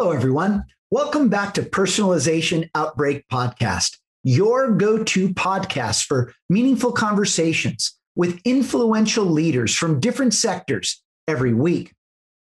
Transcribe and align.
Hello, 0.00 0.12
everyone. 0.12 0.64
Welcome 0.90 1.28
back 1.28 1.52
to 1.52 1.62
Personalization 1.62 2.70
Outbreak 2.74 3.28
Podcast, 3.28 3.98
your 4.24 4.70
go 4.70 5.04
to 5.04 5.34
podcast 5.34 6.06
for 6.06 6.32
meaningful 6.48 6.92
conversations 6.92 7.98
with 8.16 8.40
influential 8.46 9.26
leaders 9.26 9.74
from 9.74 10.00
different 10.00 10.32
sectors 10.32 11.02
every 11.28 11.52
week. 11.52 11.92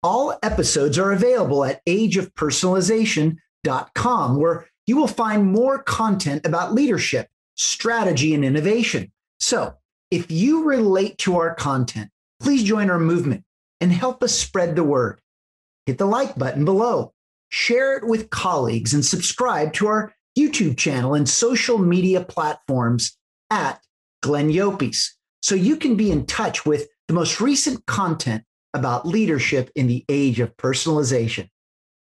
All 0.04 0.38
episodes 0.44 1.00
are 1.00 1.14
available 1.14 1.64
at 1.64 1.80
ageofpersonalization.com, 1.86 4.36
where 4.36 4.68
you 4.86 4.98
will 4.98 5.08
find 5.08 5.46
more 5.46 5.82
content 5.82 6.46
about 6.46 6.74
leadership, 6.74 7.30
strategy, 7.56 8.34
and 8.34 8.44
innovation. 8.44 9.14
So, 9.40 9.76
if 10.12 10.30
you 10.30 10.66
relate 10.66 11.18
to 11.20 11.38
our 11.38 11.56
content, 11.56 12.10
please 12.42 12.64
join 12.64 12.90
our 12.90 13.00
movement 13.00 13.46
and 13.80 13.94
help 13.94 14.24
us 14.24 14.34
spread 14.34 14.76
the 14.76 14.84
word. 14.84 15.22
Hit 15.86 15.98
the 15.98 16.06
like 16.06 16.36
button 16.36 16.66
below 16.66 17.14
share 17.50 17.98
it 17.98 18.08
with 18.08 18.30
colleagues, 18.30 18.94
and 18.94 19.06
subscribe 19.06 19.74
to 19.74 19.88
our 19.88 20.14
YouTube 20.38 20.78
channel 20.78 21.14
and 21.14 21.28
social 21.28 21.78
media 21.78 22.24
platforms 22.24 23.18
at 23.50 23.80
Glenn 24.22 24.50
Llopis 24.50 25.12
so 25.42 25.56
you 25.56 25.78
can 25.78 25.96
be 25.96 26.12
in 26.12 26.26
touch 26.26 26.66
with 26.66 26.88
the 27.08 27.14
most 27.14 27.40
recent 27.40 27.86
content 27.86 28.44
about 28.74 29.08
leadership 29.08 29.70
in 29.76 29.88
the 29.88 30.04
age 30.10 30.40
of 30.40 30.58
personalization. 30.58 31.48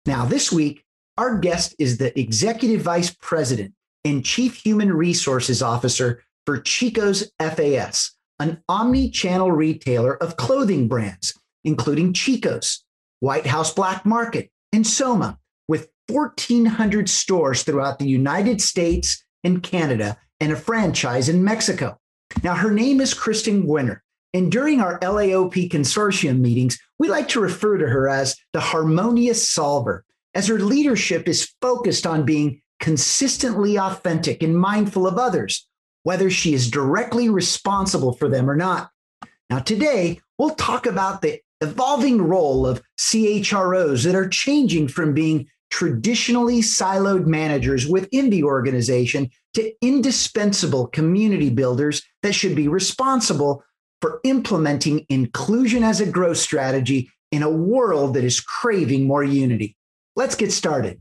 Now, 0.07 0.25
this 0.25 0.51
week, 0.51 0.85
our 1.19 1.39
guest 1.39 1.75
is 1.79 1.99
the 1.99 2.19
Executive 2.19 2.81
Vice 2.81 3.15
President 3.21 3.75
and 4.05 4.25
Chief 4.25 4.57
Human 4.57 4.93
Resources 4.93 5.63
Officer 5.63 6.23
for 6.45 6.59
Chico's 6.61 7.31
FAS, 7.41 8.13
an 8.39 8.63
omni 8.69 9.11
channel 9.11 9.53
retailer 9.53 10.17
of 10.23 10.37
clothing 10.37 10.89
brands, 10.89 11.35
including 11.65 12.13
Chico's, 12.13 12.85
White 13.21 13.47
House 13.47 13.73
Black 13.73 14.07
Market, 14.07 14.51
and 14.77 14.87
Soma, 14.87 15.39
with 15.69 15.89
1,400 16.09 17.09
stores 17.09 17.63
throughout 17.63 17.99
the 17.99 18.07
United 18.07 18.61
States 18.61 19.25
and 19.43 19.63
Canada 19.63 20.19
and 20.39 20.53
a 20.53 20.57
franchise 20.57 21.31
in 21.31 21.43
Mexico. 21.43 21.99
Now, 22.43 22.55
her 22.55 22.71
name 22.71 23.01
is 23.01 23.15
Kristen 23.15 23.67
Gwinner. 23.67 24.01
And 24.35 24.53
during 24.53 24.83
our 24.83 24.99
LAOP 25.01 25.71
consortium 25.71 26.41
meetings, 26.41 26.79
we 26.99 27.09
like 27.09 27.27
to 27.29 27.41
refer 27.41 27.79
to 27.79 27.87
her 27.87 28.07
as 28.07 28.37
the 28.53 28.61
harmonious 28.61 29.51
solver, 29.51 30.05
as 30.35 30.47
her 30.49 30.59
leadership 30.59 31.27
is 31.27 31.55
focused 31.63 32.07
on 32.07 32.27
being 32.27 32.61
consistently 32.79 33.79
authentic 33.79 34.43
and 34.43 34.59
mindful 34.59 35.07
of 35.07 35.17
others, 35.17 35.67
whether 36.03 36.29
she 36.29 36.53
is 36.53 36.71
directly 36.71 37.31
responsible 37.31 38.13
for 38.13 38.29
them 38.29 38.51
or 38.51 38.57
not. 38.57 38.91
Now, 39.49 39.61
today, 39.61 40.21
we'll 40.39 40.51
talk 40.51 40.85
about 40.85 41.23
the 41.23 41.41
evolving 41.61 42.23
role 42.23 42.67
of 42.67 42.83
CHROs 42.99 44.05
that 44.05 44.15
are 44.15 44.29
changing 44.29 44.89
from 44.89 45.15
being 45.15 45.49
traditionally 45.71 46.61
siloed 46.61 47.27
managers 47.27 47.87
within 47.87 48.31
the 48.31 48.45
organization 48.45 49.31
to 49.55 49.73
indispensable 49.83 50.87
community 50.89 51.51
builders 51.51 52.03
that 52.23 52.35
should 52.35 52.55
be 52.55 52.69
responsible 52.69 53.65
for 54.01 54.21
implementing 54.25 55.05
inclusion 55.09 55.83
as 55.83 56.01
a 56.01 56.07
growth 56.07 56.37
strategy 56.37 57.11
in 57.33 57.43
a 57.43 57.51
world 57.51 58.15
that 58.15 58.25
is 58.25 58.41
craving 58.41 59.07
more 59.07 59.25
unity. 59.25 59.77
Let's 60.15 60.35
get 60.35 60.53
started. 60.53 61.01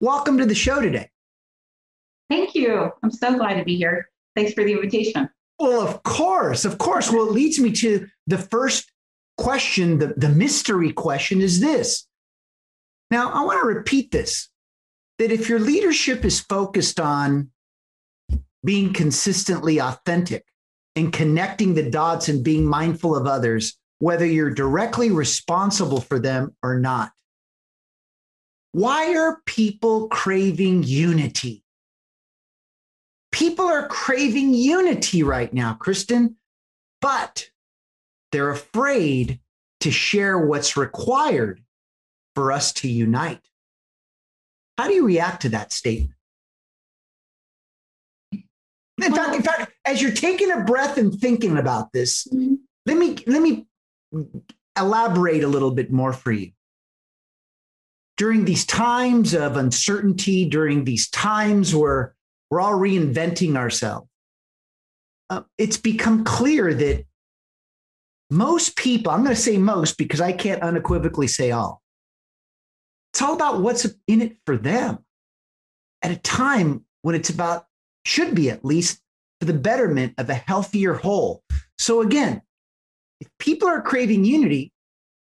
Welcome 0.00 0.38
to 0.38 0.46
the 0.46 0.54
show 0.54 0.80
today. 0.80 1.10
Thank 2.30 2.54
you. 2.54 2.90
I'm 3.02 3.10
so 3.10 3.36
glad 3.36 3.54
to 3.54 3.64
be 3.64 3.76
here. 3.76 4.10
Thanks 4.36 4.52
for 4.52 4.62
the 4.62 4.72
invitation. 4.72 5.28
Well, 5.58 5.80
of 5.80 6.02
course, 6.04 6.64
of 6.64 6.78
course. 6.78 7.10
Well, 7.10 7.26
it 7.26 7.32
leads 7.32 7.58
me 7.58 7.72
to 7.72 8.06
the 8.28 8.38
first 8.38 8.92
question, 9.38 9.98
the, 9.98 10.14
the 10.16 10.28
mystery 10.28 10.92
question 10.92 11.40
is 11.40 11.58
this. 11.58 12.06
Now, 13.10 13.32
I 13.32 13.44
want 13.44 13.60
to 13.60 13.66
repeat 13.66 14.12
this 14.12 14.48
that 15.18 15.32
if 15.32 15.48
your 15.48 15.58
leadership 15.58 16.24
is 16.24 16.38
focused 16.38 17.00
on 17.00 17.50
being 18.64 18.92
consistently 18.92 19.80
authentic 19.80 20.44
and 20.94 21.12
connecting 21.12 21.74
the 21.74 21.90
dots 21.90 22.28
and 22.28 22.44
being 22.44 22.64
mindful 22.64 23.16
of 23.16 23.26
others, 23.26 23.76
whether 23.98 24.26
you're 24.26 24.54
directly 24.54 25.10
responsible 25.10 26.00
for 26.00 26.20
them 26.20 26.54
or 26.62 26.78
not, 26.78 27.10
why 28.78 29.16
are 29.16 29.40
people 29.44 30.06
craving 30.06 30.84
unity? 30.84 31.64
People 33.32 33.66
are 33.66 33.88
craving 33.88 34.54
unity 34.54 35.24
right 35.24 35.52
now, 35.52 35.74
Kristen, 35.74 36.36
but 37.00 37.50
they're 38.30 38.50
afraid 38.50 39.40
to 39.80 39.90
share 39.90 40.38
what's 40.38 40.76
required 40.76 41.60
for 42.36 42.52
us 42.52 42.72
to 42.74 42.88
unite. 42.88 43.40
How 44.76 44.86
do 44.86 44.94
you 44.94 45.04
react 45.04 45.42
to 45.42 45.48
that 45.48 45.72
statement? 45.72 46.14
In 48.32 49.12
fact, 49.12 49.34
in 49.34 49.42
fact, 49.42 49.72
as 49.86 50.00
you're 50.00 50.12
taking 50.12 50.52
a 50.52 50.60
breath 50.60 50.98
and 50.98 51.12
thinking 51.12 51.56
about 51.56 51.92
this, 51.92 52.28
mm-hmm. 52.32 52.54
let 52.86 52.96
me 52.96 53.16
let 53.26 53.42
me 53.42 53.66
elaborate 54.78 55.42
a 55.42 55.48
little 55.48 55.72
bit 55.72 55.90
more 55.90 56.12
for 56.12 56.30
you 56.30 56.52
during 58.18 58.44
these 58.44 58.66
times 58.66 59.32
of 59.32 59.56
uncertainty, 59.56 60.44
during 60.44 60.84
these 60.84 61.08
times 61.08 61.74
where 61.74 62.14
we're 62.50 62.60
all 62.60 62.78
reinventing 62.78 63.56
ourselves, 63.56 64.08
uh, 65.30 65.42
it's 65.56 65.76
become 65.76 66.24
clear 66.24 66.74
that 66.74 67.04
most 68.30 68.76
people, 68.76 69.12
I'm 69.12 69.22
going 69.22 69.34
to 69.34 69.40
say 69.40 69.56
most 69.56 69.96
because 69.96 70.20
I 70.20 70.32
can't 70.32 70.62
unequivocally 70.62 71.28
say 71.28 71.52
all, 71.52 71.80
it's 73.12 73.22
all 73.22 73.34
about 73.34 73.60
what's 73.60 73.86
in 74.06 74.20
it 74.20 74.36
for 74.44 74.56
them 74.56 74.98
at 76.02 76.10
a 76.10 76.16
time 76.16 76.84
when 77.02 77.14
it's 77.14 77.30
about, 77.30 77.66
should 78.04 78.34
be 78.34 78.50
at 78.50 78.64
least, 78.64 79.00
for 79.40 79.46
the 79.46 79.52
betterment 79.52 80.14
of 80.18 80.28
a 80.28 80.34
healthier 80.34 80.94
whole. 80.94 81.44
So 81.78 82.02
again, 82.02 82.42
if 83.20 83.28
people 83.38 83.68
are 83.68 83.80
craving 83.80 84.24
unity, 84.24 84.72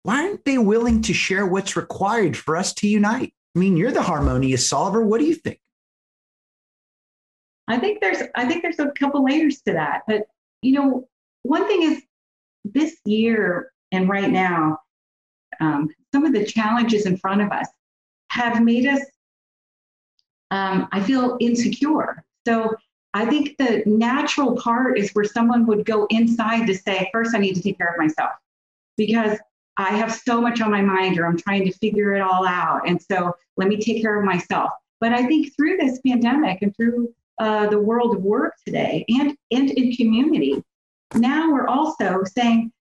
why 0.07 0.23
aren't 0.23 0.45
they 0.45 0.57
willing 0.57 1.01
to 1.01 1.13
share 1.13 1.45
what's 1.45 1.75
required 1.75 2.37
for 2.37 2.55
us 2.55 2.73
to 2.75 2.87
unite? 2.87 3.33
I 3.53 3.59
mean, 3.59 3.75
you're 3.75 3.91
the 3.91 4.01
harmonious 4.01 4.69
solver. 4.69 5.01
What 5.05 5.19
do 5.19 5.25
you 5.25 5.35
think? 5.35 5.59
I 7.67 7.77
think 7.77 7.99
there's 7.99 8.23
I 8.33 8.45
think 8.47 8.61
there's 8.61 8.79
a 8.79 8.89
couple 8.91 9.25
layers 9.25 9.59
to 9.63 9.73
that. 9.73 10.03
But 10.07 10.27
you 10.61 10.75
know, 10.75 11.09
one 11.43 11.67
thing 11.67 11.83
is 11.83 12.03
this 12.63 12.95
year 13.03 13.73
and 13.91 14.07
right 14.07 14.31
now, 14.31 14.79
um, 15.59 15.89
some 16.13 16.23
of 16.23 16.31
the 16.31 16.45
challenges 16.45 17.05
in 17.05 17.17
front 17.17 17.41
of 17.41 17.51
us 17.51 17.67
have 18.31 18.63
made 18.63 18.85
us 18.85 19.01
um, 20.51 20.87
I 20.93 21.01
feel 21.01 21.35
insecure. 21.41 22.23
So 22.47 22.77
I 23.13 23.25
think 23.25 23.57
the 23.57 23.83
natural 23.85 24.55
part 24.55 24.97
is 24.97 25.11
where 25.11 25.25
someone 25.25 25.65
would 25.65 25.83
go 25.85 26.07
inside 26.09 26.65
to 26.67 26.77
say, 26.77 27.09
first, 27.11 27.35
I 27.35 27.39
need 27.39 27.55
to 27.55 27.61
take 27.61 27.77
care 27.77 27.91
of 27.91 27.97
myself 27.97 28.31
because 28.95 29.37
I 29.77 29.91
have 29.91 30.11
so 30.11 30.41
much 30.41 30.59
on 30.61 30.71
my 30.71 30.81
mind, 30.81 31.19
or 31.19 31.25
I'm 31.25 31.37
trying 31.37 31.65
to 31.65 31.71
figure 31.71 32.15
it 32.15 32.21
all 32.21 32.47
out. 32.47 32.87
And 32.87 33.01
so 33.01 33.35
let 33.57 33.67
me 33.67 33.77
take 33.77 34.01
care 34.01 34.17
of 34.17 34.25
myself. 34.25 34.71
But 34.99 35.13
I 35.13 35.25
think 35.27 35.55
through 35.55 35.77
this 35.77 35.99
pandemic 36.05 36.63
and 36.63 36.75
through 36.75 37.13
uh, 37.39 37.67
the 37.67 37.79
world 37.79 38.15
of 38.15 38.23
work 38.23 38.55
today 38.65 39.05
and, 39.09 39.37
and 39.51 39.69
in 39.69 39.95
community, 39.95 40.63
now 41.13 41.51
we're 41.51 41.67
also 41.67 42.23
saying, 42.23 42.71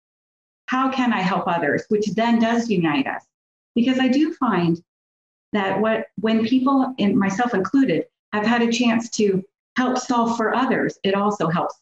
how 0.67 0.91
can 0.91 1.13
I 1.13 1.21
help 1.21 1.47
others? 1.47 1.85
Which 1.89 2.07
then 2.15 2.39
does 2.39 2.71
unite 2.71 3.07
us. 3.07 3.25
Because 3.75 3.99
I 3.99 4.09
do 4.09 4.33
find 4.35 4.83
that 5.53 5.81
what 5.81 6.07
when 6.17 6.47
people, 6.47 6.95
and 6.99 7.17
myself 7.17 7.55
included, 7.55 8.07
have 8.33 8.47
had 8.47 8.63
a 8.63 8.73
chance 8.73 9.11
to 9.11 9.45
help 9.77 9.99
solve 9.99 10.37
for 10.37 10.55
others, 10.55 10.99
it 11.05 11.15
also 11.15 11.49
helps 11.49 11.75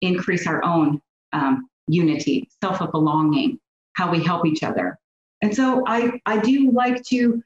increase 0.00 0.46
our 0.46 0.64
own 0.64 1.02
um, 1.32 1.68
unity, 1.88 2.48
self 2.62 2.80
of 2.80 2.92
belonging, 2.92 3.58
how 3.94 4.10
we 4.10 4.22
help 4.22 4.46
each 4.46 4.62
other. 4.62 4.98
And 5.42 5.54
so 5.54 5.84
I, 5.86 6.20
I 6.26 6.38
do 6.38 6.70
like 6.70 7.02
to 7.04 7.42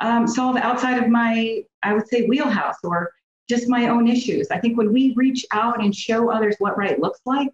um, 0.00 0.26
solve 0.26 0.56
outside 0.56 1.02
of 1.02 1.08
my, 1.08 1.62
I 1.82 1.94
would 1.94 2.08
say, 2.08 2.26
wheelhouse 2.26 2.76
or 2.82 3.12
just 3.48 3.68
my 3.68 3.88
own 3.88 4.08
issues. 4.08 4.50
I 4.50 4.58
think 4.58 4.76
when 4.76 4.92
we 4.92 5.12
reach 5.14 5.44
out 5.52 5.82
and 5.82 5.94
show 5.94 6.30
others 6.30 6.56
what 6.58 6.76
right 6.76 6.98
looks 6.98 7.20
like 7.26 7.48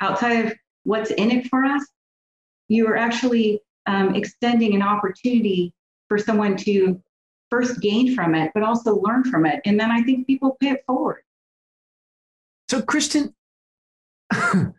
outside 0.00 0.46
of 0.46 0.54
what's 0.84 1.10
in 1.12 1.30
it 1.30 1.46
for 1.48 1.64
us, 1.64 1.84
you 2.68 2.86
are 2.88 2.96
actually 2.96 3.60
um, 3.86 4.14
extending 4.14 4.74
an 4.74 4.82
opportunity 4.82 5.72
for 6.08 6.18
someone 6.18 6.56
to 6.56 7.00
first 7.50 7.80
gain 7.80 8.14
from 8.14 8.34
it, 8.34 8.50
but 8.54 8.62
also 8.62 9.00
learn 9.00 9.24
from 9.24 9.46
it. 9.46 9.60
And 9.64 9.78
then 9.78 9.90
I 9.90 10.02
think 10.02 10.26
people 10.26 10.56
pay 10.60 10.70
it 10.70 10.84
forward. 10.86 11.22
So, 12.68 12.82
Kristen, 12.82 13.34
I 14.32 14.72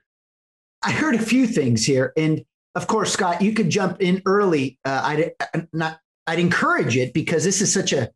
heard 0.84 1.16
a 1.16 1.22
few 1.22 1.48
things 1.48 1.86
here. 1.86 2.12
And 2.18 2.44
of 2.78 2.86
course, 2.86 3.12
Scott, 3.12 3.42
you 3.42 3.54
could 3.54 3.72
jump 3.72 4.02
in 4.02 4.22
early. 4.28 4.78
Uh, 4.86 5.02
I'd 5.04 5.32
uh, 5.40 5.62
not, 5.74 6.00
I'd 6.28 6.38
encourage 6.38 6.96
it 6.96 7.12
because 7.12 7.44
this 7.44 7.60
is 7.60 7.74
such 7.74 7.92
a 7.92 8.12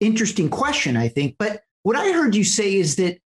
interesting 0.00 0.48
question, 0.48 0.96
I 0.96 1.08
think. 1.08 1.36
But 1.38 1.60
what 1.82 1.96
I 1.96 2.12
heard 2.12 2.34
you 2.34 2.42
say 2.42 2.76
is 2.76 2.96
that 2.96 3.18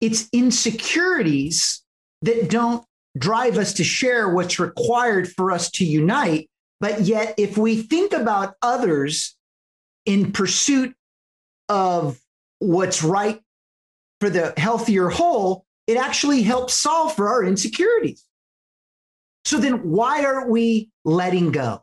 it's 0.00 0.28
insecurities 0.32 1.82
that 2.22 2.48
don't 2.48 2.84
drive 3.18 3.58
us 3.58 3.72
to 3.74 3.84
share 3.84 4.28
what's 4.28 4.60
required 4.60 5.32
for 5.32 5.50
us 5.50 5.68
to 5.72 5.84
unite. 5.84 6.48
But 6.80 7.00
yet, 7.00 7.34
if 7.36 7.58
we 7.58 7.82
think 7.82 8.12
about 8.12 8.54
others 8.62 9.36
in 10.06 10.30
pursuit 10.30 10.94
of 11.68 12.20
what's 12.60 13.02
right 13.02 13.40
for 14.20 14.30
the 14.30 14.54
healthier 14.56 15.08
whole, 15.08 15.66
it 15.88 15.96
actually 15.96 16.42
helps 16.42 16.74
solve 16.74 17.16
for 17.16 17.28
our 17.28 17.42
insecurities. 17.42 18.23
So 19.44 19.58
then, 19.58 19.90
why 19.90 20.24
aren't 20.24 20.50
we 20.50 20.90
letting 21.04 21.52
go? 21.52 21.82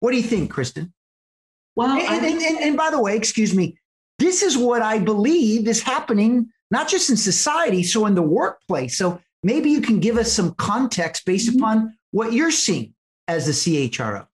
What 0.00 0.12
do 0.12 0.16
you 0.16 0.22
think, 0.22 0.50
Kristen? 0.50 0.92
Well, 1.74 1.90
and, 1.90 2.24
and, 2.24 2.40
and, 2.42 2.58
and 2.58 2.76
by 2.76 2.90
the 2.90 3.00
way, 3.00 3.16
excuse 3.16 3.54
me, 3.54 3.78
this 4.18 4.42
is 4.42 4.56
what 4.56 4.82
I 4.82 4.98
believe 4.98 5.66
is 5.66 5.82
happening, 5.82 6.50
not 6.70 6.88
just 6.88 7.10
in 7.10 7.16
society, 7.16 7.82
so 7.82 8.06
in 8.06 8.14
the 8.14 8.22
workplace. 8.22 8.96
So 8.96 9.20
maybe 9.42 9.70
you 9.70 9.80
can 9.80 9.98
give 9.98 10.16
us 10.16 10.32
some 10.32 10.54
context 10.54 11.24
based 11.24 11.50
mm-hmm. 11.50 11.58
upon 11.58 11.98
what 12.10 12.32
you're 12.32 12.50
seeing 12.50 12.94
as 13.26 13.46
the 13.46 13.52
CHRO. 13.52 14.26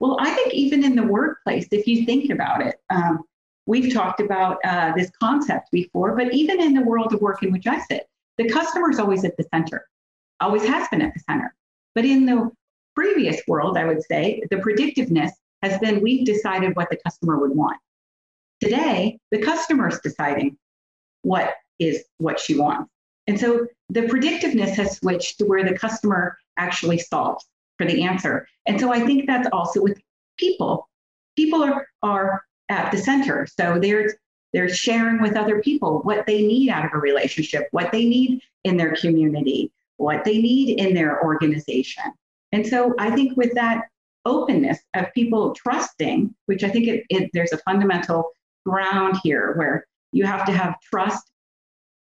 Well, 0.00 0.16
I 0.20 0.30
think 0.30 0.52
even 0.54 0.84
in 0.84 0.94
the 0.94 1.02
workplace, 1.04 1.66
if 1.70 1.86
you 1.86 2.04
think 2.04 2.30
about 2.30 2.60
it, 2.64 2.76
um, 2.90 3.24
we've 3.66 3.92
talked 3.92 4.20
about 4.20 4.58
uh, 4.64 4.92
this 4.94 5.10
concept 5.20 5.70
before, 5.72 6.14
but 6.16 6.32
even 6.34 6.60
in 6.60 6.74
the 6.74 6.82
world 6.82 7.14
of 7.14 7.20
work 7.20 7.42
in 7.42 7.52
which 7.52 7.66
I 7.66 7.80
sit, 7.80 8.06
the 8.36 8.48
customer 8.48 8.90
is 8.90 8.98
always 8.98 9.24
at 9.24 9.36
the 9.36 9.44
center, 9.54 9.86
always 10.40 10.64
has 10.64 10.88
been 10.88 11.02
at 11.02 11.14
the 11.14 11.20
center. 11.20 11.54
But 11.94 12.04
in 12.04 12.26
the 12.26 12.50
previous 12.94 13.40
world, 13.46 13.76
I 13.76 13.84
would 13.84 14.02
say 14.02 14.42
the 14.50 14.56
predictiveness 14.56 15.30
has 15.62 15.78
been 15.78 16.02
we've 16.02 16.26
decided 16.26 16.76
what 16.76 16.90
the 16.90 16.98
customer 17.04 17.38
would 17.38 17.52
want. 17.52 17.78
Today, 18.60 19.18
the 19.30 19.42
customer 19.42 19.88
is 19.88 20.00
deciding 20.00 20.56
what 21.22 21.54
is 21.78 22.04
what 22.18 22.40
she 22.40 22.58
wants. 22.58 22.90
And 23.26 23.38
so 23.38 23.66
the 23.88 24.02
predictiveness 24.02 24.74
has 24.76 24.96
switched 24.98 25.38
to 25.38 25.44
where 25.44 25.64
the 25.64 25.76
customer 25.76 26.38
actually 26.56 26.98
solves 26.98 27.44
for 27.76 27.86
the 27.86 28.02
answer. 28.02 28.48
And 28.66 28.80
so 28.80 28.92
I 28.92 29.00
think 29.00 29.26
that's 29.26 29.48
also 29.52 29.82
with 29.82 30.00
people. 30.38 30.88
People 31.36 31.62
are, 31.62 31.86
are 32.02 32.42
at 32.68 32.90
the 32.92 32.98
center. 32.98 33.46
So 33.46 33.78
they're 33.78 34.16
they're 34.52 34.68
sharing 34.68 35.20
with 35.20 35.36
other 35.36 35.60
people 35.60 36.00
what 36.00 36.24
they 36.24 36.46
need 36.46 36.70
out 36.70 36.86
of 36.86 36.92
a 36.94 36.98
relationship, 36.98 37.68
what 37.72 37.92
they 37.92 38.06
need 38.06 38.40
in 38.64 38.78
their 38.78 38.94
community, 38.94 39.70
what 39.96 40.24
they 40.24 40.38
need 40.38 40.78
in 40.78 40.94
their 40.94 41.22
organization. 41.22 42.04
And 42.52 42.66
so 42.66 42.94
I 42.98 43.10
think 43.10 43.36
with 43.36 43.54
that 43.54 43.84
openness 44.24 44.78
of 44.94 45.12
people 45.14 45.54
trusting, 45.54 46.34
which 46.46 46.64
I 46.64 46.68
think 46.68 46.88
it, 46.88 47.04
it, 47.08 47.30
there's 47.32 47.52
a 47.52 47.58
fundamental 47.58 48.30
ground 48.66 49.18
here 49.22 49.54
where 49.56 49.86
you 50.12 50.24
have 50.24 50.44
to 50.46 50.52
have 50.52 50.74
trust, 50.80 51.30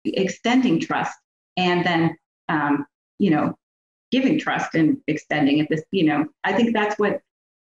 extending 0.05 0.79
trust, 0.79 1.17
and 1.57 1.85
then 1.85 2.15
um, 2.49 2.85
you 3.19 3.31
know 3.31 3.55
giving 4.11 4.39
trust 4.39 4.75
and 4.75 4.97
extending 5.07 5.59
it. 5.59 5.67
This 5.69 5.83
you 5.91 6.05
know 6.05 6.25
I 6.43 6.53
think 6.53 6.73
that's 6.73 6.97
what 6.99 7.21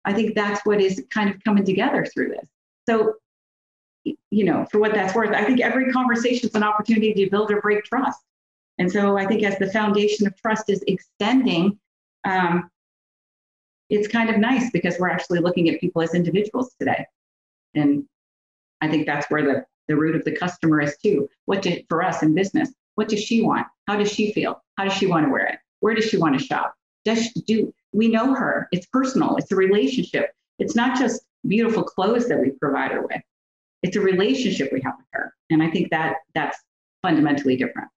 I 0.04 0.12
think 0.12 0.34
that's 0.34 0.64
what 0.64 0.80
is 0.80 1.04
kind 1.10 1.30
of 1.30 1.42
coming 1.44 1.64
together 1.64 2.06
through 2.06 2.28
this. 2.28 2.48
So 2.88 3.14
you 4.04 4.44
know 4.44 4.66
for 4.70 4.78
what 4.78 4.92
that's 4.92 5.14
worth, 5.14 5.34
I 5.34 5.44
think 5.44 5.60
every 5.60 5.92
conversation 5.92 6.48
is 6.48 6.54
an 6.54 6.62
opportunity 6.62 7.12
to 7.14 7.30
build 7.30 7.50
or 7.50 7.60
break 7.60 7.84
trust. 7.84 8.20
And 8.78 8.90
so 8.90 9.17
I 9.17 9.26
think 9.26 9.43
as 9.43 9.58
the 9.58 9.70
foundation 9.70 10.26
of 10.26 10.37
trust 10.37 10.69
is 10.69 10.84
extending, 10.87 11.78
um, 12.25 12.70
it's 13.88 14.08
kind 14.08 14.31
of 14.31 14.38
nice 14.38 14.70
because 14.70 14.99
we're 14.99 15.08
actually 15.08 15.38
looking 15.38 15.69
at 15.70 15.81
people 15.81 16.02
as 16.02 16.14
individuals 16.14 16.75
today. 16.78 17.06
And 17.75 18.05
I 18.81 18.88
think 18.88 19.06
that's 19.06 19.31
where 19.31 19.43
the, 19.43 19.64
the 19.88 19.96
root 19.96 20.17
of 20.17 20.25
the 20.25 20.32
customer 20.32 20.81
is 20.81 20.96
too. 20.99 21.28
What 21.44 21.62
did 21.62 21.87
for 21.88 22.02
us 22.02 22.23
in 22.23 22.34
business, 22.34 22.70
what 22.96 23.08
does 23.08 23.23
she 23.23 23.43
want? 23.43 23.67
How 23.87 23.96
does 23.96 24.12
she 24.12 24.32
feel? 24.32 24.62
How 24.76 24.84
does 24.84 24.94
she 24.94 25.06
want 25.06 25.26
to 25.26 25.31
wear 25.31 25.46
it? 25.46 25.58
Where 25.81 25.94
does 25.94 26.06
she 26.06 26.17
want 26.17 26.38
to 26.38 26.44
shop? 26.44 26.75
Does 27.05 27.25
she 27.25 27.40
do 27.43 27.73
we 27.93 28.08
know 28.08 28.34
her? 28.34 28.69
It's 28.73 28.87
personal, 28.87 29.37
it's 29.37 29.52
a 29.52 29.56
relationship. 29.56 30.32
It's 30.58 30.75
not 30.75 30.99
just 30.99 31.23
beautiful 31.46 31.84
clothes 31.84 32.28
that 32.28 32.40
we 32.40 32.50
provide 32.50 32.90
her 32.90 33.02
with. 33.02 33.23
It's 33.82 33.96
a 33.96 34.00
relationship 34.00 34.73
we 34.73 34.81
have 34.82 34.94
with 34.96 35.06
her. 35.12 35.32
And 35.50 35.62
I 35.62 35.70
think 35.70 35.90
that 35.90 36.17
that's 36.34 36.58
fundamentally 37.02 37.56
different. 37.56 37.88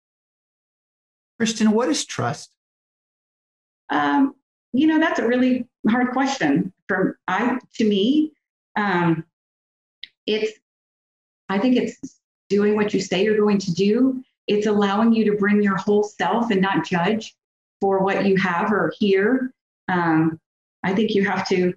Kristen, 1.40 1.72
what 1.72 1.88
is 1.88 2.04
trust? 2.04 2.52
Um, 3.90 4.36
you 4.74 4.88
know, 4.88 5.00
that's 5.00 5.20
a 5.20 5.28
really 5.28 5.68
hard 5.88 6.12
question. 6.12 6.74
For 6.90 7.18
I 7.30 7.60
to 7.76 7.88
me, 7.88 8.34
um, 8.76 9.24
it's 10.28 10.60
I 11.48 11.58
think 11.58 11.78
it's 11.78 12.20
doing 12.50 12.76
what 12.76 12.94
you 12.94 13.00
say 13.00 13.24
you're 13.24 13.38
going 13.38 13.58
to 13.60 13.74
do. 13.74 14.22
It's 14.48 14.68
allowing 14.68 15.14
you 15.14 15.32
to 15.32 15.38
bring 15.38 15.64
your 15.64 15.78
whole 15.78 16.04
self 16.04 16.52
and 16.52 16.62
not 16.62 16.86
judge 16.86 17.36
for 17.80 18.04
what 18.04 18.26
you 18.26 18.36
have 18.36 18.72
or 18.72 18.92
hear. 19.00 19.54
Um, 19.88 20.40
I 20.84 20.94
think 20.94 21.16
you 21.16 21.26
have 21.26 21.48
to 21.50 21.74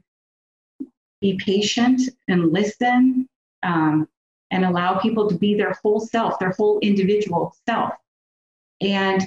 be 1.21 1.39
patient 1.39 2.03
and 2.27 2.53
listen 2.53 3.29
um, 3.63 4.09
and 4.51 4.65
allow 4.65 4.99
people 4.99 5.29
to 5.29 5.37
be 5.37 5.55
their 5.55 5.75
whole 5.83 6.01
self, 6.01 6.41
their 6.41 6.51
whole 6.59 6.81
individual 6.81 7.55
self, 7.67 7.93
and 8.81 9.27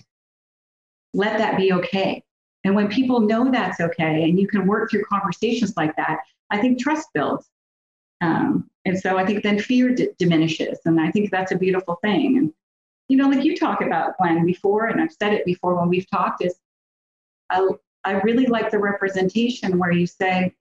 let 1.16 1.38
that 1.38 1.58
be 1.58 1.72
okay. 1.74 2.24
And 2.64 2.76
when 2.76 2.88
people 2.88 3.20
know 3.20 3.52
that's 3.52 3.80
okay 3.80 4.24
and 4.24 4.40
you 4.40 4.48
can 4.48 4.68
work 4.68 4.90
through 4.90 5.06
conversations 5.06 5.76
like 5.78 5.96
that, 5.96 6.20
I 6.50 6.60
think 6.60 6.80
trust 6.80 7.08
builds. 7.14 7.50
Um, 8.22 8.70
and 8.86 9.00
so 9.00 9.18
I 9.18 9.26
think 9.26 9.44
then 9.44 9.60
fear 9.60 9.94
d- 9.94 10.10
diminishes. 10.18 10.80
And 10.86 11.00
I 11.00 11.12
think 11.12 11.32
that's 11.32 11.52
a 11.52 11.58
beautiful 11.58 12.00
thing. 12.02 12.38
And, 12.38 12.54
you 13.08 13.18
know, 13.18 13.30
like 13.30 13.44
you 13.44 13.56
talk 13.56 13.82
about, 13.82 14.18
Glenn, 14.18 14.46
before, 14.46 14.88
and 14.88 15.00
I've 15.00 15.12
said 15.12 15.34
it 15.34 15.46
before 15.46 15.76
when 15.76 15.90
we've 15.90 16.10
talked, 16.10 16.44
is 16.44 16.56
I, 17.50 17.68
I 18.04 18.14
really 18.22 18.48
like 18.48 18.72
the 18.72 18.80
representation 18.80 19.78
where 19.78 19.92
you 19.92 20.08
say, 20.08 20.54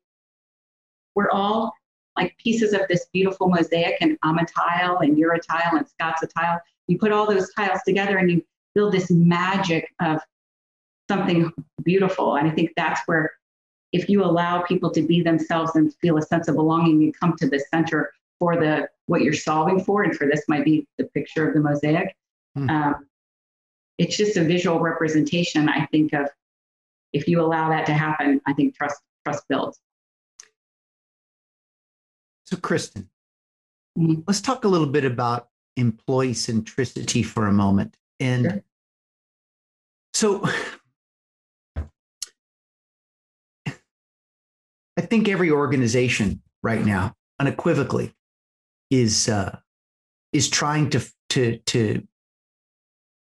we're 1.14 1.30
all 1.30 1.72
like 2.16 2.36
pieces 2.38 2.72
of 2.74 2.82
this 2.88 3.06
beautiful 3.12 3.48
mosaic, 3.48 3.96
and 4.00 4.16
I'm 4.22 4.38
a 4.38 4.46
tile, 4.46 4.98
and 4.98 5.18
you're 5.18 5.34
a 5.34 5.40
tile, 5.40 5.76
and 5.76 5.88
Scott's 5.88 6.22
a 6.22 6.26
tile. 6.26 6.60
You 6.86 6.98
put 6.98 7.12
all 7.12 7.26
those 7.26 7.52
tiles 7.54 7.80
together 7.86 8.18
and 8.18 8.30
you 8.30 8.44
build 8.74 8.92
this 8.92 9.10
magic 9.10 9.92
of 10.00 10.20
something 11.08 11.52
beautiful. 11.82 12.36
And 12.36 12.48
I 12.48 12.54
think 12.54 12.70
that's 12.76 13.00
where 13.06 13.32
if 13.92 14.08
you 14.08 14.24
allow 14.24 14.62
people 14.62 14.90
to 14.90 15.02
be 15.02 15.22
themselves 15.22 15.72
and 15.76 15.94
feel 15.96 16.18
a 16.18 16.22
sense 16.22 16.48
of 16.48 16.56
belonging 16.56 17.02
and 17.04 17.18
come 17.18 17.36
to 17.38 17.48
the 17.48 17.64
center 17.72 18.12
for 18.38 18.56
the 18.56 18.88
what 19.06 19.22
you're 19.22 19.32
solving 19.32 19.82
for, 19.82 20.02
and 20.02 20.16
for 20.16 20.26
this 20.26 20.42
might 20.48 20.64
be 20.64 20.86
the 20.98 21.04
picture 21.04 21.46
of 21.46 21.54
the 21.54 21.60
mosaic. 21.60 22.16
Mm. 22.56 22.70
Um, 22.70 23.06
it's 23.98 24.16
just 24.16 24.36
a 24.36 24.42
visual 24.42 24.80
representation, 24.80 25.68
I 25.68 25.86
think, 25.86 26.12
of 26.12 26.28
if 27.12 27.28
you 27.28 27.40
allow 27.40 27.68
that 27.68 27.86
to 27.86 27.92
happen, 27.92 28.40
I 28.46 28.52
think 28.52 28.76
trust 28.76 29.00
trust 29.24 29.44
builds. 29.48 29.78
So, 32.46 32.56
Kristen, 32.56 33.08
mm-hmm. 33.98 34.20
let's 34.26 34.40
talk 34.40 34.64
a 34.64 34.68
little 34.68 34.86
bit 34.86 35.04
about 35.04 35.48
employee 35.76 36.32
centricity 36.32 37.24
for 37.24 37.46
a 37.46 37.52
moment. 37.52 37.96
And 38.20 38.44
sure. 38.44 38.62
so 40.12 40.48
think 45.04 45.28
every 45.28 45.50
organization 45.50 46.42
right 46.62 46.84
now, 46.84 47.14
unequivocally, 47.38 48.14
is 48.90 49.28
uh, 49.28 49.58
is 50.32 50.48
trying 50.48 50.90
to 50.90 51.04
to 51.30 51.58
to 51.58 52.06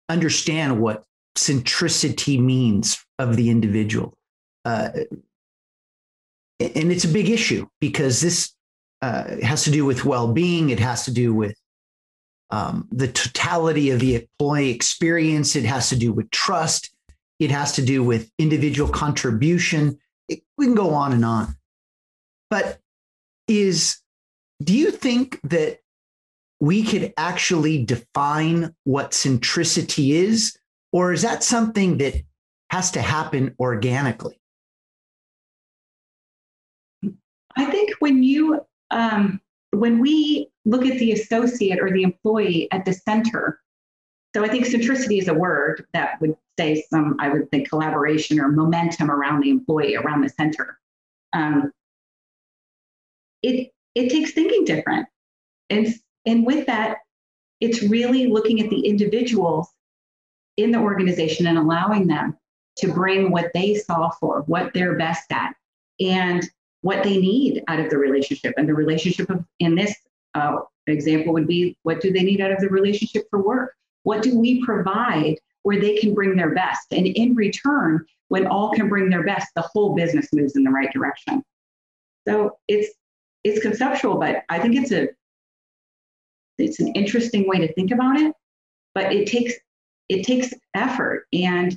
understand 0.08 0.80
what 0.80 1.04
centricity 1.37 2.40
means 2.40 3.04
of 3.18 3.37
the 3.37 3.50
individual, 3.50 4.16
uh, 4.64 4.90
and 6.61 6.92
it's 6.92 7.04
a 7.04 7.08
big 7.08 7.28
issue 7.28 7.66
because 7.80 8.20
this 8.20 8.54
uh, 9.02 9.37
has 9.42 9.64
to 9.64 9.70
do 9.70 9.85
with 9.85 10.04
well-being. 10.04 10.70
It 10.70 10.80
has 10.80 11.04
to 11.04 11.12
do 11.12 11.35
with 11.35 11.56
um, 12.50 12.88
the 12.90 13.08
totality 13.08 13.90
of 13.90 14.00
the 14.00 14.16
employee 14.16 14.70
experience. 14.70 15.56
It 15.56 15.64
has 15.64 15.88
to 15.90 15.96
do 15.96 16.12
with 16.12 16.30
trust. 16.30 16.90
It 17.38 17.50
has 17.50 17.73
to 17.73 17.82
do 17.82 18.02
with 18.02 18.30
individual 18.38 18.90
contribution 18.90 19.99
it, 20.28 20.40
we 20.56 20.66
can 20.66 20.75
go 20.75 20.90
on 20.90 21.12
and 21.12 21.25
on. 21.25 21.56
But 22.50 22.80
is 23.49 23.99
do 24.62 24.76
you 24.76 24.90
think 24.90 25.40
that 25.45 25.80
we 26.61 26.83
could 26.83 27.12
actually 27.16 27.85
define 27.85 28.75
what 28.85 29.11
centricity 29.11 30.12
is? 30.12 30.56
Or 30.92 31.12
is 31.12 31.23
that 31.23 31.42
something 31.42 31.99
that 31.99 32.23
has 32.71 32.90
to 32.92 33.02
happen 33.02 33.54
organically? 33.61 34.40
I 37.56 37.64
think 37.66 37.95
when 37.99 38.23
you 38.23 38.61
um, 38.90 39.40
when 39.73 39.99
we 39.99 40.49
look 40.64 40.87
at 40.87 40.99
the 40.99 41.12
associate 41.12 41.80
or 41.80 41.90
the 41.90 42.02
employee 42.02 42.68
at 42.73 42.85
the 42.85 42.92
center, 42.92 43.61
so 44.35 44.45
I 44.45 44.49
think 44.49 44.66
centricity 44.66 45.18
is 45.18 45.28
a 45.28 45.35
word 45.35 45.87
that 45.92 46.21
would 46.21 46.37
say 46.58 46.84
some, 46.90 47.16
I 47.18 47.28
would 47.28 47.50
think, 47.50 47.68
collaboration 47.68 48.40
or 48.40 48.48
momentum 48.48 49.10
around 49.10 49.42
the 49.42 49.50
employee, 49.50 49.96
around 49.96 50.22
the 50.22 50.28
center. 50.28 50.78
Um, 51.32 51.72
it 53.42 53.70
it 53.94 54.10
takes 54.10 54.32
thinking 54.32 54.64
different, 54.64 55.06
and 55.70 55.94
and 56.25 56.46
with 56.46 56.66
that, 56.66 56.98
it's 57.60 57.82
really 57.82 58.26
looking 58.26 58.60
at 58.60 58.70
the 58.70 58.80
individuals 58.80 59.68
in 60.56 60.70
the 60.70 60.78
organization 60.78 61.46
and 61.46 61.58
allowing 61.58 62.06
them 62.06 62.36
to 62.76 62.92
bring 62.92 63.30
what 63.30 63.50
they 63.54 63.75
saw 63.75 64.10
for, 64.10 64.42
what 64.42 64.72
they're 64.75 64.96
best 64.96 65.30
at, 65.30 65.54
and 66.00 66.48
what 66.82 67.02
they 67.02 67.16
need 67.16 67.62
out 67.68 67.80
of 67.80 67.90
the 67.90 67.98
relationship. 67.98 68.54
And 68.56 68.68
the 68.68 68.75
relationship 68.75 69.30
of, 69.30 69.44
in 69.60 69.75
this 69.75 69.94
uh, 70.34 70.56
example 70.86 71.32
would 71.32 71.46
be 71.46 71.76
what 71.82 72.00
do 72.00 72.12
they 72.12 72.22
need 72.22 72.40
out 72.40 72.52
of 72.52 72.60
the 72.60 72.68
relationship 72.68 73.25
for 73.30 73.42
work? 73.42 73.75
What 74.02 74.22
do 74.22 74.38
we 74.38 74.64
provide 74.64 75.36
where 75.66 75.80
they 75.80 75.96
can 75.96 76.14
bring 76.14 76.37
their 76.37 76.54
best? 76.54 76.92
And 76.92 77.08
in 77.08 77.35
return, 77.35 78.06
when 78.28 78.46
all 78.46 78.73
can 78.73 78.88
bring 78.88 79.11
their 79.11 79.25
best, 79.25 79.49
the 79.56 79.62
whole 79.62 79.96
business 79.96 80.28
moves 80.32 80.54
in 80.54 80.62
the 80.62 80.70
right 80.70 80.92
direction. 80.92 81.42
So 82.28 82.56
it's 82.68 82.94
it's 83.42 83.61
conceptual, 83.61 84.16
but 84.16 84.44
I 84.49 84.61
think 84.61 84.76
it's 84.76 84.92
a 84.92 85.08
it's 86.58 86.78
an 86.78 86.92
interesting 86.94 87.49
way 87.49 87.58
to 87.58 87.73
think 87.73 87.90
about 87.90 88.16
it. 88.16 88.32
But 88.94 89.12
it 89.12 89.26
takes 89.26 89.54
it 90.08 90.25
takes 90.25 90.54
effort, 90.75 91.26
and 91.32 91.76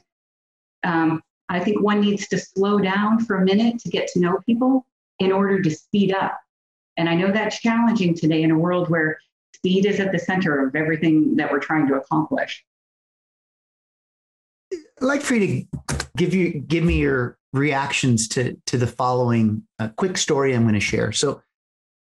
um, 0.83 1.23
I 1.49 1.59
think 1.59 1.81
one 1.81 1.99
needs 1.99 2.27
to 2.27 2.37
slow 2.37 2.77
down 2.77 3.25
for 3.25 3.37
a 3.37 3.43
minute 3.43 3.79
to 3.79 3.89
get 3.89 4.07
to 4.09 4.19
know 4.19 4.37
people 4.45 4.85
in 5.17 5.31
order 5.31 5.63
to 5.63 5.71
speed 5.71 6.13
up. 6.13 6.39
And 6.95 7.09
I 7.09 7.15
know 7.15 7.31
that's 7.31 7.59
challenging 7.59 8.13
today 8.13 8.43
in 8.43 8.51
a 8.51 8.57
world 8.57 8.87
where 8.91 9.17
speed 9.55 9.87
is 9.87 9.99
at 9.99 10.11
the 10.11 10.19
center 10.19 10.63
of 10.63 10.75
everything 10.75 11.37
that 11.37 11.51
we're 11.51 11.57
trying 11.57 11.87
to 11.87 11.95
accomplish. 11.95 12.63
I'd 15.01 15.05
like 15.05 15.21
for 15.21 15.35
you 15.35 15.65
to 15.87 16.07
give 16.17 16.33
you 16.33 16.59
give 16.59 16.83
me 16.83 16.97
your 16.97 17.37
reactions 17.53 18.27
to 18.29 18.57
to 18.65 18.77
the 18.77 18.87
following 18.87 19.63
uh, 19.79 19.89
quick 19.95 20.17
story 20.17 20.53
I'm 20.53 20.63
going 20.63 20.73
to 20.73 20.79
share. 20.79 21.11
So, 21.11 21.41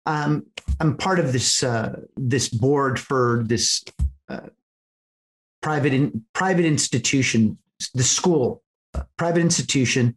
um, 0.06 0.46
I'm 0.80 0.98
part 0.98 1.20
of 1.20 1.34
this 1.34 1.64
uh, 1.64 2.02
this 2.16 2.50
board 2.50 3.00
for 3.00 3.44
this 3.48 3.84
uh, 4.30 4.48
private 5.62 5.94
in, 5.94 6.24
private 6.34 6.66
institution, 6.66 7.58
the 7.94 8.04
school 8.04 8.64
private 9.18 9.40
institution. 9.40 10.16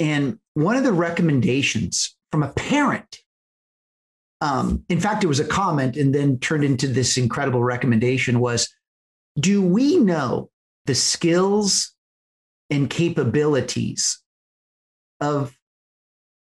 And 0.00 0.38
one 0.54 0.76
of 0.76 0.82
the 0.82 0.92
recommendations 0.92 2.16
from 2.32 2.42
a 2.42 2.48
parent, 2.48 3.18
um, 4.40 4.84
in 4.88 4.98
fact, 4.98 5.22
it 5.22 5.28
was 5.28 5.38
a 5.38 5.44
comment 5.44 5.96
and 5.96 6.12
then 6.12 6.40
turned 6.40 6.64
into 6.64 6.88
this 6.88 7.16
incredible 7.16 7.62
recommendation 7.62 8.40
was 8.40 8.68
Do 9.38 9.62
we 9.62 9.98
know 9.98 10.50
the 10.86 10.94
skills 10.94 11.91
and 12.72 12.90
capabilities 12.90 14.20
of 15.20 15.56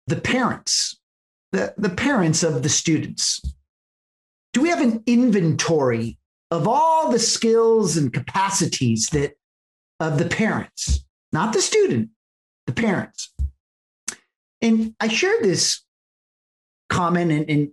the 0.06 0.16
parents, 0.16 0.98
the, 1.52 1.74
the 1.76 1.90
parents 1.90 2.42
of 2.42 2.62
the 2.62 2.68
students? 2.68 3.40
Do 4.52 4.62
we 4.62 4.70
have 4.70 4.80
an 4.80 5.02
inventory 5.06 6.18
of 6.50 6.66
all 6.66 7.10
the 7.10 7.18
skills 7.18 7.96
and 7.96 8.12
capacities 8.12 9.08
that 9.10 9.34
of 10.00 10.18
the 10.18 10.28
parents? 10.28 11.04
not 11.36 11.52
the 11.52 11.60
student, 11.60 12.08
the 12.66 12.72
parents. 12.72 13.32
And 14.62 14.94
I 14.98 15.08
shared 15.08 15.42
this 15.42 15.82
comment, 16.88 17.30
and, 17.30 17.50
and, 17.50 17.68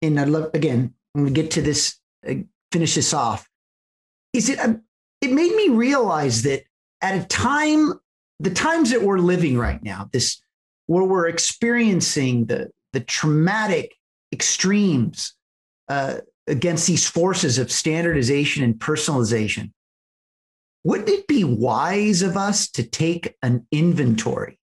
and 0.00 0.20
I 0.20 0.24
love, 0.24 0.50
again, 0.54 0.94
when 1.12 1.24
we 1.24 1.30
get 1.30 1.50
to 1.52 1.62
this, 1.62 1.98
uh, 2.28 2.34
finish 2.70 2.94
this 2.94 3.12
off, 3.12 3.48
is 4.32 4.48
it, 4.48 4.60
uh, 4.60 4.74
it 5.20 5.32
made 5.32 5.54
me 5.56 5.70
realize 5.70 6.42
that 6.42 6.62
at 7.04 7.22
a 7.22 7.26
time, 7.26 7.92
the 8.40 8.50
times 8.50 8.90
that 8.90 9.02
we're 9.02 9.18
living 9.18 9.58
right 9.58 9.82
now, 9.82 10.08
this, 10.10 10.40
where 10.86 11.04
we're 11.04 11.28
experiencing 11.28 12.46
the, 12.46 12.70
the 12.94 13.00
traumatic 13.00 13.94
extremes 14.32 15.34
uh, 15.90 16.16
against 16.46 16.86
these 16.86 17.06
forces 17.06 17.58
of 17.58 17.70
standardization 17.70 18.64
and 18.64 18.76
personalization, 18.76 19.70
wouldn't 20.82 21.10
it 21.10 21.26
be 21.26 21.44
wise 21.44 22.22
of 22.22 22.38
us 22.38 22.70
to 22.70 22.82
take 22.82 23.36
an 23.42 23.66
inventory 23.70 24.58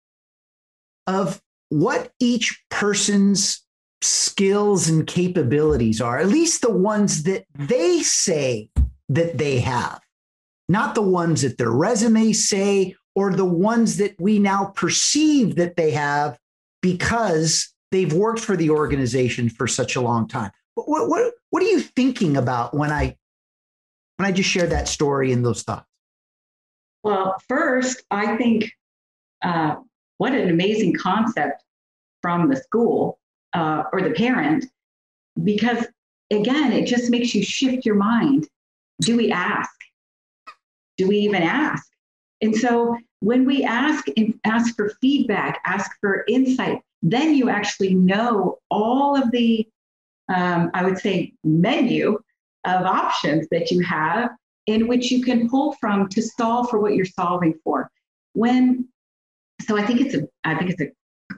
of 1.05 1.39
what 1.69 2.12
each 2.19 2.63
person's 2.71 3.63
skills 4.01 4.89
and 4.89 5.05
capabilities 5.05 6.01
are, 6.01 6.17
at 6.17 6.27
least 6.27 6.63
the 6.63 6.71
ones 6.71 7.21
that 7.24 7.45
they 7.53 8.00
say 8.01 8.71
that 9.10 9.38
they 9.38 9.60
have, 9.60 10.00
not 10.71 10.95
the 10.95 11.01
ones 11.01 11.41
that 11.41 11.57
their 11.57 11.71
resumes 11.71 12.47
say 12.47 12.95
or 13.15 13.33
the 13.33 13.45
ones 13.45 13.97
that 13.97 14.15
we 14.19 14.39
now 14.39 14.71
perceive 14.75 15.55
that 15.55 15.75
they 15.75 15.91
have 15.91 16.37
because 16.81 17.73
they've 17.91 18.13
worked 18.13 18.39
for 18.39 18.55
the 18.55 18.69
organization 18.69 19.49
for 19.49 19.67
such 19.67 19.95
a 19.95 20.01
long 20.01 20.27
time. 20.27 20.51
What, 20.75 21.09
what, 21.09 21.33
what 21.49 21.61
are 21.61 21.67
you 21.67 21.81
thinking 21.81 22.37
about 22.37 22.73
when 22.73 22.91
I 22.91 23.17
when 24.17 24.27
I 24.27 24.31
just 24.31 24.49
share 24.49 24.67
that 24.67 24.87
story 24.87 25.31
and 25.31 25.43
those 25.43 25.63
thoughts? 25.63 25.87
Well, 27.03 27.35
first, 27.47 28.03
I 28.11 28.37
think 28.37 28.71
uh, 29.41 29.77
what 30.19 30.33
an 30.33 30.49
amazing 30.49 30.93
concept 30.93 31.63
from 32.21 32.47
the 32.47 32.55
school 32.55 33.19
uh, 33.53 33.83
or 33.91 34.01
the 34.01 34.11
parent, 34.11 34.65
because 35.43 35.87
again, 36.29 36.71
it 36.71 36.85
just 36.85 37.09
makes 37.09 37.33
you 37.33 37.43
shift 37.43 37.85
your 37.85 37.95
mind. 37.95 38.47
Do 39.01 39.17
we 39.17 39.31
ask? 39.31 39.71
Do 41.01 41.08
we 41.08 41.17
even 41.17 41.41
ask? 41.41 41.88
And 42.41 42.55
so 42.55 42.96
when 43.22 43.43
we 43.43 43.63
ask 43.63 44.05
and 44.15 44.39
ask 44.43 44.75
for 44.75 44.93
feedback, 45.01 45.60
ask 45.65 45.89
for 46.00 46.24
insight, 46.27 46.79
then 47.01 47.34
you 47.34 47.50
actually 47.50 47.96
know 47.96 48.60
all 48.70 49.15
of 49.15 49.31
the, 49.31 49.67
um, 50.29 50.70
I 50.75 50.86
would 50.86 51.00
say, 51.00 51.34
menu 51.43 52.20
of 52.65 52.86
options 52.86 53.48
that 53.50 53.72
you 53.72 53.84
have 53.84 54.29
in 54.67 54.88
which 54.88 55.10
you 55.10 55.24
can 55.24 55.50
pull 55.50 55.74
from 55.81 56.08
to 56.10 56.22
solve 56.22 56.70
for 56.70 56.79
what 56.79 56.93
you're 56.93 57.03
solving 57.03 57.55
for. 57.63 57.89
When 58.34 58.88
so 59.62 59.75
I 59.75 59.84
think 59.84 60.01
it's 60.01 60.13
a 60.13 60.27
I 60.43 60.53
think 60.53 60.70
it's 60.70 60.81
a 60.81 60.91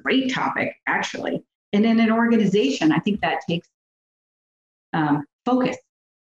great 0.03 0.33
topic 0.33 0.75
actually. 0.87 1.41
And 1.71 1.85
in 1.85 2.01
an 2.01 2.11
organization, 2.11 2.91
I 2.91 2.99
think 2.99 3.21
that 3.21 3.39
takes 3.47 3.69
um, 4.91 5.23
focus 5.45 5.77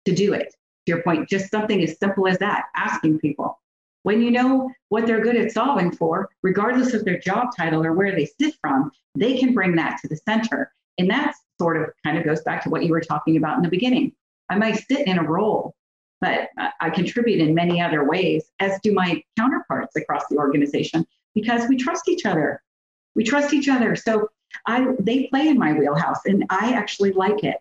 to 0.07 0.13
do 0.13 0.33
it. 0.33 0.53
To 0.89 0.95
your 0.95 1.03
point, 1.03 1.29
just 1.29 1.51
something 1.51 1.83
as 1.83 1.99
simple 1.99 2.27
as 2.27 2.39
that, 2.39 2.65
asking 2.75 3.19
people. 3.19 3.61
When 4.05 4.23
you 4.23 4.31
know 4.31 4.71
what 4.89 5.07
they're 5.07 5.21
good 5.21 5.37
at 5.37 5.53
solving 5.53 5.93
for, 5.93 6.31
regardless 6.43 6.95
of 6.95 7.05
their 7.05 7.19
job 7.19 7.49
title 7.55 7.85
or 7.85 7.93
where 7.93 8.17
they 8.17 8.27
sit 8.41 8.55
from, 8.63 8.91
they 9.15 9.37
can 9.37 9.53
bring 9.53 9.77
that 9.77 10.01
to 10.01 10.09
the 10.09 10.17
center. 10.17 10.73
And 10.97 11.11
that 11.11 11.35
sort 11.61 11.77
of 11.77 11.91
kind 12.05 12.17
of 12.17 12.25
goes 12.25 12.41
back 12.41 12.63
to 12.65 12.71
what 12.71 12.85
you 12.85 12.93
were 12.93 13.03
talking 13.03 13.37
about 13.37 13.59
in 13.59 13.63
the 13.63 13.69
beginning. 13.69 14.13
I 14.49 14.57
might 14.57 14.83
sit 14.89 15.07
in 15.07 15.19
a 15.19 15.23
role 15.23 15.75
but 16.21 16.49
I 16.81 16.91
contribute 16.91 17.41
in 17.41 17.55
many 17.55 17.81
other 17.81 18.05
ways, 18.05 18.51
as 18.59 18.81
do 18.83 18.93
my 18.93 19.23
counterparts 19.39 19.95
across 19.97 20.25
the 20.29 20.37
organization, 20.37 21.07
because 21.35 21.69
we 21.69 21.77
trust 21.77 22.09
each 22.09 22.27
other. 22.27 22.61
We 23.15 23.23
trust 23.23 23.55
each 23.55 23.69
other. 23.69 23.95
So 23.95 24.29
I, 24.67 24.95
they 24.99 25.29
play 25.29 25.49
in 25.49 25.59
my 25.59 25.75
wheelhouse, 25.75 26.25
and 26.27 26.45
I 26.51 26.73
actually 26.73 27.13
like 27.13 27.45
it. 27.45 27.59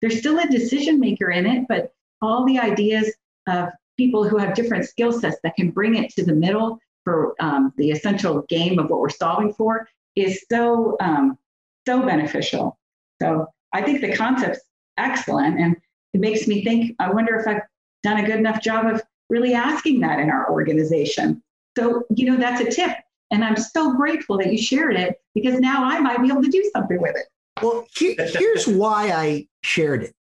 There's 0.00 0.18
still 0.18 0.38
a 0.38 0.46
decision 0.46 0.98
maker 0.98 1.30
in 1.30 1.44
it, 1.46 1.66
but 1.68 1.92
all 2.22 2.44
the 2.44 2.58
ideas 2.58 3.12
of 3.46 3.68
people 3.96 4.28
who 4.28 4.38
have 4.38 4.54
different 4.54 4.84
skill 4.84 5.12
sets 5.12 5.36
that 5.42 5.56
can 5.56 5.70
bring 5.70 5.96
it 5.96 6.10
to 6.14 6.24
the 6.24 6.34
middle 6.34 6.78
for 7.04 7.34
um, 7.40 7.72
the 7.76 7.90
essential 7.90 8.42
game 8.48 8.78
of 8.78 8.88
what 8.90 9.00
we're 9.00 9.08
solving 9.08 9.52
for 9.54 9.88
is 10.16 10.44
so 10.50 10.96
um, 11.00 11.38
so 11.86 12.02
beneficial. 12.02 12.78
So 13.20 13.46
I 13.72 13.82
think 13.82 14.00
the 14.00 14.14
concept's 14.14 14.60
excellent, 14.98 15.58
and 15.58 15.76
it 16.14 16.20
makes 16.20 16.46
me 16.46 16.62
think. 16.64 16.96
I 16.98 17.10
wonder 17.10 17.36
if 17.36 17.46
I've 17.46 17.62
done 18.02 18.18
a 18.18 18.26
good 18.26 18.38
enough 18.38 18.62
job 18.62 18.86
of 18.86 19.02
really 19.28 19.54
asking 19.54 20.00
that 20.00 20.18
in 20.18 20.30
our 20.30 20.50
organization. 20.50 21.42
So, 21.78 22.02
you 22.14 22.30
know, 22.30 22.36
that's 22.36 22.60
a 22.60 22.70
tip. 22.70 22.96
And 23.30 23.44
I'm 23.44 23.56
so 23.56 23.94
grateful 23.94 24.36
that 24.38 24.52
you 24.52 24.58
shared 24.58 24.96
it 24.96 25.20
because 25.34 25.60
now 25.60 25.84
I 25.84 26.00
might 26.00 26.20
be 26.20 26.28
able 26.28 26.42
to 26.42 26.50
do 26.50 26.68
something 26.74 27.00
with 27.00 27.16
it. 27.16 27.26
Well, 27.62 27.86
here's 27.96 28.66
why 28.66 29.12
I 29.12 29.46
shared 29.62 30.02
it. 30.02 30.14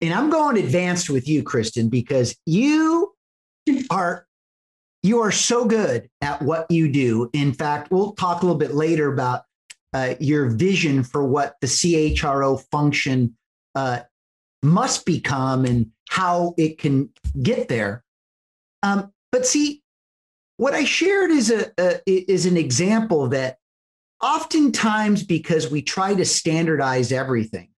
And 0.00 0.14
I'm 0.14 0.30
going 0.30 0.56
advanced 0.56 1.10
with 1.10 1.28
you, 1.28 1.42
Kristen, 1.42 1.88
because 1.88 2.36
you 2.46 3.12
are 3.90 4.26
you 5.02 5.20
are 5.20 5.30
so 5.30 5.64
good 5.64 6.08
at 6.20 6.42
what 6.42 6.70
you 6.70 6.90
do. 6.90 7.30
In 7.32 7.52
fact, 7.52 7.90
we'll 7.90 8.12
talk 8.12 8.42
a 8.42 8.46
little 8.46 8.58
bit 8.58 8.74
later 8.74 9.12
about 9.12 9.44
uh, 9.92 10.14
your 10.20 10.50
vision 10.50 11.02
for 11.02 11.24
what 11.24 11.56
the 11.60 11.66
CHRO 11.66 12.62
function 12.70 13.36
uh, 13.74 14.00
must 14.62 15.06
become 15.06 15.64
and 15.64 15.90
how 16.10 16.54
it 16.58 16.78
can 16.78 17.10
get 17.42 17.68
there. 17.68 18.04
Um, 18.82 19.12
but 19.32 19.46
see, 19.46 19.82
what 20.56 20.74
I 20.74 20.84
shared 20.84 21.30
is 21.30 21.50
a, 21.50 21.70
a 21.78 22.00
is 22.06 22.46
an 22.46 22.56
example 22.56 23.28
that 23.28 23.56
oftentimes 24.22 25.22
because 25.22 25.70
we 25.70 25.82
try 25.82 26.14
to 26.14 26.24
standardize 26.24 27.12
everything, 27.12 27.70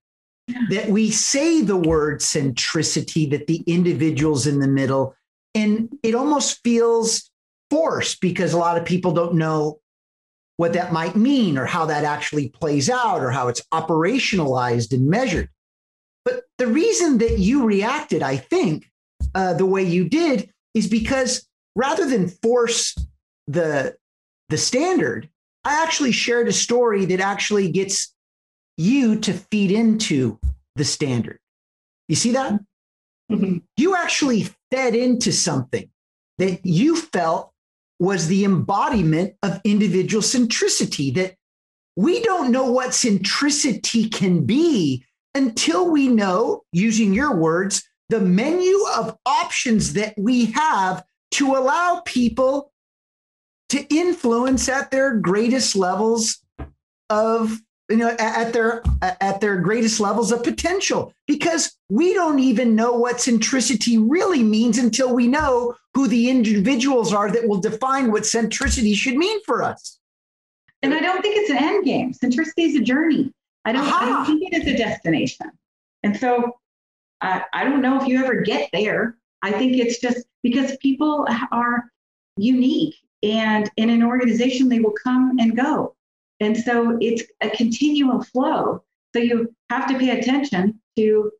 that 0.69 0.89
we 0.89 1.09
say 1.09 1.61
the 1.61 1.77
word 1.77 2.19
centricity, 2.19 3.29
that 3.31 3.47
the 3.47 3.63
individual's 3.65 4.47
in 4.47 4.59
the 4.59 4.67
middle, 4.67 5.15
and 5.55 5.89
it 6.03 6.15
almost 6.15 6.59
feels 6.63 7.29
forced 7.69 8.21
because 8.21 8.53
a 8.53 8.57
lot 8.57 8.77
of 8.77 8.85
people 8.85 9.13
don't 9.13 9.35
know 9.35 9.79
what 10.57 10.73
that 10.73 10.93
might 10.93 11.15
mean 11.15 11.57
or 11.57 11.65
how 11.65 11.85
that 11.85 12.03
actually 12.03 12.49
plays 12.49 12.89
out 12.89 13.21
or 13.21 13.31
how 13.31 13.47
it's 13.47 13.61
operationalized 13.73 14.93
and 14.93 15.07
measured. 15.07 15.49
But 16.25 16.43
the 16.57 16.67
reason 16.67 17.17
that 17.19 17.39
you 17.39 17.65
reacted, 17.65 18.21
I 18.21 18.37
think, 18.37 18.89
uh, 19.33 19.53
the 19.53 19.65
way 19.65 19.83
you 19.83 20.07
did 20.07 20.49
is 20.73 20.87
because 20.87 21.47
rather 21.75 22.07
than 22.07 22.29
force 22.29 22.95
the 23.47 23.95
the 24.49 24.57
standard, 24.57 25.29
I 25.63 25.81
actually 25.81 26.11
shared 26.11 26.47
a 26.47 26.53
story 26.53 27.05
that 27.05 27.19
actually 27.19 27.71
gets 27.71 28.12
you 28.77 29.19
to 29.19 29.33
feed 29.33 29.71
into 29.71 30.39
the 30.75 30.85
standard. 30.85 31.39
You 32.07 32.15
see 32.15 32.31
that? 32.31 32.59
Mm-hmm. 33.31 33.57
You 33.77 33.95
actually 33.95 34.49
fed 34.71 34.95
into 34.95 35.31
something 35.31 35.89
that 36.39 36.65
you 36.65 36.95
felt 36.95 37.51
was 37.99 38.27
the 38.27 38.43
embodiment 38.43 39.35
of 39.43 39.61
individual 39.63 40.21
centricity, 40.21 41.13
that 41.15 41.35
we 41.95 42.21
don't 42.21 42.51
know 42.51 42.71
what 42.71 42.89
centricity 42.89 44.11
can 44.11 44.45
be 44.45 45.05
until 45.35 45.89
we 45.89 46.07
know, 46.07 46.63
using 46.71 47.13
your 47.13 47.35
words, 47.35 47.83
the 48.09 48.19
menu 48.19 48.77
of 48.97 49.17
options 49.25 49.93
that 49.93 50.13
we 50.17 50.45
have 50.45 51.03
to 51.31 51.55
allow 51.55 52.01
people 52.05 52.71
to 53.69 53.83
influence 53.95 54.69
at 54.69 54.91
their 54.91 55.15
greatest 55.15 55.75
levels 55.75 56.43
of 57.09 57.59
you 57.89 57.97
know 57.97 58.15
at 58.19 58.53
their 58.53 58.81
at 59.01 59.41
their 59.41 59.57
greatest 59.57 59.99
levels 59.99 60.31
of 60.31 60.43
potential 60.43 61.13
because 61.27 61.77
we 61.89 62.13
don't 62.13 62.39
even 62.39 62.75
know 62.75 62.93
what 62.93 63.17
centricity 63.17 64.03
really 64.07 64.41
means 64.41 64.77
until 64.77 65.13
we 65.13 65.27
know 65.27 65.75
who 65.93 66.07
the 66.07 66.29
individuals 66.29 67.13
are 67.13 67.29
that 67.29 67.47
will 67.47 67.59
define 67.59 68.11
what 68.11 68.23
centricity 68.23 68.95
should 68.95 69.15
mean 69.15 69.43
for 69.43 69.61
us. 69.63 69.99
And 70.81 70.93
i 70.93 70.99
don't 70.99 71.21
think 71.21 71.37
it's 71.37 71.49
an 71.49 71.57
end 71.57 71.85
game. 71.85 72.13
Centricity 72.13 72.67
is 72.69 72.75
a 72.75 72.81
journey. 72.81 73.33
I 73.65 73.71
don't, 73.71 73.87
I 73.87 74.05
don't 74.05 74.25
think 74.25 74.41
it 74.51 74.61
is 74.61 74.67
a 74.67 74.77
destination. 74.77 75.49
And 76.03 76.17
so 76.17 76.57
I, 77.21 77.43
I 77.53 77.63
don't 77.63 77.81
know 77.81 78.01
if 78.01 78.07
you 78.07 78.21
ever 78.21 78.41
get 78.41 78.69
there. 78.73 79.17
I 79.41 79.51
think 79.51 79.77
it's 79.77 79.99
just 79.99 80.25
because 80.41 80.75
people 80.77 81.25
are 81.51 81.85
unique 82.37 82.95
and 83.21 83.69
in 83.77 83.89
an 83.89 84.03
organization 84.03 84.67
they 84.67 84.79
will 84.79 84.95
come 85.03 85.37
and 85.39 85.55
go 85.55 85.95
and 86.43 86.57
so 86.57 86.97
it's 86.99 87.23
a 87.39 87.49
continual 87.49 88.21
flow. 88.21 88.83
So 89.15 89.21
you 89.21 89.55
have 89.69 89.87
to 89.87 89.97
pay 89.97 90.19
attention 90.19 90.81
to 90.97 91.31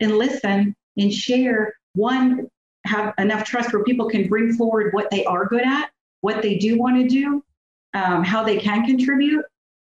and 0.00 0.16
listen 0.16 0.74
and 0.96 1.12
share. 1.12 1.74
One, 1.94 2.48
have 2.86 3.12
enough 3.18 3.44
trust 3.44 3.72
where 3.72 3.84
people 3.84 4.08
can 4.08 4.28
bring 4.28 4.54
forward 4.54 4.94
what 4.94 5.10
they 5.10 5.24
are 5.26 5.44
good 5.46 5.64
at, 5.64 5.90
what 6.22 6.40
they 6.40 6.56
do 6.56 6.78
want 6.78 6.96
to 6.96 7.06
do, 7.06 7.44
um, 7.92 8.24
how 8.24 8.44
they 8.44 8.56
can 8.56 8.86
contribute, 8.86 9.44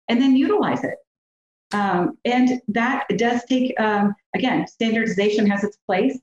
and 0.10 0.22
then 0.22 0.36
utilize 0.36 0.84
it. 0.84 0.96
Um, 1.74 2.18
and 2.25 2.62
that 2.68 3.06
does 3.15 3.44
take, 3.46 3.80
um, 3.80 4.13
again, 4.36 4.68
standardization 4.68 5.48
has 5.48 5.63
its 5.63 5.77
place, 5.88 6.20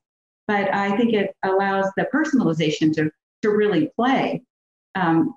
but 0.46 0.72
I 0.72 0.96
think 0.96 1.12
it 1.12 1.34
allows 1.44 1.86
the 1.96 2.06
personalization 2.14 2.92
to, 2.94 3.10
to 3.42 3.50
really 3.50 3.90
play 3.96 4.42
um, 4.94 5.34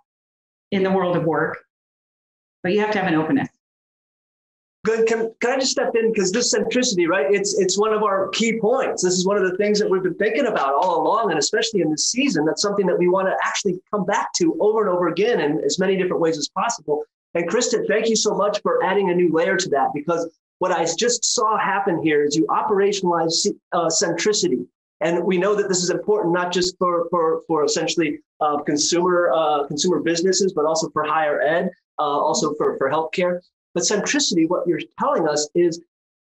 in 0.72 0.84
the 0.84 0.92
world 0.92 1.16
of 1.16 1.24
work 1.24 1.64
but 2.64 2.74
you 2.74 2.80
have 2.80 2.92
to 2.92 3.00
have 3.00 3.08
an 3.08 3.16
openness. 3.16 3.50
Good. 4.84 5.08
Can, 5.08 5.32
can 5.42 5.52
I 5.52 5.60
just 5.60 5.72
step 5.72 5.94
in 5.94 6.12
because 6.12 6.32
this 6.32 6.54
centricity, 6.56 7.08
right? 7.08 7.28
It's 7.30 7.60
it's 7.60 7.78
one 7.78 7.94
of 7.94 8.02
our 8.02 8.30
key 8.30 8.60
points. 8.60 9.04
This 9.04 9.14
is 9.14 9.28
one 9.28 9.38
of 9.38 9.44
the 9.44 9.56
things 9.58 9.78
that 9.78 9.88
we've 9.88 10.02
been 10.02 10.16
thinking 10.16 10.48
about 10.48 10.74
all 10.74 11.04
along, 11.04 11.30
and 11.30 11.38
especially 11.38 11.82
in 11.82 11.92
this 11.92 12.08
season. 12.08 12.46
That's 12.46 12.64
something 12.64 12.88
that 12.88 12.98
we 12.98 13.08
want 13.08 13.28
to 13.28 13.38
actually 13.44 13.80
come 13.92 14.06
back 14.06 14.34
to 14.38 14.58
over 14.60 14.82
and 14.82 14.90
over 14.90 15.10
again 15.10 15.40
in 15.40 15.60
as 15.64 15.78
many 15.78 15.96
different 15.98 16.20
ways 16.20 16.38
as 16.40 16.50
possible. 16.50 17.04
And 17.36 17.48
Kristen, 17.48 17.86
thank 17.86 18.10
you 18.10 18.16
so 18.16 18.34
much 18.34 18.60
for 18.64 18.84
adding 18.84 19.12
a 19.12 19.14
new 19.14 19.32
layer 19.32 19.56
to 19.56 19.70
that 19.70 19.90
because 19.94 20.28
what 20.58 20.72
I 20.72 20.86
just 20.98 21.26
saw 21.26 21.58
happen 21.60 22.02
here 22.02 22.24
is 22.24 22.36
you 22.36 22.46
operationalize 22.48 23.48
uh, 23.72 23.86
centricity. 23.86 24.66
And 25.02 25.24
we 25.24 25.38
know 25.38 25.56
that 25.56 25.68
this 25.68 25.84
is 25.84 25.90
important 25.90 26.34
not 26.34 26.52
just 26.52 26.78
for 26.78 27.08
for, 27.10 27.42
for 27.48 27.64
essentially 27.64 28.20
uh, 28.40 28.58
consumer 28.64 29.32
uh, 29.34 29.68
consumer 29.68 30.00
businesses, 30.00 30.54
but 30.54 30.66
also 30.66 30.90
for 30.90 31.04
higher 31.04 31.42
ed 31.42 31.72
uh, 32.00 32.04
also 32.04 32.54
for, 32.56 32.78
for 32.78 32.90
healthcare. 32.90 33.40
But 33.74 33.84
centricity, 33.84 34.48
what 34.48 34.68
you're 34.68 34.82
telling 35.00 35.28
us 35.28 35.50
is 35.56 35.82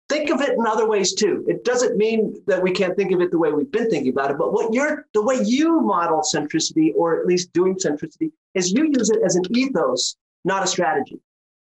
think 0.10 0.30
of 0.30 0.41
it 0.41 0.52
in 0.52 0.67
other 0.67 0.88
ways 0.88 1.13
too. 1.13 1.43
It 1.47 1.63
doesn't 1.63 1.97
mean 1.97 2.41
that 2.47 2.62
we 2.62 2.71
can't 2.71 2.95
think 2.95 3.12
of 3.12 3.21
it 3.21 3.32
the 3.32 3.39
way 3.39 3.52
we've 3.52 3.71
been 3.71 3.89
thinking 3.89 4.12
about 4.12 4.32
it, 4.32 4.38
but 4.38 4.54
what 4.54 4.73
you're 4.73 5.08
the 5.13 5.21
way 5.21 5.39
you 5.43 5.82
model 5.82 6.21
centricity, 6.21 6.91
or 6.95 7.19
at 7.19 7.26
least 7.26 7.54
doing 7.54 7.76
centricity, 7.76 8.32
is 8.54 8.71
you 8.71 8.86
use 8.86 9.10
it 9.10 9.21
as 9.23 9.36
an 9.36 9.43
ethos, 9.52 10.15
not 10.45 10.63
a 10.63 10.67
strategy. 10.67 11.19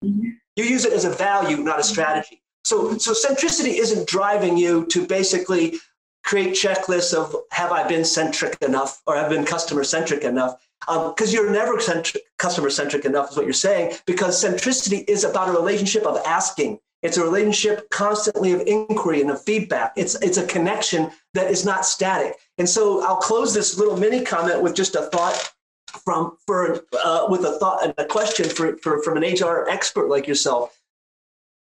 Mm-hmm. 0.04 0.30
You 0.56 0.64
use 0.64 0.86
it 0.86 0.94
as 0.94 1.06
a 1.06 1.12
value, 1.12 1.58
not 1.58 1.80
a 1.80 1.84
strategy. 1.84 2.42
So, 2.64 2.98
so 2.98 3.14
centricity 3.14 3.80
isn't 3.80 4.08
driving 4.08 4.58
you 4.58 4.86
to 4.88 5.08
basically 5.08 5.80
create 6.28 6.54
checklists 6.54 7.14
of 7.14 7.34
have 7.52 7.72
I 7.72 7.88
been 7.88 8.04
centric 8.04 8.62
enough 8.62 9.02
or 9.08 9.16
have 9.16 9.30
been 9.30 9.46
customer 9.46 9.86
centric 9.86 10.24
enough 10.24 10.62
because 10.82 11.30
um, 11.30 11.34
you're 11.34 11.52
never 11.52 11.80
centric, 11.80 12.24
customer 12.38 12.70
centric 12.70 13.06
enough, 13.06 13.32
is 13.32 13.38
what 13.38 13.46
you're 13.46 13.54
saying, 13.54 13.94
because 14.06 14.44
centricity 14.44 15.06
is 15.08 15.24
about 15.24 15.50
a 15.50 15.54
relationship 15.54 16.04
of 16.04 16.18
asking. 16.26 16.80
It's 17.02 17.16
a 17.16 17.24
relationship 17.24 17.90
constantly 17.92 18.52
of 18.52 18.62
inquiry 18.68 19.22
and 19.22 19.32
of 19.32 19.42
feedback. 19.42 19.94
It's, 19.96 20.16
it's 20.16 20.38
a 20.38 20.46
connection 20.46 21.12
that 21.34 21.50
is 21.50 21.64
not 21.64 21.86
static. 21.86 22.36
And 22.58 22.68
so 22.68 23.06
I'll 23.06 23.18
close 23.18 23.54
this 23.54 23.78
little 23.78 23.98
mini 23.98 24.24
comment 24.24 24.62
with 24.62 24.76
just 24.76 24.96
a 24.96 25.04
thought 25.04 25.54
from 26.04 26.38
for 26.46 26.84
uh, 27.04 27.28
with 27.30 27.46
a 27.46 27.58
thought 27.60 27.84
and 27.84 27.94
a 27.98 28.06
question 28.06 28.50
for, 28.50 28.78
for 28.78 29.02
from 29.02 29.18
an 29.18 29.24
HR 29.24 29.68
expert 29.70 30.10
like 30.10 30.28
yourself. 30.28 30.77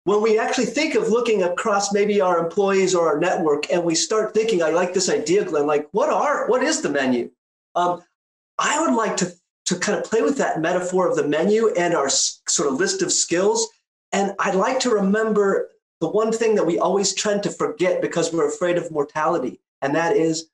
When 0.09 0.23
we 0.23 0.39
actually 0.39 0.65
think 0.65 0.95
of 0.95 1.11
looking 1.11 1.43
across 1.43 1.93
maybe 1.93 2.19
our 2.23 2.39
employees 2.39 2.95
or 2.95 3.09
our 3.09 3.21
network, 3.21 3.71
and 3.71 3.85
we 3.85 3.95
start 3.95 4.33
thinking, 4.33 4.63
I 4.63 4.71
like 4.71 4.95
this 4.95 5.11
idea, 5.11 5.45
Glenn. 5.45 5.67
Like, 5.67 5.87
what 5.91 6.09
are 6.09 6.49
what 6.49 6.63
is 6.63 6.81
the 6.81 6.89
menu? 6.89 7.31
Um, 7.75 8.03
I 8.59 8.81
would 8.81 8.95
like 8.95 9.19
to, 9.19 9.31
to 9.67 9.77
kind 9.77 9.99
of 9.99 10.05
play 10.05 10.23
with 10.23 10.39
that 10.39 10.63
metaphor 10.63 11.11
of 11.11 11.15
the 11.15 11.29
menu 11.29 11.75
and 11.75 11.93
our 11.93 12.09
sort 12.09 12.73
of 12.73 12.79
list 12.79 13.03
of 13.03 13.13
skills. 13.13 13.69
And 14.11 14.35
I'd 14.39 14.55
like 14.55 14.81
to 14.81 14.91
remember 14.91 15.69
the 16.01 16.09
one 16.09 16.33
thing 16.33 16.55
that 16.55 16.65
we 16.65 16.79
always 16.79 17.13
tend 17.13 17.43
to 17.43 17.51
forget 17.51 18.01
because 18.01 18.33
we're 18.33 18.49
afraid 18.49 18.79
of 18.79 18.91
mortality, 18.91 19.61
and 19.83 19.95
that 19.95 20.17
is 20.17 20.49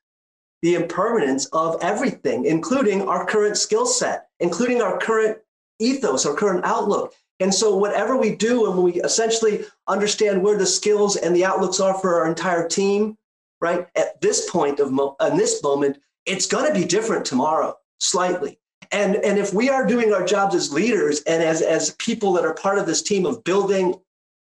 the 0.63 0.75
impermanence 0.75 1.45
of 1.53 1.77
everything, 1.81 2.43
including 2.43 3.07
our 3.07 3.25
current 3.25 3.55
skill 3.55 3.85
set, 3.85 4.27
including 4.41 4.81
our 4.81 4.97
current 4.97 5.37
ethos, 5.79 6.25
our 6.25 6.35
current 6.35 6.65
outlook. 6.65 7.13
And 7.39 7.53
so, 7.53 7.75
whatever 7.75 8.15
we 8.15 8.35
do, 8.35 8.71
and 8.71 8.81
we 8.81 8.93
essentially 9.01 9.65
understand 9.87 10.41
where 10.41 10.57
the 10.57 10.65
skills 10.65 11.17
and 11.17 11.35
the 11.35 11.45
outlooks 11.45 11.79
are 11.79 11.93
for 11.95 12.19
our 12.19 12.27
entire 12.27 12.67
team, 12.67 13.17
right? 13.59 13.87
At 13.95 14.21
this 14.21 14.49
point 14.49 14.79
of 14.79 14.91
mo- 14.91 15.17
in 15.19 15.35
this 15.35 15.61
moment, 15.61 15.97
it's 16.25 16.45
going 16.45 16.67
to 16.67 16.79
be 16.79 16.85
different 16.85 17.25
tomorrow 17.25 17.75
slightly. 17.99 18.59
And, 18.91 19.15
and 19.17 19.37
if 19.37 19.53
we 19.53 19.69
are 19.69 19.85
doing 19.85 20.13
our 20.13 20.25
jobs 20.25 20.55
as 20.55 20.71
leaders 20.71 21.21
and 21.23 21.43
as, 21.43 21.61
as 21.61 21.95
people 21.95 22.33
that 22.33 22.45
are 22.45 22.53
part 22.53 22.77
of 22.77 22.85
this 22.85 23.01
team 23.01 23.25
of 23.25 23.43
building, 23.43 23.95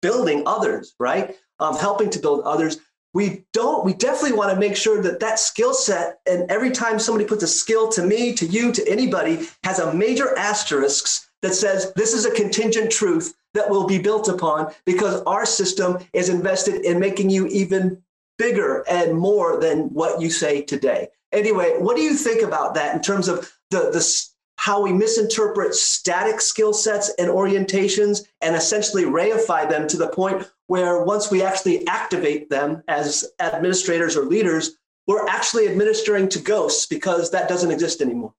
building 0.02 0.42
others, 0.46 0.94
right? 0.98 1.36
Um, 1.60 1.76
helping 1.76 2.10
to 2.10 2.18
build 2.18 2.42
others, 2.44 2.78
we 3.14 3.44
don't, 3.52 3.84
we 3.84 3.94
definitely 3.94 4.36
want 4.36 4.52
to 4.52 4.58
make 4.58 4.76
sure 4.76 5.00
that 5.02 5.20
that 5.20 5.38
skill 5.38 5.72
set, 5.72 6.18
and 6.26 6.50
every 6.50 6.72
time 6.72 6.98
somebody 6.98 7.24
puts 7.24 7.44
a 7.44 7.48
skill 7.48 7.88
to 7.90 8.02
me, 8.02 8.34
to 8.34 8.44
you, 8.44 8.72
to 8.72 8.88
anybody, 8.88 9.46
has 9.62 9.78
a 9.78 9.94
major 9.94 10.36
asterisk 10.36 11.28
that 11.44 11.54
says 11.54 11.92
this 11.92 12.14
is 12.14 12.24
a 12.24 12.30
contingent 12.30 12.90
truth 12.90 13.34
that 13.52 13.68
will 13.68 13.86
be 13.86 13.98
built 13.98 14.28
upon 14.28 14.72
because 14.86 15.22
our 15.26 15.44
system 15.44 15.98
is 16.14 16.30
invested 16.30 16.86
in 16.86 16.98
making 16.98 17.28
you 17.28 17.46
even 17.48 18.02
bigger 18.38 18.82
and 18.88 19.14
more 19.14 19.60
than 19.60 19.92
what 19.92 20.22
you 20.22 20.30
say 20.30 20.62
today. 20.62 21.06
Anyway, 21.32 21.74
what 21.78 21.96
do 21.96 22.02
you 22.02 22.14
think 22.14 22.40
about 22.40 22.74
that 22.74 22.94
in 22.96 23.02
terms 23.02 23.28
of 23.28 23.52
the, 23.70 23.90
the 23.90 24.26
how 24.56 24.80
we 24.80 24.90
misinterpret 24.90 25.74
static 25.74 26.40
skill 26.40 26.72
sets 26.72 27.12
and 27.18 27.28
orientations 27.28 28.22
and 28.40 28.56
essentially 28.56 29.04
reify 29.04 29.68
them 29.68 29.86
to 29.86 29.98
the 29.98 30.08
point 30.08 30.50
where 30.68 31.04
once 31.04 31.30
we 31.30 31.42
actually 31.42 31.86
activate 31.86 32.48
them 32.48 32.82
as 32.88 33.30
administrators 33.38 34.16
or 34.16 34.24
leaders, 34.24 34.78
we're 35.06 35.26
actually 35.26 35.68
administering 35.68 36.26
to 36.30 36.38
ghosts 36.38 36.86
because 36.86 37.30
that 37.32 37.50
doesn't 37.50 37.70
exist 37.70 38.00
anymore. 38.00 38.32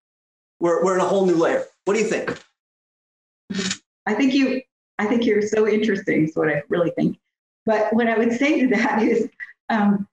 We're, 0.60 0.84
we're 0.84 0.96
in 0.96 1.02
a 1.02 1.08
whole 1.08 1.28
new 1.28 1.36
layer. 1.36 1.66
What 1.84 1.94
do 1.94 2.00
you 2.00 2.08
think? 2.08 2.42
I 4.06 4.14
think 4.14 4.34
you 4.34 4.62
I 4.98 5.06
think 5.06 5.26
you're 5.26 5.42
so 5.42 5.68
interesting 5.68 6.26
is 6.28 6.36
what 6.36 6.50
I 6.50 6.64
really 6.70 6.92
think. 6.92 7.18
But 7.66 7.94
what 7.94 8.08
I 8.08 8.18
would 8.18 8.32
say 8.32 8.62
to 8.62 8.68
that 8.76 9.02
is 9.04 9.28
um, 9.70 10.08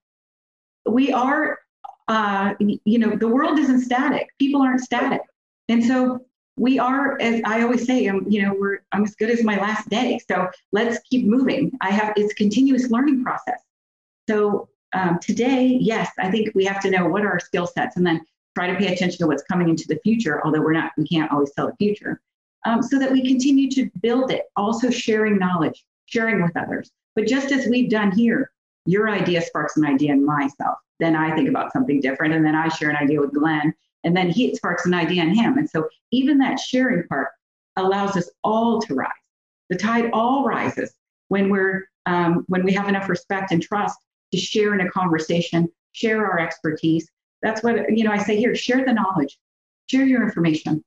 we 0.87 1.13
are, 1.13 1.59
uh, 2.09 2.55
you 2.59 2.99
know, 2.99 3.15
the 3.15 3.29
world 3.29 3.59
isn't 3.59 3.83
static. 3.83 4.29
People 4.39 4.63
aren't 4.63 4.81
static. 4.81 5.23
And 5.69 5.85
so 5.85 6.25
we 6.57 6.79
are, 6.79 7.21
as 7.21 7.41
I 7.45 7.63
always 7.63 7.87
say, 7.87 8.07
I'm, 8.07 8.29
you 8.29 8.43
know, 8.43 8.55
we're, 8.59 8.81
I'm 8.93 9.05
as 9.05 9.15
good 9.15 9.31
as 9.31 9.45
my 9.45 9.59
last 9.59 9.89
day. 9.89 10.21
So 10.29 10.49
let's 10.73 10.99
keep 11.09 11.27
moving. 11.27 11.73
I 11.81 11.91
have, 11.91 12.13
it's 12.17 12.33
a 12.33 12.37
continuous 12.37 12.91
learning 12.91 13.23
process. 13.23 13.61
So 14.29 14.69
um, 14.93 15.19
today, 15.21 15.79
yes, 15.81 16.11
I 16.19 16.31
think 16.31 16.55
we 16.55 16.65
have 16.65 16.81
to 16.83 16.91
know 16.91 17.07
what 17.07 17.23
are 17.23 17.31
our 17.31 17.41
skill 17.41 17.67
sets 17.67 17.97
and 17.97 18.07
then 18.07 18.21
try 18.55 18.67
to 18.67 18.77
pay 18.77 18.93
attention 18.93 19.19
to 19.19 19.27
what's 19.27 19.43
coming 19.45 19.69
into 19.69 19.87
the 19.89 19.99
future, 20.03 20.45
although 20.45 20.61
we're 20.61 20.75
not, 20.75 20.93
we 20.99 21.07
can't 21.07 21.33
always 21.33 21.53
tell 21.53 21.69
the 21.69 21.77
future, 21.77 22.21
um, 22.65 22.83
so 22.83 22.99
that 22.99 23.11
we 23.11 23.27
continue 23.27 23.71
to 23.71 23.91
build 24.01 24.31
it, 24.31 24.45
also 24.57 24.91
sharing 24.91 25.39
knowledge, 25.39 25.85
sharing 26.07 26.43
with 26.43 26.57
others. 26.57 26.91
But 27.15 27.27
just 27.27 27.53
as 27.53 27.67
we've 27.67 27.91
done 27.91 28.13
here, 28.13 28.51
your 28.87 29.11
idea 29.11 29.43
sparks 29.43 29.77
an 29.77 29.87
idea 29.87 30.13
in 30.13 30.25
myself. 30.25 30.79
Then 30.99 31.17
I 31.17 31.35
think 31.35 31.49
about 31.49 31.73
something 31.73 32.01
different, 32.01 32.35
and 32.35 32.45
then 32.45 32.55
I 32.55 32.69
share 32.69 32.91
an 32.91 32.97
idea 32.97 33.21
with 33.21 33.35
Glenn, 33.35 33.75
and 34.05 34.17
then 34.17 34.31
he 34.31 34.55
sparks 34.55 34.87
an 34.87 34.95
idea 34.95 35.23
in 35.23 35.35
him. 35.35 35.59
And 35.59 35.69
so 35.69 35.89
even 36.11 36.39
that 36.39 36.59
sharing 36.59 37.07
part 37.09 37.29
allows 37.77 38.17
us 38.17 38.31
all 38.45 38.81
to 38.83 38.95
rise. 38.95 39.11
The 39.71 39.77
tide 39.77 40.11
all 40.13 40.45
rises 40.45 40.93
when 41.29 41.49
we're 41.49 41.89
um, 42.05 42.45
when 42.49 42.65
we 42.65 42.73
have 42.73 42.89
enough 42.89 43.09
respect 43.09 43.53
and 43.53 43.63
trust 43.63 43.99
to 44.33 44.39
share 44.39 44.75
in 44.75 44.81
a 44.81 44.91
conversation, 44.91 45.69
share 45.93 46.27
our 46.27 46.39
expertise. 46.39 47.09
That's 47.43 47.63
what 47.63 47.97
you 47.97 48.05
know. 48.05 48.13
I 48.13 48.19
say 48.19 48.37
here: 48.37 48.55
share 48.55 48.85
the 48.85 48.93
knowledge, 48.93 49.39
share 49.89 50.05
your 50.05 50.23
information, 50.23 50.85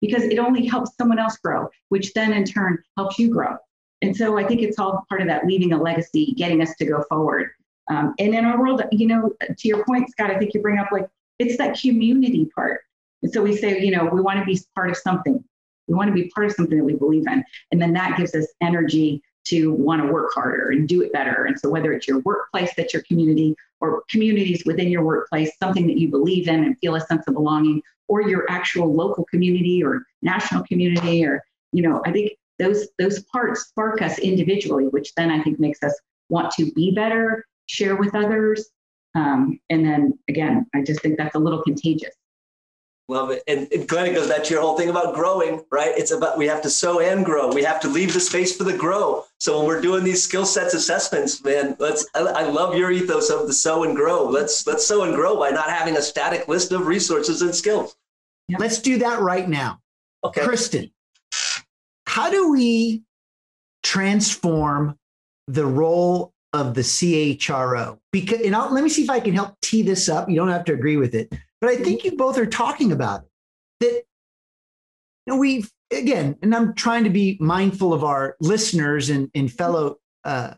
because 0.00 0.24
it 0.24 0.38
only 0.38 0.66
helps 0.66 0.96
someone 0.96 1.18
else 1.18 1.36
grow, 1.38 1.68
which 1.88 2.12
then 2.14 2.32
in 2.32 2.44
turn 2.44 2.78
helps 2.96 3.18
you 3.18 3.30
grow. 3.30 3.56
And 4.02 4.16
so 4.16 4.38
I 4.38 4.44
think 4.44 4.62
it's 4.62 4.78
all 4.78 5.04
part 5.08 5.20
of 5.20 5.26
that 5.26 5.46
leaving 5.46 5.72
a 5.72 5.80
legacy, 5.80 6.34
getting 6.36 6.62
us 6.62 6.74
to 6.76 6.86
go 6.86 7.04
forward. 7.08 7.50
Um, 7.90 8.14
and 8.18 8.34
in 8.34 8.44
our 8.44 8.58
world, 8.58 8.82
you 8.92 9.06
know, 9.06 9.32
to 9.40 9.68
your 9.68 9.84
point, 9.84 10.10
Scott, 10.10 10.30
I 10.30 10.38
think 10.38 10.54
you 10.54 10.62
bring 10.62 10.78
up 10.78 10.88
like 10.92 11.08
it's 11.38 11.58
that 11.58 11.78
community 11.78 12.48
part. 12.54 12.80
And 13.22 13.32
so 13.32 13.42
we 13.42 13.56
say, 13.56 13.80
you 13.80 13.90
know, 13.90 14.06
we 14.06 14.20
want 14.20 14.38
to 14.38 14.44
be 14.44 14.58
part 14.74 14.90
of 14.90 14.96
something. 14.96 15.42
We 15.88 15.94
want 15.94 16.08
to 16.08 16.14
be 16.14 16.30
part 16.34 16.46
of 16.46 16.52
something 16.52 16.78
that 16.78 16.84
we 16.84 16.94
believe 16.94 17.26
in. 17.26 17.44
And 17.72 17.82
then 17.82 17.92
that 17.94 18.16
gives 18.16 18.34
us 18.34 18.46
energy 18.60 19.22
to 19.46 19.72
want 19.72 20.02
to 20.02 20.12
work 20.12 20.32
harder 20.32 20.70
and 20.70 20.86
do 20.86 21.02
it 21.02 21.12
better. 21.12 21.44
And 21.44 21.58
so 21.58 21.68
whether 21.68 21.92
it's 21.92 22.06
your 22.06 22.20
workplace 22.20 22.72
that's 22.76 22.92
your 22.92 23.02
community 23.02 23.56
or 23.80 24.04
communities 24.08 24.62
within 24.64 24.88
your 24.88 25.02
workplace, 25.02 25.50
something 25.58 25.86
that 25.86 25.98
you 25.98 26.08
believe 26.08 26.46
in 26.46 26.64
and 26.64 26.78
feel 26.78 26.94
a 26.94 27.00
sense 27.00 27.26
of 27.26 27.34
belonging, 27.34 27.82
or 28.10 28.22
your 28.22 28.44
actual 28.50 28.92
local 28.92 29.24
community 29.32 29.82
or 29.82 30.02
national 30.20 30.64
community, 30.64 31.24
or, 31.24 31.42
you 31.72 31.82
know, 31.82 32.02
I 32.04 32.10
think 32.12 32.32
those 32.58 32.88
those 32.98 33.22
parts 33.32 33.68
spark 33.68 34.02
us 34.02 34.18
individually, 34.18 34.86
which 34.88 35.14
then 35.14 35.30
I 35.30 35.42
think 35.42 35.60
makes 35.60 35.82
us 35.82 35.94
want 36.28 36.52
to 36.56 36.70
be 36.72 36.90
better, 37.02 37.44
share 37.66 37.96
with 37.96 38.14
others, 38.14 38.68
um, 39.14 39.58
and 39.70 39.84
then 39.86 40.18
again, 40.28 40.66
I 40.74 40.82
just 40.82 41.00
think 41.02 41.16
that's 41.16 41.36
a 41.36 41.38
little 41.38 41.62
contagious. 41.62 42.14
Love 43.10 43.30
it. 43.32 43.42
And, 43.48 43.66
it 43.72 43.88
goes 43.88 44.28
back 44.28 44.44
to 44.44 44.54
your 44.54 44.62
whole 44.62 44.76
thing 44.76 44.88
about 44.88 45.16
growing, 45.16 45.64
right? 45.72 45.92
It's 45.96 46.12
about 46.12 46.38
we 46.38 46.46
have 46.46 46.62
to 46.62 46.70
sow 46.70 47.00
and 47.00 47.24
grow. 47.24 47.52
We 47.52 47.64
have 47.64 47.80
to 47.80 47.88
leave 47.88 48.14
the 48.14 48.20
space 48.20 48.56
for 48.56 48.62
the 48.62 48.76
grow. 48.76 49.24
So 49.38 49.58
when 49.58 49.66
we're 49.66 49.80
doing 49.80 50.04
these 50.04 50.22
skill 50.22 50.46
sets 50.46 50.74
assessments, 50.74 51.42
man, 51.42 51.74
let's 51.80 52.06
I, 52.14 52.20
I 52.20 52.42
love 52.44 52.76
your 52.76 52.92
ethos 52.92 53.28
of 53.30 53.48
the 53.48 53.52
sow 53.52 53.82
and 53.82 53.96
grow. 53.96 54.28
Let's 54.28 54.64
let's 54.64 54.86
sow 54.86 55.02
and 55.02 55.12
grow 55.12 55.36
by 55.36 55.50
not 55.50 55.70
having 55.70 55.96
a 55.96 56.02
static 56.02 56.46
list 56.46 56.70
of 56.70 56.86
resources 56.86 57.42
and 57.42 57.52
skills. 57.52 57.96
Let's 58.58 58.80
do 58.80 58.98
that 58.98 59.20
right 59.20 59.48
now. 59.48 59.80
Okay. 60.24 60.42
Kristen, 60.42 60.90
how 62.06 62.30
do 62.30 62.50
we 62.50 63.02
transform 63.82 64.98
the 65.46 65.66
role 65.66 66.32
of 66.52 66.74
the 66.74 66.80
CHRO. 66.80 67.98
Because 68.12 68.40
and 68.40 68.54
I'll, 68.54 68.72
let 68.72 68.82
me 68.82 68.90
see 68.90 69.02
if 69.02 69.10
I 69.10 69.20
can 69.20 69.34
help 69.34 69.60
tee 69.60 69.82
this 69.82 70.08
up. 70.08 70.28
You 70.28 70.36
don't 70.36 70.48
have 70.48 70.64
to 70.66 70.72
agree 70.72 70.96
with 70.96 71.14
it, 71.14 71.32
but 71.60 71.70
I 71.70 71.76
think 71.76 72.04
you 72.04 72.16
both 72.16 72.38
are 72.38 72.46
talking 72.46 72.92
about 72.92 73.22
it. 73.22 73.26
That 73.80 74.02
you 75.26 75.34
know, 75.34 75.36
we 75.36 75.64
again, 75.92 76.36
and 76.42 76.54
I'm 76.54 76.74
trying 76.74 77.04
to 77.04 77.10
be 77.10 77.36
mindful 77.40 77.92
of 77.92 78.04
our 78.04 78.36
listeners 78.40 79.10
and, 79.10 79.30
and 79.34 79.50
fellow 79.50 79.96
uh, 80.24 80.54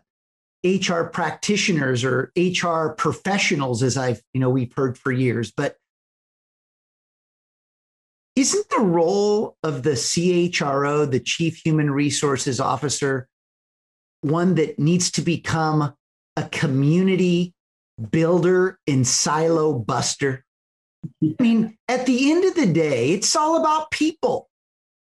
HR 0.65 1.05
practitioners 1.05 2.05
or 2.05 2.33
HR 2.37 2.91
professionals, 2.91 3.83
as 3.83 3.97
I've 3.97 4.23
you 4.33 4.41
know 4.41 4.51
we've 4.51 4.73
heard 4.73 4.97
for 4.99 5.13
years, 5.13 5.53
but 5.53 5.77
isn't 8.37 8.69
the 8.71 8.81
role 8.81 9.57
of 9.63 9.83
the 9.83 9.91
CHRO, 9.91 11.11
the 11.11 11.21
Chief 11.21 11.61
Human 11.65 11.91
Resources 11.91 12.61
Officer, 12.61 13.29
one 14.23 14.55
that 14.55 14.79
needs 14.79 15.11
to 15.13 15.23
become 15.23 15.95
a 16.37 16.49
community 16.49 17.55
builder 18.11 18.79
and 18.87 19.07
silo 19.07 19.75
buster. 19.75 20.45
I 21.23 21.43
mean, 21.43 21.77
at 21.89 22.07
the 22.07 22.31
end 22.31 22.45
of 22.45 22.55
the 22.55 22.73
day, 22.73 23.11
it's 23.11 23.37
all 23.37 23.61
about 23.61 23.91
people. 23.91 24.49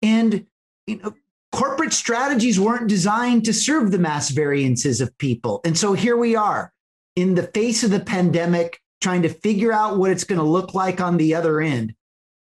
And 0.02 0.46
you 0.86 0.98
know, 0.98 1.14
corporate 1.52 1.92
strategies 1.92 2.60
weren't 2.60 2.88
designed 2.88 3.44
to 3.46 3.52
serve 3.52 3.90
the 3.90 3.98
mass 3.98 4.30
variances 4.30 5.00
of 5.00 5.16
people. 5.18 5.60
And 5.64 5.76
so 5.76 5.92
here 5.92 6.16
we 6.16 6.36
are 6.36 6.72
in 7.16 7.34
the 7.34 7.44
face 7.48 7.82
of 7.82 7.90
the 7.90 8.00
pandemic, 8.00 8.80
trying 9.00 9.22
to 9.22 9.28
figure 9.28 9.72
out 9.72 9.98
what 9.98 10.10
it's 10.10 10.24
going 10.24 10.38
to 10.38 10.44
look 10.44 10.74
like 10.74 11.00
on 11.00 11.16
the 11.16 11.34
other 11.34 11.60
end. 11.60 11.94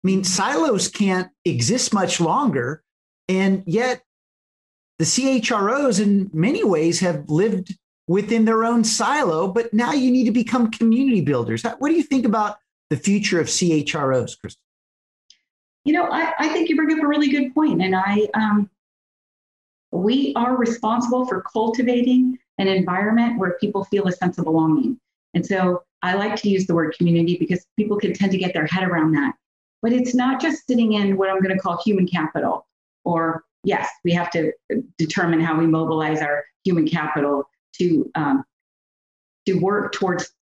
I 0.03 0.07
mean, 0.07 0.25
silos 0.25 0.89
can't 0.89 1.31
exist 1.45 1.95
much 1.95 2.21
longer. 2.21 2.83
And 3.29 3.63
yet, 3.67 4.03
the 4.99 5.05
CHROs, 5.05 6.03
in 6.03 6.31
many 6.33 6.65
ways, 6.65 7.01
have 7.01 7.29
lived 7.29 7.77
within 8.09 8.45
their 8.45 8.65
own 8.65 8.85
silo, 8.85 9.49
but 9.49 9.73
now 9.73 9.93
you 9.93 10.11
need 10.11 10.25
to 10.25 10.33
become 10.33 10.71
community 10.71 11.21
builders. 11.21 11.63
What 11.63 11.89
do 11.89 11.95
you 11.95 12.03
think 12.03 12.27
about 12.27 12.59
the 12.91 12.97
future 12.97 13.41
of 13.41 13.47
CHROs, 13.47 14.39
Kristen? 14.39 14.61
You 15.85 15.95
know, 15.95 16.09
I, 16.11 16.33
I 16.39 16.49
think 16.49 16.69
you 16.69 16.77
bring 16.77 16.97
up 16.97 17.03
a 17.03 17.07
really 17.07 17.29
good 17.29 17.55
point, 17.55 17.83
and 17.83 17.95
I 17.97 18.29
um, 18.35 18.71
we 19.93 20.33
are 20.37 20.57
responsible 20.57 21.27
for 21.27 21.43
cultivating 21.43 22.39
an 22.59 22.69
environment 22.69 23.39
where 23.39 23.57
people 23.61 23.85
feel 23.85 24.07
a 24.09 24.13
sense 24.13 24.39
of 24.39 24.45
belonging. 24.45 24.99
And 25.35 25.45
so 25.45 25.83
I 26.03 26.15
like 26.15 26.37
to 26.37 26.49
use 26.49 26.67
the 26.67 26.75
word 26.75 26.95
community 26.97 27.37
because 27.39 27.67
people 27.77 27.99
can 27.99 28.13
tend 28.13 28.33
to 28.33 28.39
get 28.39 28.53
their 28.53 28.67
head 28.67 28.85
around 28.85 29.13
that. 29.13 29.35
But 29.83 29.93
it's 29.93 30.15
not 30.15 30.41
just 30.41 30.67
sitting 30.67 30.93
in 30.93 31.17
what 31.17 31.29
I'm 31.29 31.43
going 31.43 31.55
to 31.55 31.61
call 31.61 31.81
human 31.85 32.07
capital 32.07 32.67
or 33.05 33.45
yes, 33.65 33.89
we 34.05 34.13
have 34.13 34.31
to 34.31 34.53
determine 34.99 35.41
how 35.41 35.59
we 35.59 35.67
mobilize 35.67 36.21
our 36.21 36.45
human 36.65 36.87
capital 36.87 37.49
to 37.79 38.11
um, 38.15 38.45
to 39.47 39.55
work 39.55 39.93
towards 39.93 40.33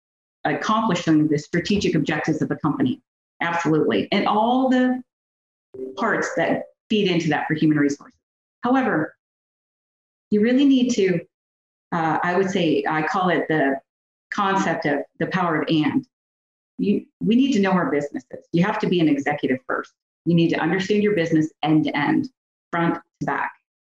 accomplishing 0.45 1.29
the 1.29 1.39
strategic 1.39 1.95
objectives 1.95 2.43
of 2.43 2.49
the 2.49 2.57
company. 2.57 3.01
Absolutely, 3.41 4.09
and 4.13 4.27
all 4.27 4.69
the 4.69 5.03
parts 5.97 6.31
that 6.37 6.65
feed 6.89 7.11
into 7.11 7.29
that 7.29 7.47
for 7.47 7.55
human 7.55 7.79
resources. 7.79 8.19
However, 8.63 9.17
you 10.31 10.41
really 10.41 10.65
need 10.65 10.91
to. 10.91 11.21
Uh, 11.93 12.19
I 12.23 12.37
would 12.37 12.51
say 12.51 12.85
I 12.89 13.03
call 13.03 13.31
it 13.31 13.49
the 13.49 13.81
concept 14.33 14.87
of 14.87 15.01
the 15.19 15.27
power 15.27 15.61
of 15.61 15.69
and. 15.69 16.07
You, 16.81 17.05
we 17.21 17.37
need 17.37 17.53
to 17.53 17.61
know 17.61 17.73
our 17.73 17.91
businesses. 17.91 18.47
You 18.53 18.65
have 18.65 18.79
to 18.81 18.89
be 18.89 19.01
an 19.01 19.09
executive 19.09 19.59
first. 19.67 19.93
You 20.25 20.35
need 20.35 20.49
to 20.51 20.59
understand 20.59 21.03
your 21.03 21.15
business 21.15 21.51
end 21.63 21.85
to 21.85 21.97
end 21.97 22.29
front 22.71 22.95
to 22.95 23.27
back. 23.27 23.53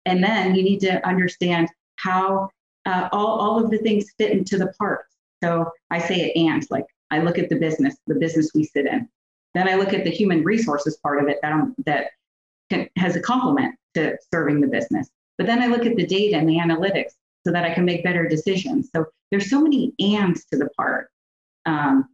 And 0.05 0.23
then 0.23 0.55
you 0.55 0.63
need 0.63 0.79
to 0.81 1.05
understand 1.07 1.69
how 1.97 2.49
uh, 2.85 3.09
all, 3.11 3.39
all 3.39 3.63
of 3.63 3.69
the 3.69 3.77
things 3.77 4.05
fit 4.17 4.31
into 4.31 4.57
the 4.57 4.73
parts. 4.79 5.15
So 5.43 5.69
I 5.91 5.99
say 5.99 6.21
it 6.21 6.39
and 6.39 6.65
like 6.71 6.85
I 7.11 7.19
look 7.19 7.37
at 7.37 7.49
the 7.49 7.55
business, 7.55 7.95
the 8.07 8.15
business 8.15 8.51
we 8.55 8.63
sit 8.63 8.87
in. 8.87 9.07
Then 9.53 9.67
I 9.67 9.75
look 9.75 9.93
at 9.93 10.03
the 10.03 10.09
human 10.09 10.43
resources 10.43 10.97
part 11.03 11.21
of 11.21 11.29
it 11.29 11.39
that, 11.41 11.53
I'm, 11.53 11.75
that 11.85 12.07
can, 12.69 12.89
has 12.97 13.15
a 13.15 13.21
complement 13.21 13.75
to 13.95 14.17
serving 14.33 14.61
the 14.61 14.67
business. 14.67 15.09
But 15.37 15.45
then 15.47 15.61
I 15.61 15.67
look 15.67 15.85
at 15.85 15.95
the 15.95 16.05
data 16.05 16.37
and 16.37 16.47
the 16.47 16.57
analytics 16.57 17.11
so 17.45 17.51
that 17.51 17.65
I 17.65 17.73
can 17.73 17.85
make 17.85 18.03
better 18.03 18.27
decisions. 18.27 18.89
So 18.95 19.05
there's 19.29 19.49
so 19.49 19.61
many 19.61 19.93
ands 19.99 20.45
to 20.45 20.57
the 20.57 20.69
part. 20.77 21.09
Um, 21.65 22.07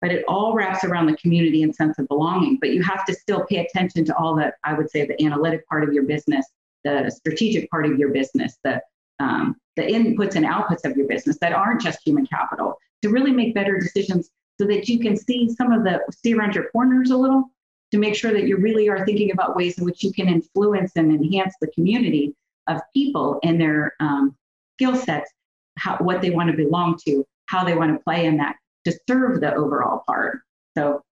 but 0.00 0.10
it 0.10 0.24
all 0.28 0.54
wraps 0.54 0.84
around 0.84 1.06
the 1.06 1.16
community 1.16 1.62
and 1.62 1.74
sense 1.74 1.98
of 1.98 2.06
belonging. 2.08 2.58
But 2.60 2.70
you 2.70 2.82
have 2.82 3.04
to 3.06 3.14
still 3.14 3.44
pay 3.46 3.58
attention 3.58 4.04
to 4.06 4.16
all 4.16 4.36
the, 4.36 4.52
I 4.64 4.74
would 4.74 4.90
say, 4.90 5.06
the 5.06 5.20
analytic 5.24 5.66
part 5.68 5.82
of 5.84 5.92
your 5.92 6.04
business, 6.04 6.46
the 6.84 7.10
strategic 7.10 7.70
part 7.70 7.86
of 7.86 7.98
your 7.98 8.10
business, 8.10 8.56
the 8.64 8.80
um, 9.20 9.56
the 9.76 9.82
inputs 9.82 10.36
and 10.36 10.46
outputs 10.46 10.88
of 10.88 10.96
your 10.96 11.06
business 11.08 11.38
that 11.40 11.52
aren't 11.52 11.80
just 11.80 11.98
human 12.04 12.26
capital 12.26 12.78
to 13.02 13.08
really 13.08 13.32
make 13.32 13.54
better 13.54 13.78
decisions 13.78 14.30
so 14.60 14.66
that 14.66 14.88
you 14.88 14.98
can 15.00 15.16
see 15.16 15.48
some 15.48 15.72
of 15.72 15.84
the 15.84 16.00
see 16.10 16.34
around 16.34 16.54
your 16.54 16.70
corners 16.70 17.10
a 17.10 17.16
little 17.16 17.44
to 17.90 17.98
make 17.98 18.14
sure 18.14 18.32
that 18.32 18.46
you 18.46 18.56
really 18.56 18.88
are 18.88 19.04
thinking 19.04 19.30
about 19.30 19.56
ways 19.56 19.78
in 19.78 19.84
which 19.84 20.04
you 20.04 20.12
can 20.12 20.28
influence 20.28 20.92
and 20.96 21.10
enhance 21.10 21.54
the 21.60 21.68
community 21.68 22.34
of 22.66 22.80
people 22.94 23.38
and 23.42 23.60
their 23.60 23.94
um, 24.00 24.36
skill 24.74 24.94
sets, 24.94 25.32
how, 25.78 25.96
what 25.98 26.20
they 26.20 26.30
want 26.30 26.50
to 26.50 26.56
belong 26.56 26.98
to, 27.06 27.26
how 27.46 27.64
they 27.64 27.74
want 27.74 27.96
to 27.96 28.02
play 28.04 28.26
in 28.26 28.36
that 28.36 28.56
to 28.90 28.98
serve 29.08 29.40
the 29.40 29.54
overall 29.54 30.02
part. 30.06 30.40
So 30.76 31.02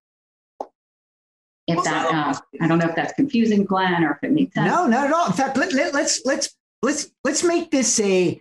if 1.66 1.82
that, 1.84 2.14
uh, 2.14 2.38
I 2.60 2.68
don't 2.68 2.78
know 2.78 2.88
if 2.88 2.94
that's 2.94 3.12
confusing, 3.14 3.64
Glenn, 3.64 4.04
or 4.04 4.12
if 4.12 4.18
it 4.22 4.32
makes 4.32 4.54
sense. 4.54 4.70
No, 4.70 4.86
not 4.86 5.06
at 5.06 5.12
all. 5.12 5.26
In 5.26 5.32
fact, 5.32 5.56
let, 5.56 5.72
let, 5.72 5.92
let's 5.94 6.24
let's 6.24 6.56
let's 6.82 7.10
let's 7.24 7.42
make 7.42 7.70
this 7.70 7.98
a 8.00 8.40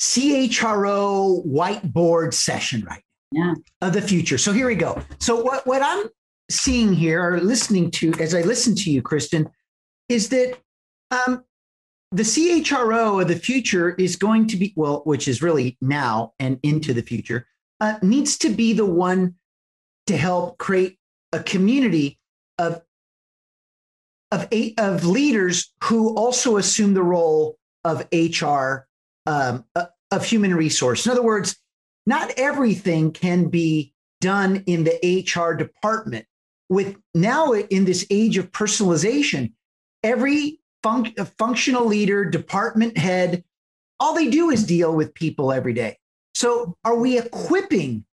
CHRO 0.00 1.44
whiteboard 1.46 2.32
session 2.32 2.84
right 2.84 3.02
yeah. 3.32 3.54
of 3.80 3.92
the 3.92 4.02
future. 4.02 4.38
So 4.38 4.52
here 4.52 4.66
we 4.66 4.74
go. 4.74 5.00
So 5.18 5.42
what, 5.42 5.66
what 5.66 5.82
I'm 5.82 6.06
seeing 6.50 6.92
here 6.92 7.22
or 7.22 7.40
listening 7.40 7.90
to 7.92 8.12
as 8.14 8.34
I 8.34 8.42
listen 8.42 8.74
to 8.76 8.90
you, 8.90 9.02
Kristen, 9.02 9.48
is 10.08 10.28
that 10.30 10.58
um, 11.10 11.44
the 12.12 12.22
CHRO 12.22 13.22
of 13.22 13.28
the 13.28 13.36
future 13.36 13.90
is 13.90 14.16
going 14.16 14.46
to 14.48 14.56
be, 14.56 14.72
well, 14.76 15.02
which 15.04 15.28
is 15.28 15.42
really 15.42 15.76
now 15.80 16.32
and 16.40 16.58
into 16.62 16.92
the 16.92 17.02
future, 17.02 17.46
uh, 17.80 17.98
needs 18.02 18.38
to 18.38 18.50
be 18.50 18.72
the 18.72 18.86
one 18.86 19.34
to 20.06 20.16
help 20.16 20.58
create 20.58 20.98
a 21.32 21.42
community 21.42 22.18
of 22.58 22.82
of 24.32 24.46
eight 24.52 24.78
of 24.78 25.04
leaders 25.04 25.72
who 25.82 26.14
also 26.14 26.56
assume 26.56 26.94
the 26.94 27.02
role 27.02 27.58
of 27.84 28.06
HR 28.12 28.86
um, 29.26 29.64
uh, 29.74 29.86
of 30.10 30.24
human 30.24 30.54
resource. 30.54 31.04
In 31.04 31.12
other 31.12 31.22
words, 31.22 31.56
not 32.06 32.32
everything 32.36 33.12
can 33.12 33.48
be 33.48 33.92
done 34.20 34.62
in 34.66 34.84
the 34.84 35.24
HR 35.26 35.54
department. 35.54 36.26
With 36.68 36.96
now 37.14 37.52
in 37.52 37.84
this 37.84 38.06
age 38.10 38.38
of 38.38 38.52
personalization, 38.52 39.52
every 40.04 40.60
fun- 40.82 41.12
functional 41.38 41.86
leader, 41.86 42.24
department 42.24 42.96
head, 42.96 43.44
all 43.98 44.14
they 44.14 44.30
do 44.30 44.50
is 44.50 44.64
deal 44.64 44.94
with 44.94 45.14
people 45.14 45.52
every 45.52 45.72
day. 45.72 45.98
So, 46.40 46.74
are 46.86 46.96
we 46.96 47.18
equipping 47.18 48.06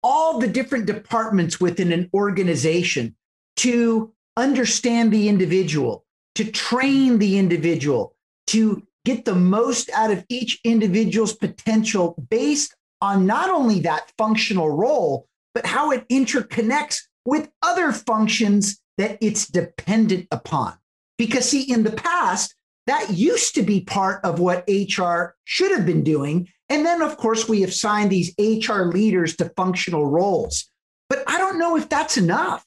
all 0.00 0.38
the 0.38 0.46
different 0.46 0.86
departments 0.86 1.58
within 1.58 1.90
an 1.90 2.08
organization 2.14 3.16
to 3.56 4.12
understand 4.36 5.12
the 5.12 5.28
individual, 5.28 6.04
to 6.36 6.44
train 6.44 7.18
the 7.18 7.36
individual, 7.36 8.14
to 8.46 8.86
get 9.04 9.24
the 9.24 9.34
most 9.34 9.90
out 9.90 10.12
of 10.12 10.24
each 10.28 10.60
individual's 10.62 11.32
potential 11.32 12.14
based 12.30 12.76
on 13.00 13.26
not 13.26 13.50
only 13.50 13.80
that 13.80 14.12
functional 14.16 14.70
role, 14.70 15.26
but 15.52 15.66
how 15.66 15.90
it 15.90 16.08
interconnects 16.08 17.00
with 17.24 17.50
other 17.60 17.90
functions 17.90 18.80
that 18.98 19.18
it's 19.20 19.48
dependent 19.48 20.28
upon. 20.30 20.74
Because, 21.18 21.48
see, 21.48 21.62
in 21.62 21.82
the 21.82 21.90
past, 21.90 22.54
that 22.86 23.10
used 23.10 23.56
to 23.56 23.62
be 23.62 23.80
part 23.80 24.24
of 24.24 24.38
what 24.38 24.68
HR 24.68 25.34
should 25.42 25.72
have 25.72 25.84
been 25.84 26.04
doing. 26.04 26.48
And 26.68 26.84
then, 26.84 27.02
of 27.02 27.16
course, 27.16 27.48
we 27.48 27.60
have 27.60 27.74
signed 27.74 28.10
these 28.10 28.34
HR 28.38 28.84
leaders 28.84 29.36
to 29.36 29.52
functional 29.56 30.06
roles. 30.06 30.70
But 31.08 31.24
I 31.26 31.38
don't 31.38 31.58
know 31.58 31.76
if 31.76 31.88
that's 31.88 32.16
enough. 32.16 32.64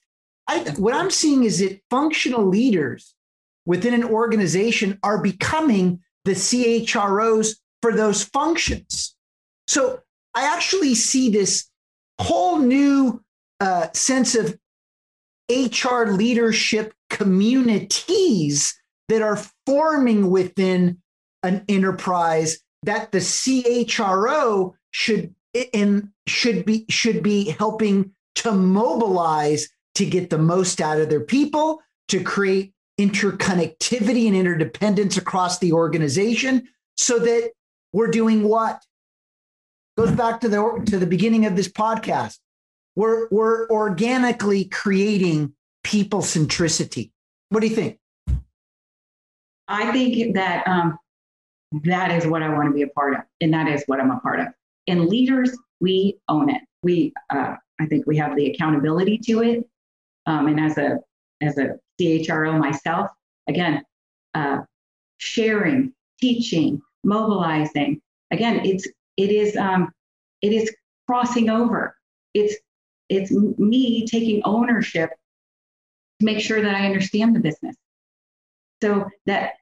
I, 0.48 0.60
what 0.78 0.94
I'm 0.94 1.12
seeing 1.12 1.44
is 1.44 1.60
that 1.60 1.82
functional 1.90 2.46
leaders 2.46 3.16
within 3.66 3.94
an 3.94 4.04
organization 4.04 5.00
are 5.04 5.22
becoming 5.22 6.00
the 6.26 6.32
CHROs 6.32 7.56
for 7.82 7.94
those 7.94 8.24
functions. 8.24 9.16
So 9.68 10.02
I 10.34 10.54
actually 10.54 10.96
see 10.96 11.30
this 11.30 11.70
whole 12.20 12.60
new 12.60 13.24
uh, 13.60 13.88
sense 13.94 14.36
of 14.36 14.58
HR 15.50 16.06
leadership 16.06 16.94
communities 17.10 18.80
that 19.10 19.22
are 19.22 19.40
forming 19.66 20.30
within 20.30 21.02
an 21.44 21.64
enterprise 21.70 22.60
that 22.84 23.12
the 23.12 23.20
CHRO 23.20 24.74
should 24.92 25.34
in 25.74 26.12
should 26.28 26.66
be 26.66 26.86
should 26.90 27.24
be 27.24 27.50
helping 27.50 28.12
to 28.36 28.52
mobilize 28.52 29.68
to 29.96 30.06
get 30.06 30.30
the 30.30 30.38
most 30.38 30.80
out 30.80 31.00
of 31.00 31.10
their 31.10 31.22
people, 31.22 31.82
to 32.10 32.24
create 32.24 32.74
interconnectivity 33.00 34.28
and 34.28 34.36
interdependence 34.36 35.18
across 35.18 35.60
the 35.60 35.74
organization 35.74 36.68
so 36.96 37.20
that 37.20 37.52
we're 37.94 38.12
doing 38.12 38.44
what? 38.44 38.84
Goes 39.98 40.12
back 40.12 40.42
to 40.42 40.50
the 40.50 40.84
to 40.88 41.00
the 41.00 41.08
beginning 41.08 41.46
of 41.46 41.56
this 41.56 41.68
podcast. 41.68 42.38
We're 42.96 43.28
we're 43.30 43.68
organically 43.70 44.66
creating 44.66 45.54
people 45.84 46.22
centricity. 46.22 47.12
What 47.50 47.62
do 47.62 47.68
you 47.68 47.76
think? 47.76 48.00
I 49.68 49.92
think 49.92 50.36
that 50.36 50.68
um, 50.68 50.98
that 51.84 52.12
is 52.12 52.26
what 52.26 52.42
i 52.42 52.50
want 52.50 52.68
to 52.68 52.74
be 52.74 52.84
a 52.84 52.88
part 52.90 53.14
of 53.14 53.22
and 53.42 53.54
that 53.54 53.68
is 53.68 53.84
what 53.88 54.00
i'm 54.00 54.12
a 54.12 54.20
part 54.20 54.40
of 54.40 54.48
and 54.88 55.08
leaders 55.08 55.58
we 55.80 56.18
own 56.30 56.50
it 56.50 56.62
we 56.84 57.14
uh, 57.30 57.56
i 57.80 57.86
think 57.86 58.06
we 58.08 58.18
have 58.18 58.36
the 58.36 58.52
accountability 58.52 59.18
to 59.18 59.42
it 59.42 59.68
um, 60.26 60.48
and 60.48 60.60
as 60.60 60.78
a 60.78 61.00
as 61.42 61.58
a 61.58 61.80
CHRO 62.00 62.60
myself, 62.60 63.10
again, 63.48 63.84
uh, 64.34 64.60
sharing, 65.18 65.94
teaching, 66.20 66.82
mobilizing. 67.04 68.02
Again, 68.32 68.62
it's 68.64 68.88
it 69.18 69.32
is 69.32 69.56
um, 69.56 69.92
it 70.42 70.54
is 70.54 70.74
crossing 71.08 71.50
over. 71.50 71.96
It's 72.34 72.56
it's 73.10 73.32
me 73.32 74.06
taking 74.06 74.42
ownership 74.44 75.12
to 76.20 76.26
make 76.26 76.40
sure 76.40 76.62
that 76.62 76.76
I 76.76 76.86
understand 76.86 77.36
the 77.36 77.40
business. 77.40 77.76
So 78.84 79.08
that 79.26 79.54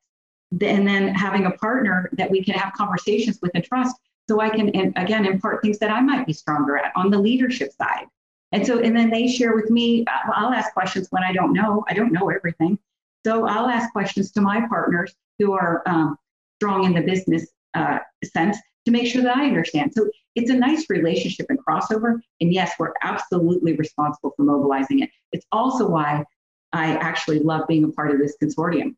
and 0.62 0.88
then 0.88 1.14
having 1.14 1.46
a 1.46 1.52
partner 1.52 2.10
that 2.14 2.30
we 2.30 2.44
can 2.44 2.54
have 2.54 2.74
conversations 2.74 3.40
with 3.42 3.52
and 3.56 3.64
trust 3.64 3.96
so 4.28 4.40
I 4.40 4.50
can 4.50 4.70
again 4.96 5.26
impart 5.26 5.62
things 5.62 5.78
that 5.80 5.92
I 5.92 6.02
might 6.02 6.26
be 6.26 6.34
stronger 6.34 6.78
at 6.78 6.92
on 6.96 7.12
the 7.12 7.20
leadership 7.20 7.72
side. 7.74 8.06
And 8.52 8.66
so, 8.66 8.80
and 8.80 8.96
then 8.96 9.10
they 9.10 9.28
share 9.28 9.56
with 9.56 9.70
me. 9.70 10.06
Uh, 10.08 10.32
I'll 10.34 10.54
ask 10.54 10.74
questions 10.74 11.08
when 11.12 11.24
I 11.24 11.34
don't 11.34 11.54
know. 11.54 11.84
I 11.90 11.94
don't 11.94 12.12
know 12.12 12.30
everything. 12.30 12.80
So 13.26 13.48
I'll 13.48 13.68
ask 13.68 13.92
questions 13.92 14.32
to 14.32 14.42
my 14.42 14.66
partners 14.68 15.14
who 15.40 15.54
are 15.54 15.84
um, 15.86 16.18
strong 16.58 16.86
in 16.86 16.94
the 16.94 17.02
business 17.02 17.48
uh, 17.74 18.00
sense 18.24 18.58
to 18.86 18.92
make 18.92 19.08
sure 19.08 19.24
that 19.24 19.36
I 19.36 19.46
understand. 19.46 19.94
So 19.94 20.10
it's 20.36 20.50
a 20.50 20.56
nice 20.56 20.90
relationship 20.90 21.48
and 21.50 21.60
crossover. 21.60 22.20
And 22.40 22.54
yes, 22.54 22.74
we're 22.80 22.94
absolutely 23.02 23.74
responsible 23.74 24.34
for 24.38 24.44
mobilizing 24.44 25.00
it. 25.00 25.10
It's 25.32 25.46
also 25.52 25.90
why 25.90 26.24
I 26.72 26.96
actually 26.98 27.40
love 27.40 27.68
being 27.68 27.84
a 27.84 27.90
part 27.90 28.12
of 28.12 28.20
this 28.20 28.36
consortium 28.42 28.96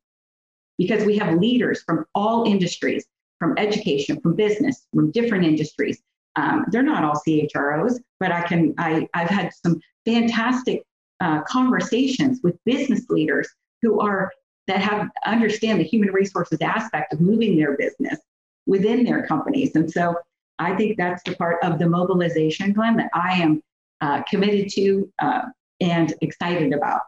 because 0.78 1.06
we 1.06 1.18
have 1.18 1.40
leaders 1.40 1.82
from 1.84 2.06
all 2.14 2.46
industries, 2.46 3.06
from 3.40 3.56
education, 3.58 4.20
from 4.22 4.36
business, 4.36 4.88
from 4.94 5.12
different 5.12 5.46
industries 5.46 6.02
um, 6.38 6.66
they're 6.70 6.84
not 6.84 7.04
all 7.04 7.20
CHROs, 7.28 8.00
but 8.20 8.32
I 8.32 8.44
can 8.44 8.74
I 8.78 9.08
I've 9.14 9.30
had 9.30 9.52
some 9.66 9.82
fantastic 10.06 10.84
uh, 11.20 11.42
conversations 11.42 12.40
with 12.44 12.64
business 12.64 13.10
leaders 13.10 13.50
who 13.82 14.00
are 14.00 14.32
that 14.68 14.80
have 14.80 15.10
understand 15.26 15.80
the 15.80 15.84
human 15.84 16.12
resources 16.12 16.60
aspect 16.62 17.12
of 17.12 17.22
moving 17.22 17.58
their 17.58 17.76
business 17.76 18.20
within 18.68 19.04
their 19.04 19.26
companies, 19.26 19.76
and 19.76 19.92
so 19.92 20.16
I 20.60 20.76
think 20.76 20.98
that's 20.98 21.24
the 21.24 21.36
part 21.36 21.64
of 21.64 21.80
the 21.80 21.90
mobilization, 21.90 22.72
Glenn, 22.74 22.98
that 22.98 23.10
I 23.14 23.42
am 23.42 23.62
uh, 24.02 24.22
committed 24.30 24.70
to 24.74 25.12
uh, 25.20 25.42
and 25.82 26.14
excited 26.22 26.72
about. 26.74 27.02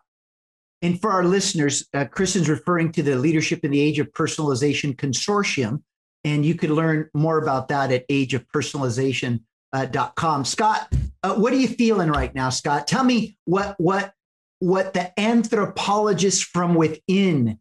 And 0.82 1.00
for 1.02 1.12
our 1.12 1.26
listeners, 1.26 1.86
uh, 1.94 2.06
Kristen's 2.06 2.50
referring 2.50 2.92
to 2.94 3.04
the 3.04 3.16
Leadership 3.16 3.60
in 3.64 3.72
the 3.72 3.82
Age 3.82 4.00
of 4.00 4.12
Personalization 4.14 4.96
Consortium, 4.96 5.84
and 6.24 6.46
you 6.46 6.56
could 6.56 6.70
learn 6.70 7.10
more 7.14 7.38
about 7.38 7.68
that 7.70 7.92
at 7.92 8.08
ageofpersonalization.com. 8.08 10.42
Uh, 10.42 10.44
Scott, 10.44 10.94
uh, 11.24 11.36
what 11.36 11.54
are 11.54 11.58
you 11.58 11.68
feeling 11.68 12.10
right 12.10 12.34
now, 12.34 12.50
Scott? 12.50 12.88
Tell 12.88 13.04
me 13.04 13.38
what 13.46 13.76
what 13.78 14.14
what 14.60 14.94
the 14.94 15.18
anthropologist 15.20 16.46
from 16.46 16.76
within. 16.76 17.60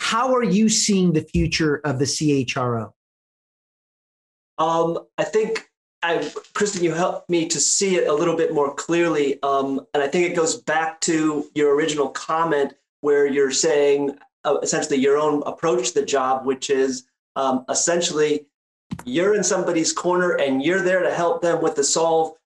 How 0.00 0.34
are 0.34 0.44
you 0.44 0.68
seeing 0.68 1.12
the 1.12 1.22
future 1.22 1.80
of 1.84 1.98
the 1.98 2.04
CHRO? 2.04 2.92
Um, 4.58 4.98
I 5.16 5.24
think 5.24 5.68
I, 6.02 6.30
Kristen, 6.54 6.84
you 6.84 6.92
helped 6.92 7.28
me 7.28 7.48
to 7.48 7.60
see 7.60 7.96
it 7.96 8.08
a 8.08 8.12
little 8.12 8.36
bit 8.36 8.54
more 8.54 8.72
clearly, 8.74 9.42
um, 9.42 9.84
and 9.94 10.02
I 10.02 10.06
think 10.06 10.30
it 10.30 10.36
goes 10.36 10.56
back 10.56 11.00
to 11.02 11.50
your 11.54 11.74
original 11.74 12.08
comment 12.08 12.74
where 13.00 13.26
you're 13.26 13.50
saying 13.50 14.16
uh, 14.44 14.58
essentially 14.62 14.98
your 14.98 15.18
own 15.18 15.42
approach 15.44 15.88
to 15.88 16.00
the 16.00 16.06
job, 16.06 16.46
which 16.46 16.70
is 16.70 17.06
um, 17.36 17.64
essentially 17.68 18.46
you're 19.04 19.34
in 19.34 19.42
somebody's 19.42 19.92
corner 19.92 20.32
and 20.32 20.62
you're 20.62 20.82
there 20.82 21.02
to 21.02 21.12
help 21.12 21.42
them 21.42 21.62
with 21.62 21.74
the 21.74 21.84
solve, 21.84 22.36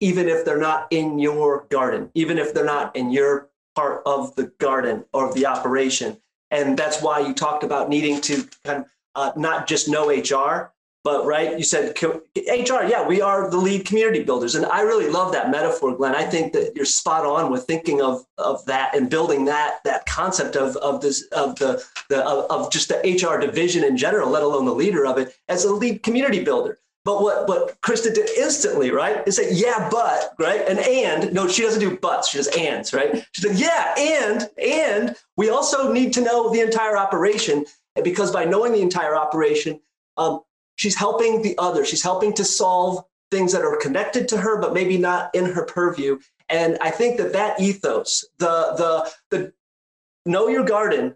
even 0.00 0.28
if 0.28 0.44
they're 0.44 0.58
not 0.58 0.86
in 0.90 1.18
your 1.18 1.66
garden, 1.70 2.10
even 2.14 2.38
if 2.38 2.54
they're 2.54 2.64
not 2.64 2.94
in 2.94 3.10
your 3.10 3.48
part 3.74 4.02
of 4.06 4.34
the 4.36 4.44
garden 4.58 5.04
or 5.12 5.28
of 5.28 5.34
the 5.34 5.46
operation. 5.46 6.16
And 6.50 6.76
that's 6.76 7.02
why 7.02 7.20
you 7.20 7.34
talked 7.34 7.64
about 7.64 7.88
needing 7.88 8.20
to 8.22 8.48
kind 8.64 8.84
of 8.84 8.86
uh, 9.14 9.32
not 9.36 9.66
just 9.66 9.88
know 9.88 10.10
HR, 10.10 10.72
but 11.02 11.24
right, 11.24 11.56
you 11.56 11.64
said 11.64 11.96
HR, 12.00 12.84
yeah, 12.84 13.06
we 13.06 13.22
are 13.22 13.50
the 13.50 13.56
lead 13.56 13.86
community 13.86 14.22
builders. 14.22 14.54
And 14.54 14.66
I 14.66 14.82
really 14.82 15.08
love 15.08 15.32
that 15.32 15.50
metaphor, 15.50 15.96
Glenn. 15.96 16.14
I 16.14 16.24
think 16.24 16.52
that 16.52 16.72
you're 16.76 16.84
spot 16.84 17.24
on 17.24 17.50
with 17.50 17.64
thinking 17.64 18.02
of, 18.02 18.26
of 18.36 18.64
that 18.66 18.94
and 18.94 19.08
building 19.08 19.46
that 19.46 19.78
that 19.84 20.04
concept 20.04 20.56
of, 20.56 20.76
of 20.76 21.00
this 21.00 21.22
of 21.32 21.56
the, 21.56 21.82
the 22.10 22.22
of, 22.26 22.50
of 22.50 22.70
just 22.70 22.88
the 22.88 22.98
HR 22.98 23.40
division 23.40 23.82
in 23.82 23.96
general, 23.96 24.28
let 24.28 24.42
alone 24.42 24.66
the 24.66 24.74
leader 24.74 25.06
of 25.06 25.16
it, 25.16 25.34
as 25.48 25.64
a 25.64 25.72
lead 25.72 26.02
community 26.02 26.44
builder. 26.44 26.78
But 27.02 27.22
what 27.22 27.48
what 27.48 27.80
Kristen 27.80 28.12
did 28.12 28.28
instantly, 28.36 28.90
right, 28.90 29.26
is 29.26 29.36
say, 29.36 29.54
yeah, 29.54 29.88
but, 29.90 30.34
right? 30.38 30.62
And 30.68 30.78
and 30.80 31.32
no, 31.32 31.48
she 31.48 31.62
doesn't 31.62 31.80
do 31.80 31.96
buts, 31.96 32.28
she 32.28 32.36
does 32.36 32.48
ands, 32.48 32.92
right? 32.92 33.26
She 33.32 33.40
said, 33.40 33.56
yeah, 33.56 33.94
and 33.96 34.50
and 34.62 35.16
we 35.38 35.48
also 35.48 35.90
need 35.90 36.12
to 36.14 36.20
know 36.20 36.52
the 36.52 36.60
entire 36.60 36.98
operation. 36.98 37.64
Because 38.04 38.30
by 38.30 38.44
knowing 38.44 38.72
the 38.72 38.82
entire 38.82 39.16
operation, 39.16 39.80
um, 40.16 40.42
she's 40.80 40.96
helping 40.96 41.42
the 41.42 41.54
other. 41.58 41.84
She's 41.84 42.02
helping 42.02 42.32
to 42.32 42.44
solve 42.44 43.04
things 43.30 43.52
that 43.52 43.62
are 43.62 43.76
connected 43.76 44.26
to 44.28 44.38
her, 44.38 44.58
but 44.58 44.72
maybe 44.72 44.96
not 44.96 45.32
in 45.34 45.44
her 45.44 45.64
purview. 45.64 46.18
And 46.48 46.78
I 46.80 46.90
think 46.90 47.18
that 47.18 47.34
that 47.34 47.60
ethos, 47.60 48.24
the 48.38 48.74
the 48.80 49.12
the 49.30 49.52
know 50.24 50.48
your 50.48 50.64
garden, 50.64 51.14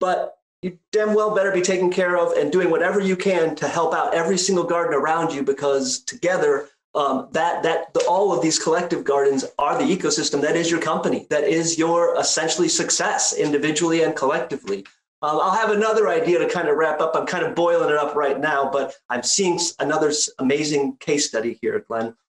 but 0.00 0.38
you 0.62 0.76
damn 0.90 1.14
well 1.14 1.36
better 1.36 1.52
be 1.52 1.62
taken 1.62 1.90
care 1.90 2.18
of 2.18 2.32
and 2.36 2.50
doing 2.50 2.68
whatever 2.68 2.98
you 3.00 3.16
can 3.16 3.54
to 3.56 3.68
help 3.68 3.94
out 3.94 4.12
every 4.12 4.36
single 4.36 4.64
garden 4.64 4.92
around 4.92 5.32
you 5.32 5.44
because 5.44 6.00
together 6.00 6.68
um, 6.96 7.28
that 7.30 7.62
that 7.62 7.94
the, 7.94 8.00
all 8.08 8.34
of 8.34 8.42
these 8.42 8.58
collective 8.58 9.04
gardens 9.04 9.44
are 9.58 9.78
the 9.78 9.96
ecosystem 9.96 10.40
that 10.42 10.56
is 10.56 10.68
your 10.70 10.80
company 10.80 11.26
that 11.30 11.44
is 11.44 11.78
your 11.78 12.18
essentially 12.18 12.68
success 12.68 13.32
individually 13.32 14.02
and 14.02 14.16
collectively 14.16 14.84
um, 15.22 15.38
i'll 15.40 15.50
have 15.50 15.70
another 15.70 16.08
idea 16.08 16.38
to 16.38 16.48
kind 16.48 16.68
of 16.68 16.76
wrap 16.76 17.00
up. 17.00 17.14
I'm 17.14 17.26
kind 17.26 17.44
of 17.44 17.54
boiling 17.54 17.90
it 17.90 17.96
up 17.96 18.14
right 18.14 18.38
now 18.38 18.70
but 18.70 18.94
i'm 19.08 19.22
seeing 19.22 19.58
another 19.78 20.12
amazing 20.38 20.96
case 20.98 21.28
study 21.28 21.58
here 21.60 21.84
glenn. 21.86 22.14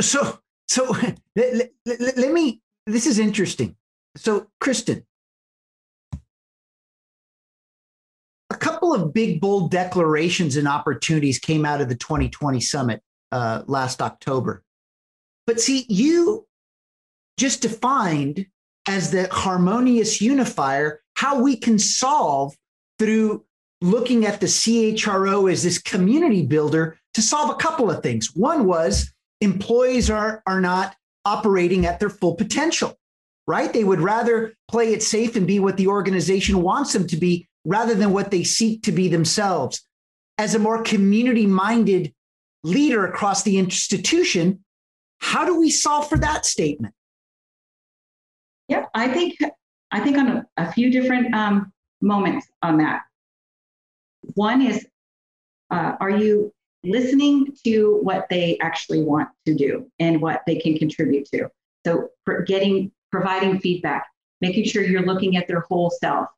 So 0.00 0.38
so 0.68 0.96
let, 1.36 1.72
let, 1.84 2.16
let 2.16 2.32
me 2.32 2.60
this 2.86 3.06
is 3.06 3.18
interesting. 3.18 3.76
So 4.16 4.46
kristen. 4.60 5.04
A 8.52 8.56
couple 8.56 8.92
of 8.92 9.14
big, 9.14 9.40
bold 9.40 9.70
declarations 9.70 10.56
and 10.56 10.66
opportunities 10.66 11.38
came 11.38 11.64
out 11.64 11.80
of 11.80 11.88
the 11.88 11.94
2020 11.94 12.60
summit 12.60 13.00
uh, 13.30 13.62
last 13.66 14.02
October. 14.02 14.64
But 15.46 15.60
see, 15.60 15.86
you 15.88 16.46
just 17.36 17.62
defined 17.62 18.46
as 18.88 19.12
the 19.12 19.28
harmonious 19.30 20.20
unifier 20.20 21.00
how 21.14 21.42
we 21.42 21.56
can 21.56 21.78
solve 21.78 22.54
through 22.98 23.44
looking 23.80 24.26
at 24.26 24.40
the 24.40 24.46
CHRO 24.46 25.50
as 25.50 25.62
this 25.62 25.78
community 25.78 26.44
builder 26.44 26.98
to 27.14 27.22
solve 27.22 27.50
a 27.50 27.54
couple 27.54 27.90
of 27.90 28.02
things. 28.02 28.34
One 28.34 28.66
was 28.66 29.12
employees 29.40 30.10
are, 30.10 30.42
are 30.46 30.60
not 30.60 30.94
operating 31.24 31.86
at 31.86 31.98
their 31.98 32.10
full 32.10 32.34
potential, 32.34 32.98
right? 33.46 33.72
They 33.72 33.84
would 33.84 34.00
rather 34.00 34.54
play 34.68 34.92
it 34.92 35.02
safe 35.02 35.36
and 35.36 35.46
be 35.46 35.60
what 35.60 35.76
the 35.76 35.88
organization 35.88 36.62
wants 36.62 36.92
them 36.92 37.06
to 37.08 37.16
be 37.16 37.48
rather 37.64 37.94
than 37.94 38.12
what 38.12 38.30
they 38.30 38.44
seek 38.44 38.82
to 38.84 38.92
be 38.92 39.08
themselves. 39.08 39.86
As 40.38 40.54
a 40.54 40.58
more 40.58 40.82
community 40.82 41.46
minded 41.46 42.14
leader 42.62 43.06
across 43.06 43.42
the 43.42 43.58
institution, 43.58 44.64
how 45.18 45.44
do 45.44 45.58
we 45.58 45.70
solve 45.70 46.08
for 46.08 46.18
that 46.18 46.46
statement? 46.46 46.94
Yep, 48.68 48.88
I 48.94 49.08
think 49.08 49.36
I 49.90 50.00
think 50.00 50.18
on 50.18 50.28
a, 50.28 50.46
a 50.56 50.72
few 50.72 50.90
different 50.90 51.34
um, 51.34 51.72
moments 52.00 52.46
on 52.62 52.78
that. 52.78 53.02
One 54.34 54.62
is, 54.62 54.86
uh, 55.70 55.96
are 56.00 56.10
you 56.10 56.52
listening 56.84 57.54
to 57.64 57.98
what 58.02 58.26
they 58.30 58.58
actually 58.60 59.02
want 59.02 59.28
to 59.46 59.54
do 59.54 59.90
and 59.98 60.20
what 60.20 60.42
they 60.46 60.56
can 60.56 60.78
contribute 60.78 61.26
to? 61.32 61.48
So, 61.86 62.10
getting 62.46 62.92
providing 63.10 63.58
feedback, 63.58 64.06
making 64.40 64.64
sure 64.64 64.82
you're 64.82 65.04
looking 65.04 65.36
at 65.36 65.48
their 65.48 65.60
whole 65.60 65.90
self. 65.90 66.28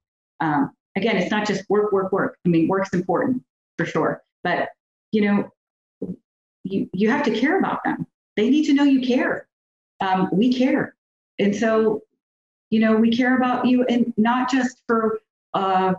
Um, 0.41 0.73
again, 0.97 1.17
it's 1.17 1.31
not 1.31 1.47
just 1.47 1.69
work, 1.69 1.93
work, 1.93 2.13
work. 2.13 2.39
I 2.47 2.49
mean, 2.49 2.69
work's 2.69 2.93
important 2.95 3.43
for 3.77 3.85
sure, 3.85 4.23
but 4.43 4.71
you 5.11 5.23
know, 5.23 5.51
you 6.65 6.89
you 6.93 7.11
have 7.11 7.25
to 7.25 7.39
care 7.39 7.59
about 7.59 7.85
them. 7.85 8.07
They 8.37 8.49
need 8.49 8.67
to 8.67 8.75
know 8.75 8.85
you 8.85 9.07
care. 9.07 9.49
Um, 10.01 10.29
we 10.33 10.53
care, 10.53 10.95
and 11.39 11.55
so 11.55 12.03
you 12.73 12.81
know, 12.81 12.97
we 12.97 13.15
care 13.15 13.37
about 13.37 13.67
you, 13.67 13.85
and 13.85 14.15
not 14.17 14.51
just 14.51 14.83
for 14.87 15.21
uh, 15.53 15.93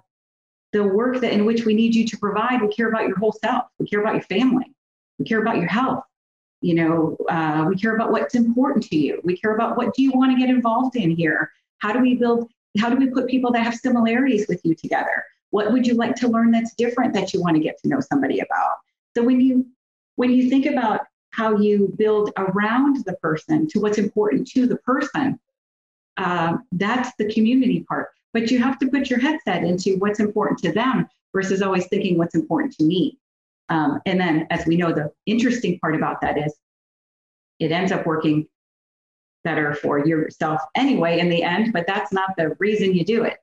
the 0.72 0.84
work 0.84 1.22
that 1.22 1.32
in 1.32 1.46
which 1.46 1.66
we 1.66 1.76
need 1.76 1.94
you 1.94 2.04
to 2.04 2.18
provide. 2.18 2.64
We 2.64 2.68
care 2.68 2.90
about 2.90 3.08
your 3.08 3.18
whole 3.20 3.32
self. 3.32 3.66
We 3.78 3.86
care 3.86 4.02
about 4.02 4.16
your 4.16 4.24
family. 4.24 4.74
We 5.20 5.26
care 5.26 5.40
about 5.40 5.58
your 5.58 5.68
health. 5.68 6.04
You 6.62 6.74
know, 6.74 7.18
uh, 7.30 7.66
we 7.70 7.76
care 7.76 7.94
about 7.96 8.12
what's 8.12 8.34
important 8.34 8.86
to 8.86 8.96
you. 8.96 9.22
We 9.24 9.38
care 9.38 9.54
about 9.54 9.78
what 9.78 9.94
do 9.94 10.02
you 10.02 10.14
want 10.14 10.32
to 10.32 10.38
get 10.38 10.50
involved 10.50 10.96
in 10.96 11.12
here. 11.12 11.52
How 11.78 11.94
do 11.94 12.00
we 12.00 12.16
build 12.16 12.50
how 12.80 12.90
do 12.90 12.96
we 12.96 13.06
put 13.12 13.28
people 13.28 13.52
that 13.52 13.64
have 13.64 13.76
similarities 13.76 14.48
with 14.50 14.60
you 14.64 14.74
together? 14.74 15.24
What 15.52 15.72
would 15.72 15.86
you 15.86 15.94
like 15.94 16.16
to 16.16 16.28
learn 16.28 16.50
that's 16.50 16.74
different 16.74 17.14
that 17.14 17.36
you 17.36 17.40
want 17.40 17.56
to 17.56 17.62
get 17.62 17.78
to 17.84 17.88
know 17.88 18.00
somebody 18.00 18.40
about? 18.40 18.78
So 19.16 19.22
when 19.22 19.40
you 19.40 19.68
when 20.16 20.32
you 20.32 20.50
think 20.50 20.66
about 20.66 21.02
how 21.30 21.56
you 21.56 21.94
build 21.98 22.32
around 22.36 23.06
the 23.06 23.14
person 23.14 23.68
to 23.68 23.80
what's 23.80 24.00
important 24.00 24.48
to 24.48 24.66
the 24.66 24.78
person, 24.78 25.40
uh, 26.18 26.58
that's 26.74 27.12
the 27.18 27.32
community 27.34 27.86
part. 27.88 28.10
But 28.34 28.50
you 28.50 28.60
have 28.60 28.80
to 28.80 28.88
put 28.88 29.10
your 29.10 29.20
headset 29.20 29.64
into 29.64 29.98
what's 29.98 30.20
important 30.20 30.60
to 30.60 30.72
them 30.72 31.08
versus 31.34 31.62
always 31.62 31.88
thinking 31.88 32.18
what's 32.18 32.36
important 32.36 32.74
to 32.78 32.84
me. 32.84 33.18
Um, 33.70 34.02
and 34.06 34.20
then, 34.20 34.48
as 34.50 34.66
we 34.66 34.76
know, 34.76 34.92
the 34.92 35.12
interesting 35.26 35.80
part 35.80 35.96
about 35.96 36.22
that 36.22 36.38
is 36.38 36.54
it 37.60 37.72
ends 37.72 37.92
up 37.92 38.06
working 38.06 38.48
better 39.44 39.74
for 39.74 40.06
yourself 40.06 40.62
anyway 40.76 41.20
in 41.20 41.30
the 41.30 41.44
end, 41.44 41.74
but 41.74 41.86
that's 41.88 42.12
not 42.12 42.30
the 42.38 42.56
reason 42.60 42.94
you 42.94 43.04
do 43.06 43.24
it. 43.24 43.38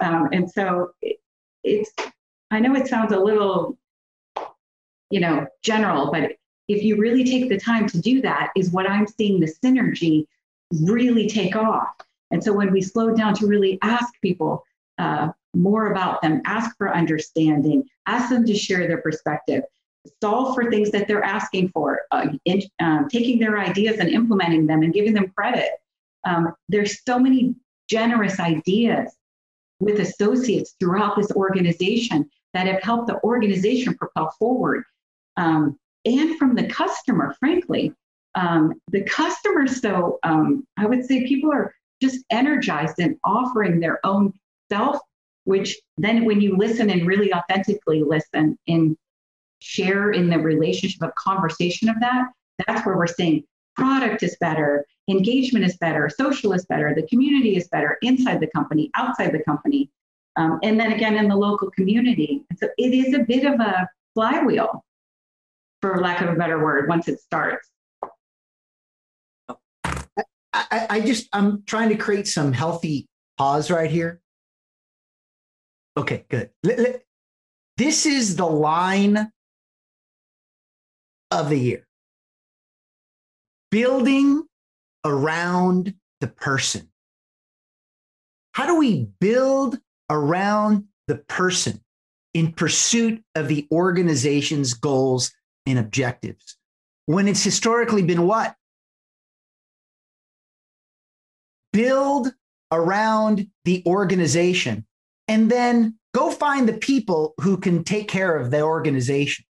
Um, 0.00 0.28
and 0.32 0.50
so 0.50 0.90
it, 1.00 1.16
it's, 1.62 1.92
I 2.50 2.60
know 2.60 2.74
it 2.74 2.88
sounds 2.88 3.12
a 3.12 3.18
little, 3.18 3.78
you 5.10 5.20
know, 5.20 5.46
general, 5.62 6.10
but 6.10 6.32
if 6.68 6.82
you 6.82 6.96
really 6.96 7.24
take 7.24 7.48
the 7.48 7.58
time 7.58 7.86
to 7.88 8.00
do 8.00 8.20
that, 8.22 8.50
is 8.56 8.70
what 8.70 8.88
I'm 8.88 9.06
seeing 9.06 9.40
the 9.40 9.52
synergy 9.62 10.26
really 10.82 11.28
take 11.28 11.56
off. 11.56 11.94
And 12.34 12.42
so 12.42 12.52
when 12.52 12.72
we 12.72 12.82
slow 12.82 13.14
down 13.14 13.32
to 13.34 13.46
really 13.46 13.78
ask 13.80 14.12
people 14.20 14.64
uh, 14.98 15.28
more 15.54 15.92
about 15.92 16.20
them, 16.20 16.42
ask 16.44 16.76
for 16.76 16.92
understanding, 16.92 17.84
ask 18.06 18.28
them 18.28 18.44
to 18.44 18.54
share 18.56 18.88
their 18.88 19.00
perspective, 19.00 19.62
solve 20.20 20.56
for 20.56 20.68
things 20.68 20.90
that 20.90 21.06
they're 21.06 21.22
asking 21.22 21.68
for, 21.68 22.00
uh, 22.10 22.26
in, 22.44 22.60
um, 22.80 23.08
taking 23.08 23.38
their 23.38 23.56
ideas 23.56 23.98
and 24.00 24.08
implementing 24.08 24.66
them 24.66 24.82
and 24.82 24.92
giving 24.92 25.14
them 25.14 25.32
credit. 25.36 25.70
Um, 26.24 26.52
there's 26.68 27.04
so 27.04 27.20
many 27.20 27.54
generous 27.88 28.40
ideas 28.40 29.14
with 29.78 30.00
associates 30.00 30.74
throughout 30.80 31.16
this 31.16 31.30
organization 31.36 32.28
that 32.52 32.66
have 32.66 32.82
helped 32.82 33.06
the 33.06 33.22
organization 33.22 33.94
propel 33.94 34.32
forward. 34.40 34.82
Um, 35.36 35.78
and 36.04 36.36
from 36.36 36.56
the 36.56 36.66
customer, 36.66 37.36
frankly, 37.38 37.92
um, 38.34 38.74
the 38.90 39.04
customer, 39.04 39.68
so 39.68 40.18
um, 40.24 40.66
I 40.76 40.86
would 40.86 41.04
say 41.04 41.24
people 41.28 41.52
are 41.52 41.72
just 42.04 42.24
energized 42.30 42.98
and 42.98 43.16
offering 43.24 43.80
their 43.80 44.04
own 44.04 44.32
self, 44.70 44.98
which 45.44 45.78
then 45.96 46.24
when 46.24 46.40
you 46.40 46.56
listen 46.56 46.90
and 46.90 47.06
really 47.06 47.32
authentically 47.32 48.02
listen 48.02 48.58
and 48.68 48.96
share 49.60 50.10
in 50.10 50.28
the 50.28 50.38
relationship 50.38 51.02
of 51.02 51.14
conversation 51.14 51.88
of 51.88 51.98
that, 52.00 52.26
that's 52.66 52.84
where 52.84 52.96
we're 52.96 53.06
saying 53.06 53.44
product 53.76 54.22
is 54.22 54.36
better, 54.40 54.84
engagement 55.08 55.64
is 55.64 55.76
better, 55.78 56.08
social 56.08 56.52
is 56.52 56.64
better, 56.66 56.94
the 56.94 57.06
community 57.08 57.56
is 57.56 57.68
better 57.68 57.98
inside 58.02 58.40
the 58.40 58.46
company, 58.48 58.90
outside 58.94 59.32
the 59.32 59.42
company, 59.42 59.90
um, 60.36 60.58
and 60.62 60.78
then 60.78 60.92
again 60.92 61.16
in 61.16 61.28
the 61.28 61.36
local 61.36 61.70
community. 61.70 62.44
so 62.58 62.68
it 62.78 62.92
is 62.94 63.14
a 63.14 63.20
bit 63.20 63.44
of 63.44 63.58
a 63.60 63.88
flywheel, 64.14 64.84
for 65.80 66.00
lack 66.00 66.20
of 66.20 66.28
a 66.28 66.36
better 66.36 66.62
word, 66.62 66.88
once 66.88 67.08
it 67.08 67.20
starts. 67.20 67.68
I, 70.54 70.86
I 70.88 71.00
just 71.00 71.28
I'm 71.32 71.64
trying 71.64 71.88
to 71.88 71.96
create 71.96 72.28
some 72.28 72.52
healthy 72.52 73.08
pause 73.36 73.70
right 73.70 73.90
here. 73.90 74.20
Okay, 75.96 76.24
good. 76.28 76.50
This 77.76 78.06
is 78.06 78.36
the 78.36 78.46
line 78.46 79.30
of 81.30 81.48
the 81.50 81.58
year. 81.58 81.86
Building 83.70 84.44
around 85.04 85.94
the 86.20 86.28
person. 86.28 86.88
How 88.52 88.66
do 88.66 88.76
we 88.76 89.08
build 89.20 89.78
around 90.08 90.84
the 91.08 91.16
person 91.16 91.80
in 92.32 92.52
pursuit 92.52 93.22
of 93.34 93.48
the 93.48 93.66
organization's 93.72 94.74
goals 94.74 95.32
and 95.66 95.78
objectives? 95.78 96.56
When 97.06 97.26
it's 97.26 97.42
historically 97.42 98.02
been 98.02 98.26
what? 98.26 98.54
Build 101.74 102.32
around 102.72 103.48
the 103.64 103.82
organization 103.84 104.86
and 105.28 105.50
then 105.50 105.98
go 106.14 106.30
find 106.30 106.68
the 106.68 106.78
people 106.78 107.34
who 107.40 107.56
can 107.56 107.84
take 107.84 108.08
care 108.08 108.36
of 108.36 108.50
the 108.50 108.62
organization. 108.62 109.44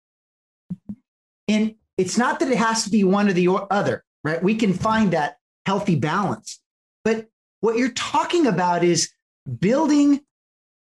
And 1.48 1.76
it's 1.98 2.18
not 2.18 2.40
that 2.40 2.50
it 2.50 2.58
has 2.58 2.86
to 2.86 2.90
be 2.90 3.04
one 3.04 3.30
or 3.30 3.34
the 3.34 3.50
other, 3.70 4.04
right? 4.24 4.42
We 4.42 4.56
can 4.56 4.74
find 4.74 5.12
that 5.12 5.38
healthy 5.66 5.96
balance. 5.96 6.60
But 7.04 7.28
what 7.60 7.78
you're 7.78 7.92
talking 7.92 8.48
about 8.48 8.84
is 8.84 9.12
building 9.60 10.22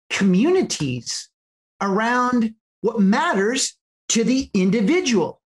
communities 0.09 1.29
around 1.81 2.53
what 2.81 2.99
matters 2.99 3.75
to 4.09 4.23
the 4.23 4.49
individual. 4.53 5.41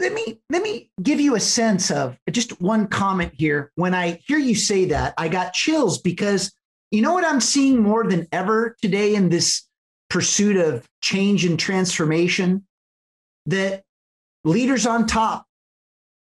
Let 0.00 0.12
me 0.12 0.40
let 0.48 0.62
me 0.62 0.90
give 1.02 1.20
you 1.20 1.34
a 1.34 1.40
sense 1.40 1.90
of 1.90 2.16
just 2.30 2.60
one 2.60 2.86
comment 2.86 3.32
here. 3.36 3.72
When 3.74 3.94
I 3.94 4.20
hear 4.26 4.38
you 4.38 4.54
say 4.54 4.84
that, 4.86 5.14
I 5.18 5.28
got 5.28 5.54
chills 5.54 5.98
because 5.98 6.52
you 6.90 7.02
know 7.02 7.12
what 7.12 7.24
I'm 7.24 7.40
seeing 7.40 7.82
more 7.82 8.04
than 8.04 8.28
ever 8.30 8.76
today 8.80 9.14
in 9.14 9.28
this 9.28 9.66
pursuit 10.08 10.56
of 10.56 10.88
change 11.02 11.44
and 11.44 11.58
transformation 11.58 12.66
that 13.46 13.82
leaders 14.44 14.86
on 14.86 15.06
top 15.06 15.46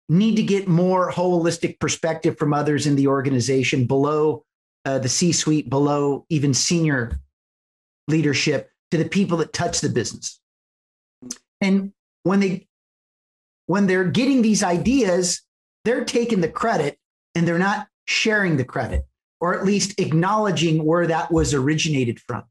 need 0.08 0.36
to 0.36 0.42
get 0.42 0.68
more 0.68 1.10
holistic 1.10 1.78
perspective 1.80 2.38
from 2.38 2.54
others 2.54 2.86
in 2.86 2.96
the 2.96 3.08
organization 3.08 3.86
below 3.86 4.44
uh, 4.84 4.98
the 4.98 5.08
C 5.08 5.32
suite, 5.32 5.68
below 5.68 6.24
even 6.30 6.54
senior 6.54 7.20
leadership 8.06 8.70
to 8.90 8.96
the 8.96 9.08
people 9.08 9.38
that 9.38 9.52
touch 9.52 9.80
the 9.80 9.88
business. 9.88 10.40
And 11.60 11.92
when 12.22 12.40
they 12.40 12.67
when 13.68 13.86
they're 13.86 14.04
getting 14.04 14.40
these 14.40 14.62
ideas, 14.62 15.42
they're 15.84 16.04
taking 16.04 16.40
the 16.40 16.48
credit 16.48 16.98
and 17.34 17.46
they're 17.46 17.58
not 17.58 17.86
sharing 18.06 18.56
the 18.56 18.64
credit 18.64 19.06
or 19.40 19.54
at 19.54 19.64
least 19.64 20.00
acknowledging 20.00 20.84
where 20.84 21.06
that 21.06 21.30
was 21.30 21.52
originated 21.52 22.18
from. 22.18 22.42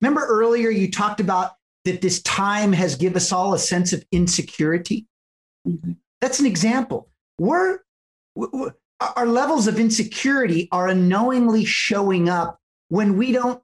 Remember 0.00 0.26
earlier 0.26 0.70
you 0.70 0.90
talked 0.90 1.20
about 1.20 1.52
that 1.84 2.00
this 2.02 2.20
time 2.22 2.72
has 2.72 2.96
given 2.96 3.16
us 3.16 3.30
all 3.30 3.54
a 3.54 3.58
sense 3.58 3.92
of 3.92 4.04
insecurity? 4.10 5.06
Mm-hmm. 5.66 5.92
That's 6.20 6.40
an 6.40 6.46
example. 6.46 7.08
We're, 7.38 7.78
we're, 8.34 8.74
our 9.16 9.26
levels 9.26 9.68
of 9.68 9.78
insecurity 9.78 10.68
are 10.72 10.88
unknowingly 10.88 11.64
showing 11.64 12.28
up 12.28 12.58
when 12.88 13.16
we 13.16 13.30
don't 13.30 13.62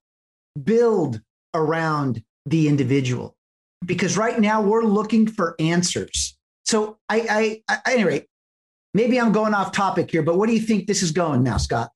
build 0.63 1.21
around 1.55 2.23
the 2.47 2.69
individual. 2.69 3.37
Because 3.85 4.17
right 4.17 4.39
now 4.39 4.63
we're 4.63 4.85
looking 4.85 5.27
for 5.27 5.57
answers. 5.59 6.37
So 6.71 6.99
I, 7.09 7.63
I, 7.69 7.79
I 7.85 7.93
anyway, 7.95 8.29
maybe 8.95 9.21
I'm 9.21 9.33
going 9.33 9.55
off 9.55 9.73
topic 9.73 10.09
here, 10.09 10.23
but 10.23 10.39
what 10.39 10.47
do 10.47 10.55
you 10.55 10.61
think 10.61 10.87
this 10.87 11.03
is 11.03 11.11
going 11.11 11.43
now, 11.43 11.57
Scott? 11.57 11.91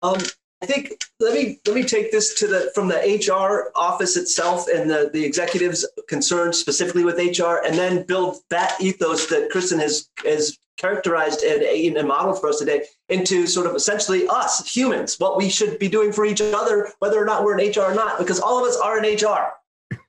Um, 0.00 0.18
I 0.62 0.66
think 0.66 1.02
let 1.18 1.34
me 1.34 1.58
let 1.66 1.74
me 1.74 1.82
take 1.82 2.12
this 2.12 2.34
to 2.38 2.46
the 2.46 2.70
from 2.72 2.86
the 2.86 2.98
HR 2.98 3.72
office 3.74 4.16
itself 4.16 4.68
and 4.72 4.88
the 4.88 5.10
the 5.12 5.24
executives 5.24 5.84
concerned 6.08 6.54
specifically 6.54 7.02
with 7.02 7.16
HR, 7.16 7.66
and 7.66 7.76
then 7.76 8.06
build 8.06 8.36
that 8.50 8.80
ethos 8.80 9.26
that 9.26 9.50
Kristen 9.50 9.80
has 9.80 10.08
has 10.24 10.56
characterized 10.76 11.42
and, 11.42 11.62
and 11.64 12.06
modeled 12.06 12.40
for 12.40 12.48
us 12.48 12.60
today 12.60 12.84
into 13.08 13.48
sort 13.48 13.66
of 13.66 13.74
essentially 13.74 14.24
us 14.28 14.72
humans, 14.72 15.16
what 15.18 15.36
we 15.36 15.48
should 15.48 15.80
be 15.80 15.88
doing 15.88 16.12
for 16.12 16.24
each 16.24 16.40
other, 16.40 16.92
whether 17.00 17.20
or 17.20 17.24
not 17.24 17.42
we're 17.42 17.58
in 17.58 17.70
HR 17.70 17.80
or 17.80 17.94
not, 17.94 18.18
because 18.18 18.38
all 18.38 18.62
of 18.62 18.70
us 18.70 18.76
are 18.76 19.04
in 19.04 19.16
HR 19.16 19.52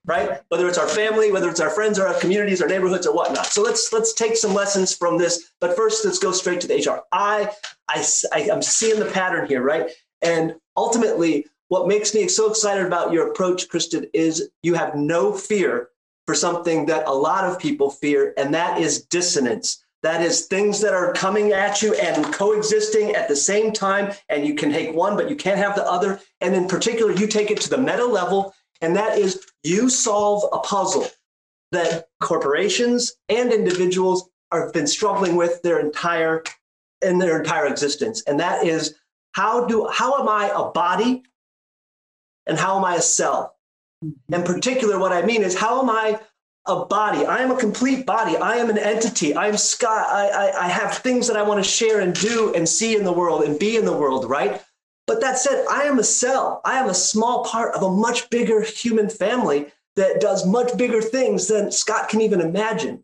right? 0.06 0.42
Whether 0.50 0.68
it's 0.68 0.78
our 0.78 0.88
family, 0.88 1.32
whether 1.32 1.50
it's 1.50 1.60
our 1.60 1.70
friends 1.70 1.98
or 1.98 2.08
our 2.08 2.20
communities, 2.20 2.62
our 2.62 2.68
neighborhoods 2.68 3.08
or 3.08 3.16
whatnot. 3.16 3.48
So 3.48 3.62
let's 3.62 3.92
let's 3.94 4.14
take 4.14 4.36
some 4.36 4.54
lessons 4.54 4.96
from 4.96 5.18
this. 5.18 5.52
But 5.60 5.76
first, 5.76 6.04
let's 6.06 6.20
go 6.20 6.32
straight 6.32 6.62
to 6.62 6.68
the 6.68 6.76
HR. 6.76 7.04
I 7.12 7.52
I, 7.88 8.06
I 8.34 8.50
I'm 8.52 8.62
seeing 8.62 9.00
the 9.00 9.12
pattern 9.12 9.48
here, 9.48 9.62
right? 9.62 9.90
And 10.22 10.56
ultimately, 10.76 11.46
what 11.70 11.88
makes 11.88 12.14
me 12.14 12.28
so 12.28 12.50
excited 12.50 12.86
about 12.86 13.12
your 13.12 13.30
approach, 13.30 13.70
Kristen, 13.70 14.08
is 14.14 14.50
you 14.62 14.74
have 14.76 14.96
no 14.96 15.34
fear 15.34 15.90
for 16.26 16.36
something 16.36 16.86
that 16.86 17.08
a 17.08 17.14
lot 17.14 17.46
of 17.46 17.60
people 17.60 17.90
fear, 17.90 18.34
and 18.38 18.54
that 18.54 18.80
is 18.80 19.06
dissonance. 19.06 19.84
That 20.04 20.22
is 20.22 20.48
things 20.48 20.82
that 20.82 20.94
are 20.94 21.14
coming 21.14 21.54
at 21.54 21.82
you 21.82 21.94
and 21.96 22.34
coexisting 22.34 23.16
at 23.16 23.30
the 23.30 23.36
same 23.38 23.72
time, 23.72 24.14
and 24.28 24.46
you 24.46 24.54
can 24.54 24.70
take 24.70 24.94
one, 24.94 25.16
but 25.16 25.30
you 25.30 25.36
can't 25.38 25.58
have 25.58 25.76
the 25.76 25.90
other. 25.90 26.20
And 26.42 26.54
in 26.54 26.68
particular, 26.68 27.14
you 27.14 27.26
take 27.26 27.52
it 27.52 27.62
to 27.62 27.70
the 27.70 27.78
meta 27.78 28.06
level 28.06 28.54
and 28.84 28.98
that 28.98 29.18
is 29.18 29.46
you 29.64 29.90
solve 29.90 30.44
a 30.52 30.60
puzzle 30.60 31.08
that 31.72 32.10
corporations 32.20 33.14
and 33.30 33.52
individuals 33.52 34.30
have 34.52 34.74
been 34.74 34.86
struggling 34.86 35.36
with 35.38 35.62
their 35.64 35.80
entire 35.80 36.44
in 37.02 37.18
their 37.18 37.40
entire 37.40 37.66
existence. 37.66 38.24
And 38.28 38.40
that 38.40 38.66
is 38.66 38.96
how 39.32 39.66
do 39.66 39.88
how 39.92 40.22
am 40.22 40.28
i 40.28 40.52
a 40.54 40.70
body? 40.72 41.24
And 42.46 42.58
how 42.58 42.78
am 42.78 42.84
i 42.84 42.96
a 42.96 43.02
cell? 43.02 43.56
Mm-hmm. 44.04 44.34
In 44.34 44.44
particular 44.44 45.00
what 45.00 45.14
i 45.14 45.22
mean 45.22 45.44
is 45.44 45.56
how 45.56 45.82
am 45.82 45.90
i 45.90 46.20
a 46.66 46.86
body? 46.86 47.26
I 47.26 47.40
am 47.40 47.52
a 47.52 47.60
complete 47.60 48.06
body. 48.06 48.38
I 48.38 48.56
am 48.56 48.70
an 48.70 48.78
entity. 48.78 49.36
I'm 49.36 49.56
scott 49.56 50.08
i 50.10 50.28
i, 50.28 50.66
I 50.66 50.68
have 50.68 50.98
things 50.98 51.28
that 51.28 51.38
i 51.38 51.42
want 51.42 51.64
to 51.64 51.70
share 51.70 52.02
and 52.02 52.14
do 52.14 52.54
and 52.54 52.68
see 52.68 52.98
in 52.98 53.06
the 53.06 53.14
world 53.14 53.44
and 53.44 53.58
be 53.58 53.78
in 53.78 53.86
the 53.86 53.98
world 53.98 54.30
right 54.30 54.62
but 55.06 55.22
that 55.22 55.38
said, 55.38 55.66
I 55.70 55.84
am 55.84 56.00
a 56.00 56.04
cell. 56.04 56.62
I 56.64 56.80
am 56.80 56.90
a 56.90 56.94
small 56.94 57.44
part 57.44 57.76
of 57.76 57.84
a 57.84 57.92
much 57.92 58.30
bigger 58.30 58.62
human 58.62 59.10
family 59.10 59.68
that 59.96 60.22
does 60.22 60.46
much 60.46 60.76
bigger 60.78 61.02
things 61.02 61.48
than 61.48 61.72
Scott 61.72 62.10
can 62.10 62.22
even 62.22 62.42
imagine. 62.42 63.04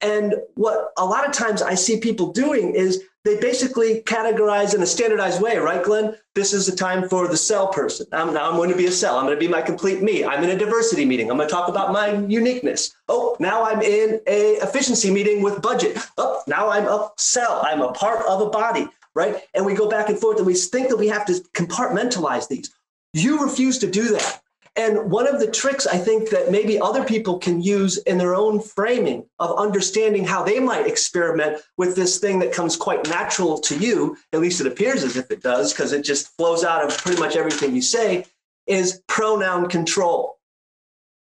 And 0.00 0.34
what 0.54 0.92
a 0.98 1.04
lot 1.04 1.26
of 1.26 1.32
times 1.32 1.62
I 1.62 1.74
see 1.74 1.98
people 1.98 2.32
doing 2.32 2.74
is 2.74 3.02
they 3.24 3.40
basically 3.40 4.02
categorize 4.02 4.74
in 4.74 4.82
a 4.82 4.86
standardized 4.86 5.40
way, 5.40 5.56
right, 5.56 5.82
Glenn? 5.82 6.16
This 6.34 6.52
is 6.52 6.66
the 6.66 6.76
time 6.76 7.08
for 7.08 7.26
the 7.26 7.36
cell 7.36 7.68
person. 7.68 8.06
I'm, 8.12 8.34
now 8.34 8.48
I'm 8.48 8.56
going 8.56 8.70
to 8.70 8.76
be 8.76 8.86
a 8.86 8.92
cell. 8.92 9.16
I'm 9.16 9.24
going 9.24 9.36
to 9.36 9.40
be 9.40 9.48
my 9.48 9.62
complete 9.62 10.02
me. 10.02 10.24
I'm 10.24 10.44
in 10.44 10.50
a 10.50 10.56
diversity 10.56 11.04
meeting. 11.04 11.30
I'm 11.30 11.36
going 11.36 11.48
to 11.48 11.52
talk 11.52 11.68
about 11.68 11.92
my 11.92 12.12
uniqueness. 12.26 12.94
Oh, 13.08 13.36
now 13.40 13.64
I'm 13.64 13.80
in 13.82 14.20
a 14.26 14.56
efficiency 14.62 15.10
meeting 15.10 15.42
with 15.42 15.62
budget. 15.62 15.98
Oh, 16.18 16.42
now 16.46 16.68
I'm 16.68 16.86
a 16.86 17.10
cell. 17.16 17.62
I'm 17.66 17.80
a 17.80 17.92
part 17.92 18.24
of 18.26 18.42
a 18.42 18.50
body 18.50 18.86
right? 19.16 19.42
And 19.54 19.66
we 19.66 19.74
go 19.74 19.88
back 19.88 20.08
and 20.08 20.18
forth 20.18 20.36
and 20.36 20.46
we 20.46 20.54
think 20.54 20.88
that 20.88 20.98
we 20.98 21.08
have 21.08 21.24
to 21.26 21.32
compartmentalize 21.54 22.46
these. 22.46 22.72
You 23.14 23.42
refuse 23.42 23.78
to 23.78 23.90
do 23.90 24.10
that. 24.10 24.42
And 24.76 25.10
one 25.10 25.26
of 25.26 25.40
the 25.40 25.50
tricks 25.50 25.86
I 25.86 25.96
think 25.96 26.28
that 26.28 26.50
maybe 26.50 26.78
other 26.78 27.02
people 27.02 27.38
can 27.38 27.62
use 27.62 27.96
in 27.96 28.18
their 28.18 28.34
own 28.34 28.60
framing 28.60 29.24
of 29.38 29.58
understanding 29.58 30.22
how 30.26 30.44
they 30.44 30.60
might 30.60 30.86
experiment 30.86 31.62
with 31.78 31.96
this 31.96 32.18
thing 32.18 32.40
that 32.40 32.52
comes 32.52 32.76
quite 32.76 33.08
natural 33.08 33.58
to 33.60 33.78
you, 33.78 34.18
at 34.34 34.40
least 34.40 34.60
it 34.60 34.66
appears 34.66 35.02
as 35.02 35.16
if 35.16 35.30
it 35.30 35.42
does, 35.42 35.72
because 35.72 35.94
it 35.94 36.04
just 36.04 36.28
flows 36.36 36.62
out 36.62 36.84
of 36.84 36.96
pretty 36.98 37.18
much 37.18 37.36
everything 37.36 37.74
you 37.74 37.80
say, 37.80 38.26
is 38.66 39.00
pronoun 39.08 39.70
control. 39.70 40.34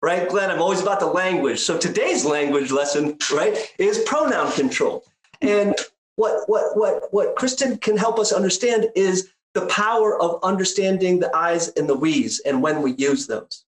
Right, 0.03 0.29
Glenn? 0.29 0.51
I'm 0.51 0.61
always 0.61 0.83
about 0.83 0.99
the 0.99 1.07
language. 1.07 1.61
So 1.61 1.79
today's 1.79 2.25
language 2.25 2.73
lesson, 2.73 3.17
right, 3.33 3.57
is 3.79 4.01
pronoun 4.01 4.51
control. 4.53 5.05
And 5.41 5.75
what 6.17 6.49
what 6.49 6.77
what 6.77 7.05
what 7.13 7.37
Kristen 7.37 7.79
can 7.79 7.97
help 7.97 8.19
us 8.19 8.33
understand 8.33 8.91
is 8.95 9.31
the 9.55 9.67
power 9.67 10.21
of 10.21 10.39
understanding 10.43 11.21
the 11.21 11.35
I's 11.35 11.69
and 11.69 11.89
the 11.89 11.95
we's 11.95 12.41
and 12.41 12.63
when 12.63 12.83
we 12.83 12.93
use 12.93 13.27
those. 13.27 13.65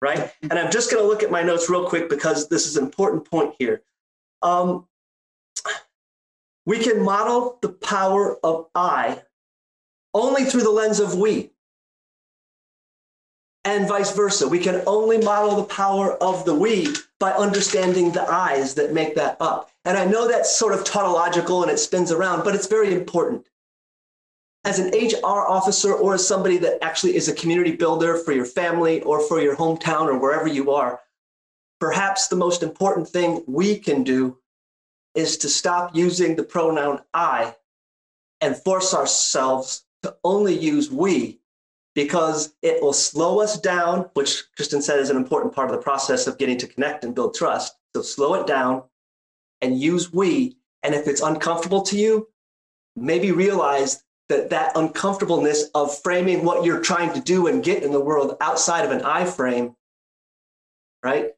Right. 0.00 0.30
And 0.42 0.52
I'm 0.52 0.70
just 0.70 0.90
going 0.90 1.02
to 1.02 1.08
look 1.08 1.22
at 1.22 1.30
my 1.30 1.42
notes 1.42 1.70
real 1.70 1.88
quick 1.88 2.08
because 2.08 2.48
this 2.48 2.66
is 2.66 2.76
an 2.76 2.84
important 2.84 3.28
point 3.28 3.54
here. 3.58 3.82
Um, 4.42 4.86
we 6.66 6.78
can 6.78 7.02
model 7.02 7.58
the 7.62 7.70
power 7.70 8.38
of 8.44 8.66
I 8.74 9.22
only 10.12 10.44
through 10.44 10.62
the 10.62 10.70
lens 10.70 11.00
of 11.00 11.14
we 11.14 11.50
and 13.64 13.88
vice 13.88 14.14
versa. 14.14 14.48
We 14.48 14.58
can 14.58 14.82
only 14.86 15.18
model 15.18 15.56
the 15.56 15.64
power 15.64 16.12
of 16.22 16.44
the 16.44 16.54
we 16.54 16.88
by 17.18 17.32
understanding 17.32 18.12
the 18.12 18.22
I's 18.22 18.74
that 18.74 18.92
make 18.92 19.14
that 19.16 19.36
up. 19.40 19.70
And 19.86 19.96
I 19.96 20.04
know 20.04 20.26
that's 20.26 20.58
sort 20.58 20.74
of 20.74 20.82
tautological 20.82 21.62
and 21.62 21.70
it 21.70 21.78
spins 21.78 22.10
around, 22.10 22.42
but 22.42 22.56
it's 22.56 22.66
very 22.66 22.92
important. 22.92 23.46
As 24.64 24.80
an 24.80 24.88
HR 24.88 25.46
officer 25.46 25.94
or 25.94 26.14
as 26.14 26.26
somebody 26.26 26.56
that 26.56 26.82
actually 26.82 27.14
is 27.14 27.28
a 27.28 27.34
community 27.34 27.76
builder 27.76 28.16
for 28.16 28.32
your 28.32 28.44
family 28.44 29.00
or 29.02 29.20
for 29.20 29.40
your 29.40 29.54
hometown 29.54 30.06
or 30.08 30.18
wherever 30.18 30.48
you 30.48 30.72
are, 30.72 30.98
perhaps 31.78 32.26
the 32.26 32.34
most 32.34 32.64
important 32.64 33.08
thing 33.08 33.44
we 33.46 33.78
can 33.78 34.02
do 34.02 34.36
is 35.14 35.36
to 35.38 35.48
stop 35.48 35.94
using 35.94 36.34
the 36.34 36.42
pronoun 36.42 36.98
I 37.14 37.54
and 38.40 38.56
force 38.56 38.92
ourselves 38.92 39.84
to 40.02 40.16
only 40.24 40.58
use 40.58 40.90
we 40.90 41.38
because 41.94 42.54
it 42.60 42.82
will 42.82 42.92
slow 42.92 43.40
us 43.40 43.58
down, 43.60 44.10
which 44.14 44.42
Kristen 44.56 44.82
said 44.82 44.98
is 44.98 45.10
an 45.10 45.16
important 45.16 45.54
part 45.54 45.70
of 45.70 45.76
the 45.76 45.82
process 45.82 46.26
of 46.26 46.38
getting 46.38 46.58
to 46.58 46.66
connect 46.66 47.04
and 47.04 47.14
build 47.14 47.36
trust. 47.36 47.76
So 47.94 48.02
slow 48.02 48.34
it 48.34 48.48
down 48.48 48.82
and 49.60 49.80
use 49.80 50.12
we. 50.12 50.56
And 50.82 50.94
if 50.94 51.06
it's 51.06 51.20
uncomfortable 51.20 51.82
to 51.82 51.98
you, 51.98 52.28
maybe 52.94 53.32
realize 53.32 54.02
that 54.28 54.50
that 54.50 54.72
uncomfortableness 54.76 55.70
of 55.74 55.96
framing 56.02 56.44
what 56.44 56.64
you're 56.64 56.80
trying 56.80 57.12
to 57.14 57.20
do 57.20 57.46
and 57.46 57.62
get 57.62 57.82
in 57.82 57.92
the 57.92 58.00
world 58.00 58.36
outside 58.40 58.84
of 58.84 58.90
an 58.90 59.02
I 59.02 59.24
frame, 59.24 59.76
right? 61.02 61.32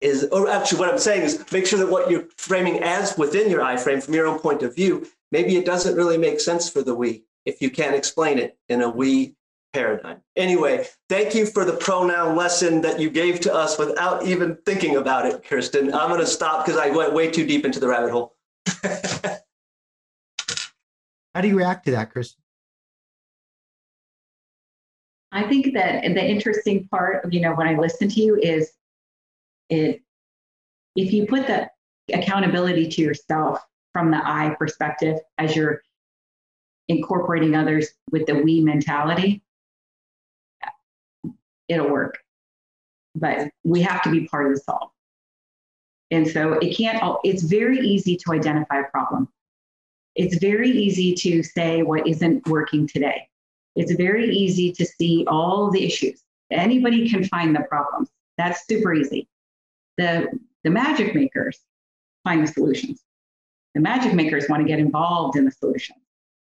Is 0.00 0.24
or 0.30 0.50
actually 0.50 0.80
what 0.80 0.90
I'm 0.90 0.98
saying 0.98 1.22
is 1.22 1.44
make 1.50 1.66
sure 1.66 1.78
that 1.78 1.88
what 1.88 2.10
you're 2.10 2.26
framing 2.36 2.82
as 2.82 3.16
within 3.16 3.50
your 3.50 3.62
I 3.62 3.76
frame 3.76 4.00
from 4.00 4.12
your 4.12 4.26
own 4.26 4.38
point 4.38 4.62
of 4.62 4.74
view, 4.74 5.06
maybe 5.32 5.56
it 5.56 5.64
doesn't 5.64 5.96
really 5.96 6.18
make 6.18 6.40
sense 6.40 6.68
for 6.68 6.82
the 6.82 6.94
we 6.94 7.24
if 7.46 7.62
you 7.62 7.70
can't 7.70 7.94
explain 7.94 8.38
it 8.38 8.58
in 8.68 8.82
a 8.82 8.88
we 8.88 9.34
paradigm. 9.74 10.22
Anyway, 10.36 10.86
thank 11.08 11.34
you 11.34 11.44
for 11.44 11.64
the 11.64 11.72
pronoun 11.72 12.36
lesson 12.36 12.80
that 12.80 13.00
you 13.00 13.10
gave 13.10 13.40
to 13.40 13.52
us 13.52 13.78
without 13.78 14.24
even 14.24 14.56
thinking 14.64 14.96
about 14.96 15.26
it, 15.26 15.44
Kristen. 15.46 15.92
I'm 15.92 16.08
going 16.08 16.20
to 16.20 16.26
stop 16.26 16.64
because 16.64 16.80
I 16.80 16.88
went 16.90 17.12
way 17.12 17.30
too 17.30 17.44
deep 17.44 17.66
into 17.66 17.80
the 17.80 17.88
rabbit 17.88 18.12
hole. 18.12 18.36
How 21.34 21.40
do 21.42 21.48
you 21.48 21.58
react 21.58 21.84
to 21.86 21.90
that, 21.90 22.10
Kristen? 22.12 22.40
I 25.32 25.42
think 25.48 25.74
that 25.74 26.04
the 26.04 26.24
interesting 26.24 26.86
part, 26.88 27.32
you 27.32 27.40
know, 27.40 27.54
when 27.54 27.66
I 27.66 27.76
listen 27.76 28.08
to 28.08 28.20
you 28.20 28.36
is 28.36 28.70
it 29.68 30.00
if 30.94 31.12
you 31.12 31.26
put 31.26 31.48
the 31.48 31.68
accountability 32.12 32.88
to 32.88 33.02
yourself 33.02 33.60
from 33.92 34.12
the 34.12 34.20
I 34.22 34.54
perspective 34.58 35.18
as 35.38 35.56
you're 35.56 35.82
incorporating 36.88 37.56
others 37.56 37.88
with 38.12 38.26
the 38.26 38.34
we 38.34 38.60
mentality, 38.60 39.43
it'll 41.68 41.90
work. 41.90 42.18
but 43.14 43.48
we 43.62 43.80
have 43.80 44.02
to 44.02 44.10
be 44.10 44.26
part 44.26 44.46
of 44.46 44.52
the 44.52 44.60
solve. 44.60 44.90
And 46.10 46.26
so 46.26 46.54
it 46.54 46.76
can't, 46.76 47.00
it's 47.24 47.42
very 47.42 47.78
easy 47.78 48.16
to 48.16 48.32
identify 48.32 48.80
a 48.80 48.90
problem. 48.90 49.28
It's 50.16 50.36
very 50.38 50.70
easy 50.70 51.14
to 51.14 51.42
say 51.42 51.82
what 51.82 52.06
isn't 52.06 52.46
working 52.48 52.86
today. 52.86 53.28
It's 53.76 53.92
very 53.92 54.30
easy 54.30 54.72
to 54.72 54.84
see 54.84 55.24
all 55.28 55.70
the 55.70 55.84
issues. 55.84 56.22
Anybody 56.50 57.08
can 57.08 57.24
find 57.24 57.54
the 57.54 57.62
problems. 57.62 58.10
That's 58.38 58.66
super 58.66 58.94
easy. 58.94 59.28
The, 59.96 60.28
the 60.62 60.70
magic 60.70 61.14
makers 61.14 61.58
find 62.22 62.46
the 62.46 62.52
solutions. 62.52 63.02
The 63.74 63.80
magic 63.80 64.14
makers 64.14 64.46
want 64.48 64.62
to 64.62 64.68
get 64.68 64.78
involved 64.78 65.36
in 65.36 65.44
the 65.44 65.50
solution. 65.50 65.96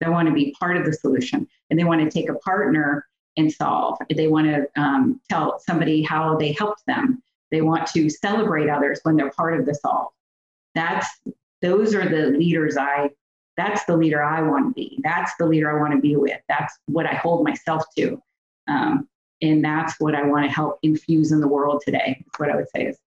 They 0.02 0.10
want 0.10 0.28
to 0.28 0.34
be 0.34 0.56
part 0.60 0.76
of 0.76 0.86
the 0.86 0.94
solution 0.94 1.48
and 1.70 1.80
they 1.80 1.86
want 1.86 2.02
to 2.02 2.10
take 2.10 2.30
a 2.30 2.36
partner 2.36 3.06
and 3.38 3.52
solve. 3.52 3.98
They 4.14 4.28
want 4.28 4.48
to 4.48 4.82
um, 4.82 5.20
tell 5.30 5.60
somebody 5.60 6.02
how 6.02 6.38
they 6.38 6.52
helped 6.54 6.86
them. 6.86 7.22
They 7.52 7.62
want 7.62 7.88
to 7.88 8.10
celebrate 8.10 8.70
others 8.70 9.00
when 9.04 9.16
they're 9.16 9.32
part 9.32 9.60
of 9.60 9.66
the 9.66 9.76
solve. 9.76 10.12
That's 10.76 11.08
those 11.62 11.94
are 11.96 12.08
the 12.08 12.38
leaders 12.38 12.78
I. 12.78 13.12
That's 13.56 13.86
the 13.86 13.96
leader 13.96 14.24
I 14.24 14.42
want 14.42 14.70
to 14.70 14.74
be. 14.74 15.00
That's 15.04 15.32
the 15.38 15.46
leader 15.46 15.72
I 15.72 15.80
want 15.80 15.94
to 15.94 16.00
be 16.00 16.16
with. 16.16 16.40
That's 16.50 16.74
what 16.88 17.06
I 17.06 17.14
hold 17.14 17.44
myself 17.44 17.84
to, 17.98 18.22
um, 18.68 19.08
and 19.42 19.64
that's 19.64 20.00
what 20.00 20.16
I 20.16 20.24
want 20.24 20.46
to 20.46 20.52
help 20.52 20.80
infuse 20.82 21.32
in 21.32 21.40
the 21.40 21.48
world 21.48 21.84
today. 21.86 22.24
What 22.38 22.50
I 22.50 22.56
would 22.56 22.70
say 22.76 22.88
is 22.88 22.98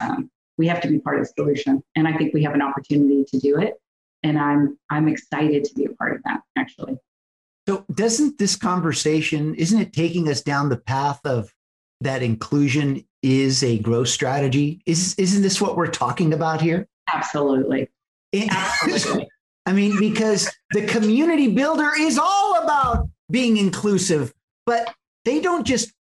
um, 0.00 0.30
we 0.56 0.66
have 0.68 0.80
to 0.80 0.88
be 0.88 0.98
part 0.98 1.20
of 1.20 1.26
the 1.26 1.32
solution, 1.36 1.82
and 1.94 2.08
I 2.08 2.16
think 2.16 2.32
we 2.32 2.42
have 2.44 2.54
an 2.54 2.62
opportunity 2.62 3.24
to 3.24 3.38
do 3.38 3.58
it. 3.58 3.74
And 4.22 4.38
I'm 4.38 4.78
I'm 4.90 5.08
excited 5.08 5.64
to 5.64 5.74
be 5.74 5.84
a 5.84 5.90
part 5.90 6.16
of 6.16 6.22
that. 6.24 6.40
Actually. 6.56 6.98
So 7.68 7.84
doesn't 7.92 8.38
this 8.38 8.56
conversation, 8.56 9.54
isn't 9.56 9.78
it 9.78 9.92
taking 9.92 10.26
us 10.30 10.40
down 10.40 10.70
the 10.70 10.78
path 10.78 11.20
of 11.26 11.52
that 12.00 12.22
inclusion 12.22 13.04
is 13.22 13.62
a 13.62 13.78
growth 13.80 14.08
strategy? 14.08 14.80
Is 14.86 15.14
isn't 15.18 15.42
this 15.42 15.60
what 15.60 15.76
we're 15.76 15.88
talking 15.88 16.32
about 16.32 16.62
here? 16.62 16.88
Absolutely. 17.12 17.90
Absolutely. 18.34 19.28
I 19.66 19.74
mean, 19.74 20.00
because 20.00 20.50
the 20.72 20.86
community 20.86 21.54
builder 21.54 21.90
is 21.98 22.18
all 22.18 22.62
about 22.64 23.06
being 23.30 23.58
inclusive, 23.58 24.32
but 24.64 24.94
they 25.26 25.38
don't 25.38 25.66
just 25.66 25.92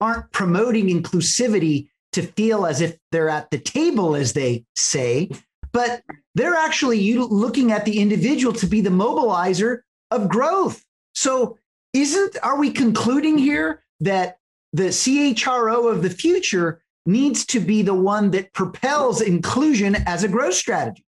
aren't 0.00 0.30
promoting 0.30 0.86
inclusivity 0.86 1.88
to 2.12 2.22
feel 2.22 2.66
as 2.66 2.80
if 2.80 2.98
they're 3.10 3.30
at 3.30 3.50
the 3.50 3.58
table, 3.58 4.14
as 4.14 4.32
they 4.32 4.64
say, 4.76 5.28
but 5.72 6.02
they're 6.36 6.54
actually 6.54 7.14
looking 7.14 7.72
at 7.72 7.84
the 7.84 7.98
individual 7.98 8.52
to 8.52 8.66
be 8.68 8.80
the 8.80 8.90
mobilizer 8.90 9.80
of 10.12 10.28
growth. 10.28 10.85
So 11.16 11.58
isn't 11.94 12.36
are 12.42 12.58
we 12.58 12.70
concluding 12.70 13.38
here 13.38 13.82
that 14.00 14.36
the 14.74 14.88
CHRO 14.88 15.90
of 15.90 16.02
the 16.02 16.10
future 16.10 16.82
needs 17.06 17.46
to 17.46 17.58
be 17.58 17.80
the 17.80 17.94
one 17.94 18.30
that 18.32 18.52
propels 18.52 19.22
inclusion 19.22 19.96
as 20.06 20.24
a 20.24 20.28
growth 20.28 20.52
strategy? 20.52 21.06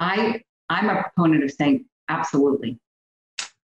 I 0.00 0.42
I'm 0.68 0.90
a 0.90 1.00
proponent 1.00 1.44
of 1.44 1.52
saying 1.52 1.84
absolutely. 2.08 2.80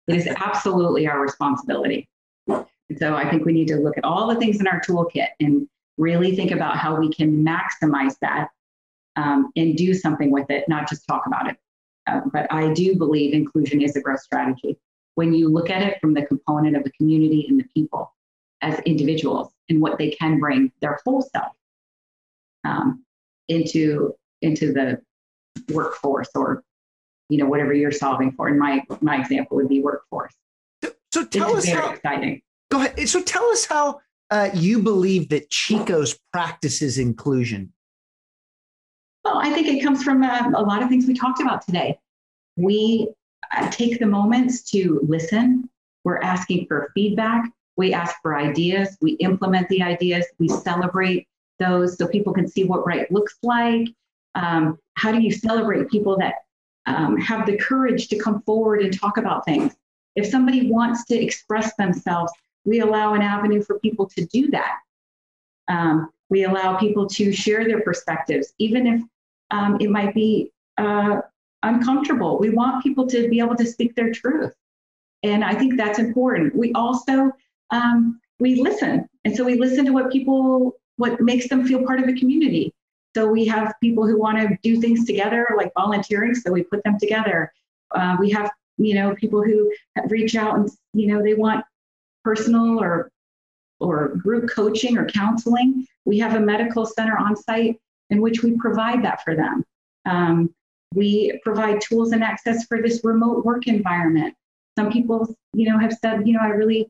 It 0.07 0.17
is 0.17 0.27
absolutely 0.27 1.07
our 1.07 1.21
responsibility. 1.21 2.09
And 2.47 2.67
so 2.99 3.15
I 3.15 3.29
think 3.29 3.45
we 3.45 3.53
need 3.53 3.69
to 3.69 3.77
look 3.77 3.97
at 3.97 4.03
all 4.03 4.27
the 4.27 4.35
things 4.35 4.59
in 4.59 4.67
our 4.67 4.81
toolkit 4.81 5.29
and 5.39 5.69
really 5.97 6.35
think 6.35 6.51
about 6.51 6.75
how 6.75 6.99
we 6.99 7.09
can 7.09 7.45
maximize 7.45 8.19
that 8.19 8.49
um, 9.15 9.53
and 9.55 9.77
do 9.77 9.93
something 9.93 10.31
with 10.31 10.49
it, 10.49 10.67
not 10.67 10.89
just 10.89 11.07
talk 11.07 11.25
about 11.25 11.49
it. 11.49 11.55
Uh, 12.07 12.21
but 12.31 12.51
I 12.51 12.73
do 12.73 12.95
believe 12.95 13.33
inclusion 13.33 13.81
is 13.81 13.95
a 13.95 14.01
growth 14.01 14.21
strategy. 14.21 14.77
When 15.15 15.33
you 15.33 15.49
look 15.49 15.69
at 15.69 15.81
it 15.81 15.99
from 16.01 16.13
the 16.13 16.25
component 16.25 16.75
of 16.75 16.83
the 16.83 16.91
community 16.91 17.45
and 17.47 17.59
the 17.59 17.65
people 17.73 18.13
as 18.61 18.79
individuals 18.79 19.51
and 19.69 19.81
what 19.81 19.97
they 19.97 20.11
can 20.11 20.39
bring 20.39 20.71
their 20.81 20.99
whole 21.05 21.21
self 21.21 21.53
um, 22.63 23.03
into 23.47 24.15
into 24.41 24.73
the 24.73 25.01
workforce 25.71 26.29
or 26.35 26.63
you 27.29 27.37
know 27.37 27.45
whatever 27.45 27.73
you're 27.73 27.91
solving 27.91 28.31
for. 28.31 28.47
And 28.47 28.59
my 28.59 28.83
my 29.01 29.19
example 29.19 29.57
would 29.57 29.69
be 29.69 29.81
workforce. 29.81 30.33
So, 30.83 30.91
so 31.13 31.25
tell 31.25 31.55
us 31.55 31.67
how 31.67 31.91
exciting. 31.91 32.41
Go 32.71 32.79
ahead. 32.79 33.07
So 33.07 33.21
tell 33.21 33.45
us 33.51 33.65
how 33.65 34.01
uh, 34.31 34.49
you 34.53 34.81
believe 34.81 35.29
that 35.29 35.49
Chico's 35.49 36.17
practices 36.31 36.97
inclusion 36.97 37.71
well, 39.23 39.37
I 39.37 39.51
think 39.51 39.67
it 39.67 39.81
comes 39.81 40.03
from 40.03 40.23
uh, 40.23 40.51
a 40.55 40.61
lot 40.61 40.83
of 40.83 40.89
things 40.89 41.07
we 41.07 41.13
talked 41.13 41.41
about 41.41 41.65
today. 41.65 41.99
We 42.57 43.09
uh, 43.55 43.69
take 43.69 43.99
the 43.99 44.05
moments 44.05 44.63
to 44.71 44.99
listen. 45.07 45.69
We're 46.03 46.19
asking 46.21 46.67
for 46.67 46.91
feedback. 46.93 47.49
We 47.77 47.93
ask 47.93 48.15
for 48.21 48.37
ideas. 48.37 48.97
We 49.01 49.13
implement 49.13 49.69
the 49.69 49.81
ideas. 49.81 50.25
We 50.39 50.49
celebrate 50.49 51.27
those 51.59 51.97
so 51.97 52.07
people 52.07 52.33
can 52.33 52.47
see 52.47 52.65
what 52.65 52.85
right 52.85 53.09
looks 53.11 53.37
like. 53.43 53.87
Um, 54.35 54.77
how 54.95 55.11
do 55.11 55.21
you 55.21 55.31
celebrate 55.31 55.89
people 55.89 56.17
that 56.17 56.35
um, 56.85 57.17
have 57.17 57.45
the 57.45 57.57
courage 57.57 58.09
to 58.09 58.17
come 58.17 58.41
forward 58.41 58.81
and 58.81 58.97
talk 58.97 59.17
about 59.17 59.45
things? 59.45 59.73
If 60.15 60.27
somebody 60.27 60.69
wants 60.69 61.05
to 61.05 61.15
express 61.15 61.73
themselves, 61.75 62.31
we 62.65 62.81
allow 62.81 63.13
an 63.13 63.21
avenue 63.21 63.63
for 63.63 63.79
people 63.79 64.07
to 64.09 64.25
do 64.25 64.51
that. 64.51 64.77
Um, 65.69 66.09
we 66.29 66.43
allow 66.43 66.77
people 66.77 67.07
to 67.07 67.31
share 67.31 67.65
their 67.65 67.81
perspectives, 67.81 68.53
even 68.57 68.87
if 68.87 69.01
um, 69.51 69.77
it 69.79 69.89
might 69.89 70.13
be 70.13 70.51
uh, 70.77 71.21
uncomfortable. 71.63 72.39
We 72.39 72.49
want 72.49 72.83
people 72.83 73.07
to 73.07 73.29
be 73.29 73.39
able 73.39 73.55
to 73.55 73.65
speak 73.65 73.95
their 73.95 74.11
truth. 74.11 74.53
And 75.23 75.43
I 75.43 75.53
think 75.55 75.77
that's 75.77 75.99
important. 75.99 76.55
We 76.55 76.73
also, 76.73 77.31
um, 77.71 78.19
we 78.39 78.55
listen. 78.55 79.07
And 79.25 79.35
so 79.35 79.43
we 79.45 79.55
listen 79.55 79.85
to 79.85 79.91
what 79.91 80.11
people, 80.11 80.75
what 80.97 81.21
makes 81.21 81.47
them 81.47 81.65
feel 81.65 81.85
part 81.85 81.99
of 81.99 82.07
the 82.07 82.19
community. 82.19 82.73
So 83.15 83.27
we 83.27 83.45
have 83.45 83.73
people 83.81 84.05
who 84.07 84.19
want 84.19 84.39
to 84.39 84.57
do 84.63 84.81
things 84.81 85.05
together, 85.05 85.47
like 85.55 85.71
volunteering. 85.75 86.35
So 86.35 86.51
we 86.51 86.63
put 86.63 86.83
them 86.83 86.97
together. 86.99 87.53
Uh, 87.95 88.17
we 88.19 88.31
have, 88.31 88.51
you 88.77 88.95
know, 88.95 89.15
people 89.15 89.43
who 89.43 89.71
reach 90.07 90.35
out 90.35 90.55
and, 90.55 90.69
you 90.93 91.07
know, 91.07 91.21
they 91.21 91.35
want 91.35 91.63
personal 92.23 92.79
or 92.79 93.11
or 93.79 94.09
group 94.15 94.49
coaching 94.49 94.97
or 94.97 95.05
counseling. 95.05 95.85
We 96.05 96.17
have 96.19 96.35
a 96.35 96.39
medical 96.39 96.85
center 96.85 97.17
on 97.17 97.35
site 97.35 97.79
in 98.13 98.21
which 98.21 98.43
we 98.43 98.55
provide 98.57 99.03
that 99.03 99.23
for 99.23 99.35
them. 99.35 99.65
Um, 100.05 100.53
we 100.93 101.39
provide 101.43 101.81
tools 101.81 102.11
and 102.11 102.23
access 102.23 102.65
for 102.67 102.79
this 102.81 103.01
remote 103.03 103.43
work 103.43 103.65
environment. 103.67 104.35
Some 104.77 104.91
people, 104.91 105.35
you 105.53 105.67
know, 105.69 105.79
have 105.79 105.93
said, 105.93 106.27
you 106.27 106.33
know, 106.33 106.41
I 106.41 106.49
really, 106.49 106.87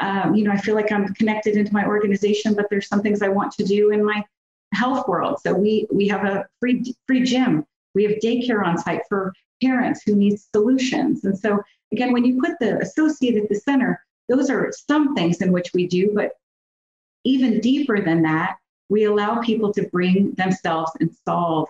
um, 0.00 0.34
you 0.34 0.44
know, 0.44 0.52
I 0.52 0.56
feel 0.56 0.74
like 0.74 0.90
I'm 0.90 1.12
connected 1.14 1.56
into 1.56 1.72
my 1.74 1.84
organization, 1.84 2.54
but 2.54 2.66
there's 2.70 2.88
some 2.88 3.02
things 3.02 3.20
I 3.20 3.28
want 3.28 3.52
to 3.52 3.64
do 3.64 3.90
in 3.90 4.02
my 4.02 4.24
health 4.72 5.06
world. 5.06 5.40
So 5.44 5.52
we 5.52 5.86
we 5.92 6.08
have 6.08 6.24
a 6.24 6.46
free 6.58 6.94
free 7.06 7.22
gym. 7.24 7.66
We 7.94 8.04
have 8.04 8.14
daycare 8.24 8.64
on 8.64 8.78
site 8.78 9.02
for 9.10 9.34
parents 9.62 10.00
who 10.04 10.16
need 10.16 10.40
solutions. 10.40 11.24
And 11.24 11.38
so 11.38 11.60
again, 11.92 12.12
when 12.12 12.24
you 12.24 12.40
put 12.40 12.58
the 12.58 12.78
associate 12.78 13.36
at 13.36 13.50
the 13.50 13.56
center, 13.56 14.02
those 14.30 14.48
are 14.48 14.72
some 14.88 15.14
things 15.14 15.42
in 15.42 15.52
which 15.52 15.70
we 15.74 15.86
do, 15.86 16.12
but 16.14 16.32
even 17.24 17.60
deeper 17.60 18.00
than 18.00 18.22
that, 18.22 18.56
we 18.88 19.04
allow 19.04 19.40
people 19.40 19.72
to 19.72 19.88
bring 19.88 20.32
themselves 20.32 20.92
and 21.00 21.10
solve 21.26 21.68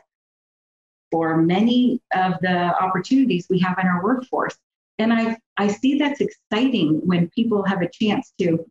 for 1.11 1.37
many 1.37 2.01
of 2.15 2.35
the 2.41 2.57
opportunities 2.83 3.47
we 3.51 3.59
have 3.61 3.79
in 3.79 3.87
our 3.87 4.03
workforce. 4.03 4.57
And 4.99 5.13
I, 5.13 5.37
I 5.57 5.69
see 5.69 5.99
that's 5.99 6.21
exciting 6.21 7.01
when 7.05 7.29
people 7.31 7.63
have 7.65 7.83
a 7.83 7.89
chance 7.89 8.33
to 8.41 8.65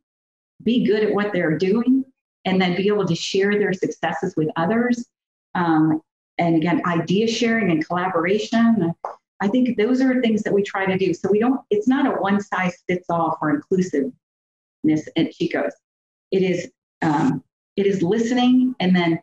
be 0.64 0.84
good 0.86 1.04
at 1.04 1.14
what 1.14 1.34
they're 1.34 1.58
doing 1.58 2.04
and 2.46 2.60
then 2.60 2.76
be 2.76 2.88
able 2.88 3.06
to 3.06 3.16
share 3.16 3.58
their 3.58 3.74
successes 3.74 4.34
with 4.36 4.50
others. 4.56 5.06
Um, 5.54 6.02
and 6.38 6.56
again, 6.56 6.82
idea 6.86 7.28
sharing 7.28 7.70
and 7.72 7.86
collaboration. 7.86 8.94
I 9.42 9.48
think 9.48 9.78
those 9.78 10.02
are 10.02 10.22
things 10.22 10.44
that 10.44 10.54
we 10.54 10.64
try 10.64 10.86
to 10.86 10.98
do. 10.98 11.14
So 11.14 11.30
we 11.30 11.40
don't, 11.40 11.62
it's 11.70 11.88
not 11.88 12.08
a 12.08 12.20
one 12.20 12.42
size 12.42 12.78
fits 12.88 13.10
all 13.10 13.38
for 13.40 13.50
inclusiveness 13.52 14.14
at 15.16 15.32
Chico's. 15.32 15.74
It 16.32 16.44
is 16.44 16.72
um, 17.02 17.44
it 17.82 17.88
is 17.88 18.04
listening 18.04 18.76
and 18.80 18.96
then 18.96 19.20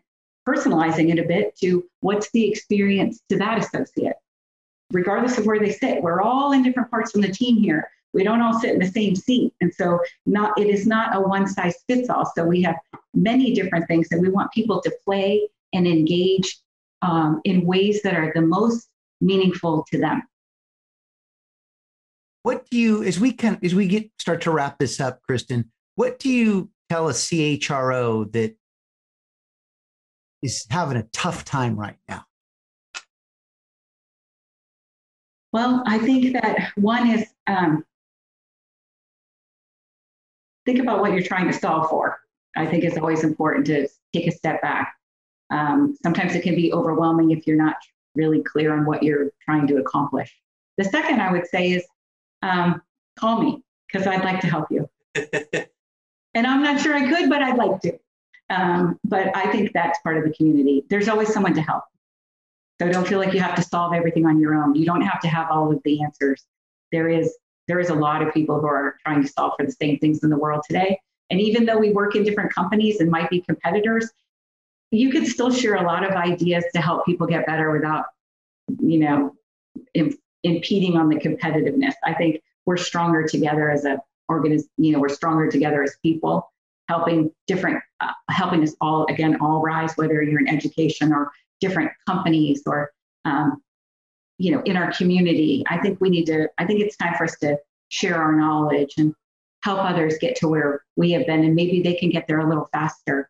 personalizing 0.46 1.12
it 1.12 1.18
a 1.18 1.28
bit 1.28 1.56
to 1.58 1.88
what's 2.00 2.28
the 2.32 2.44
experience 2.48 3.22
to 3.28 3.38
that 3.38 3.58
associate, 3.58 4.16
regardless 4.92 5.38
of 5.38 5.46
where 5.46 5.60
they 5.60 5.70
sit. 5.70 6.02
We're 6.02 6.22
all 6.22 6.52
in 6.52 6.64
different 6.64 6.90
parts 6.90 7.12
from 7.12 7.20
the 7.20 7.28
team 7.28 7.56
here. 7.56 7.88
We 8.14 8.24
don't 8.24 8.42
all 8.42 8.58
sit 8.58 8.70
in 8.72 8.80
the 8.80 8.86
same 8.86 9.14
seat. 9.14 9.54
And 9.60 9.72
so 9.72 10.00
not 10.26 10.58
it 10.58 10.66
is 10.66 10.86
not 10.86 11.14
a 11.14 11.20
one 11.20 11.46
size 11.46 11.76
fits 11.86 12.10
all. 12.10 12.30
So 12.34 12.44
we 12.44 12.62
have 12.62 12.74
many 13.14 13.54
different 13.54 13.86
things 13.86 14.08
that 14.08 14.18
we 14.18 14.28
want 14.28 14.50
people 14.50 14.80
to 14.80 14.92
play 15.04 15.48
and 15.72 15.86
engage 15.86 16.58
um, 17.02 17.40
in 17.44 17.64
ways 17.64 18.02
that 18.02 18.14
are 18.14 18.32
the 18.34 18.40
most 18.40 18.88
meaningful 19.20 19.84
to 19.92 19.98
them. 20.00 20.22
What 22.42 22.68
do 22.70 22.78
you, 22.78 23.04
as 23.04 23.20
we 23.20 23.32
can, 23.32 23.58
as 23.62 23.74
we 23.74 23.86
get 23.86 24.10
start 24.18 24.40
to 24.42 24.50
wrap 24.50 24.78
this 24.78 25.00
up, 25.00 25.20
Kristen, 25.22 25.70
what 25.94 26.18
do 26.18 26.28
you 26.28 26.70
tell 26.88 27.08
a 27.08 27.12
CHRO 27.12 28.30
that 28.32 28.56
is 30.42 30.66
having 30.70 30.96
a 30.96 31.02
tough 31.12 31.44
time 31.44 31.76
right 31.76 31.96
now? 32.08 32.24
Well, 35.52 35.82
I 35.86 35.98
think 35.98 36.34
that 36.34 36.72
one 36.76 37.10
is 37.10 37.26
um, 37.46 37.84
think 40.66 40.78
about 40.78 41.00
what 41.00 41.12
you're 41.12 41.22
trying 41.22 41.46
to 41.46 41.52
solve 41.52 41.88
for. 41.88 42.20
I 42.56 42.66
think 42.66 42.84
it's 42.84 42.98
always 42.98 43.24
important 43.24 43.66
to 43.66 43.88
take 44.12 44.26
a 44.26 44.32
step 44.32 44.60
back. 44.60 44.94
Um, 45.50 45.96
sometimes 46.02 46.34
it 46.34 46.42
can 46.42 46.54
be 46.54 46.72
overwhelming 46.72 47.30
if 47.30 47.46
you're 47.46 47.56
not 47.56 47.76
really 48.14 48.42
clear 48.42 48.74
on 48.74 48.84
what 48.84 49.02
you're 49.02 49.30
trying 49.42 49.66
to 49.68 49.76
accomplish. 49.76 50.34
The 50.76 50.84
second 50.84 51.20
I 51.20 51.32
would 51.32 51.46
say 51.46 51.72
is 51.72 51.84
um, 52.42 52.82
call 53.18 53.40
me 53.42 53.62
because 53.90 54.06
I'd 54.06 54.24
like 54.24 54.40
to 54.40 54.46
help 54.46 54.66
you. 54.70 54.88
and 56.34 56.46
I'm 56.46 56.62
not 56.62 56.80
sure 56.80 56.94
I 56.94 57.08
could, 57.08 57.28
but 57.28 57.42
I'd 57.42 57.56
like 57.56 57.80
to. 57.82 57.98
Um, 58.50 58.98
but 59.04 59.36
I 59.36 59.50
think 59.52 59.72
that's 59.72 59.98
part 60.00 60.16
of 60.16 60.24
the 60.24 60.30
community. 60.30 60.84
There's 60.88 61.08
always 61.08 61.32
someone 61.32 61.54
to 61.54 61.62
help. 61.62 61.84
So 62.80 62.90
don't 62.90 63.06
feel 63.06 63.18
like 63.18 63.34
you 63.34 63.40
have 63.40 63.56
to 63.56 63.62
solve 63.62 63.92
everything 63.92 64.24
on 64.26 64.40
your 64.40 64.54
own. 64.54 64.74
You 64.74 64.86
don't 64.86 65.00
have 65.00 65.20
to 65.20 65.28
have 65.28 65.50
all 65.50 65.72
of 65.72 65.82
the 65.84 66.02
answers. 66.02 66.44
There 66.92 67.08
is 67.08 67.36
there 67.66 67.80
is 67.80 67.90
a 67.90 67.94
lot 67.94 68.22
of 68.22 68.32
people 68.32 68.60
who 68.60 68.66
are 68.66 68.96
trying 69.04 69.22
to 69.22 69.28
solve 69.28 69.52
for 69.58 69.66
the 69.66 69.72
same 69.72 69.98
things 69.98 70.22
in 70.22 70.30
the 70.30 70.38
world 70.38 70.62
today. 70.66 70.98
And 71.28 71.38
even 71.38 71.66
though 71.66 71.76
we 71.76 71.92
work 71.92 72.16
in 72.16 72.24
different 72.24 72.52
companies 72.52 73.00
and 73.00 73.10
might 73.10 73.28
be 73.28 73.42
competitors, 73.42 74.08
you 74.90 75.10
could 75.10 75.26
still 75.26 75.52
share 75.52 75.74
a 75.74 75.82
lot 75.82 76.02
of 76.02 76.12
ideas 76.12 76.64
to 76.74 76.80
help 76.80 77.04
people 77.04 77.26
get 77.26 77.44
better 77.44 77.70
without, 77.70 78.06
you 78.80 79.00
know, 79.00 79.34
impeding 80.42 80.96
on 80.96 81.10
the 81.10 81.16
competitiveness. 81.16 81.92
I 82.04 82.14
think 82.14 82.40
we're 82.64 82.78
stronger 82.78 83.26
together 83.26 83.70
as 83.70 83.84
a 83.84 84.00
organization. 84.28 84.70
You 84.76 84.92
know, 84.92 85.00
we're 85.00 85.08
stronger 85.08 85.50
together 85.50 85.82
as 85.82 85.96
people, 86.02 86.50
helping 86.88 87.30
different, 87.46 87.82
uh, 88.00 88.12
helping 88.30 88.62
us 88.62 88.74
all 88.80 89.06
again 89.08 89.38
all 89.40 89.60
rise. 89.60 89.92
Whether 89.96 90.22
you're 90.22 90.40
in 90.40 90.48
education 90.48 91.12
or 91.12 91.30
different 91.60 91.90
companies 92.06 92.62
or 92.66 92.90
um, 93.24 93.60
you 94.38 94.52
know 94.52 94.62
in 94.62 94.76
our 94.76 94.92
community 94.92 95.64
i 95.68 95.76
think 95.78 96.00
we 96.00 96.08
need 96.08 96.24
to 96.24 96.48
i 96.58 96.64
think 96.64 96.80
it's 96.80 96.96
time 96.96 97.14
for 97.14 97.24
us 97.24 97.36
to 97.38 97.58
share 97.88 98.16
our 98.16 98.34
knowledge 98.34 98.94
and 98.96 99.14
help 99.62 99.80
others 99.80 100.16
get 100.20 100.36
to 100.36 100.48
where 100.48 100.82
we 100.96 101.10
have 101.10 101.26
been 101.26 101.44
and 101.44 101.54
maybe 101.54 101.82
they 101.82 101.94
can 101.94 102.08
get 102.08 102.26
there 102.26 102.40
a 102.40 102.48
little 102.48 102.68
faster 102.72 103.28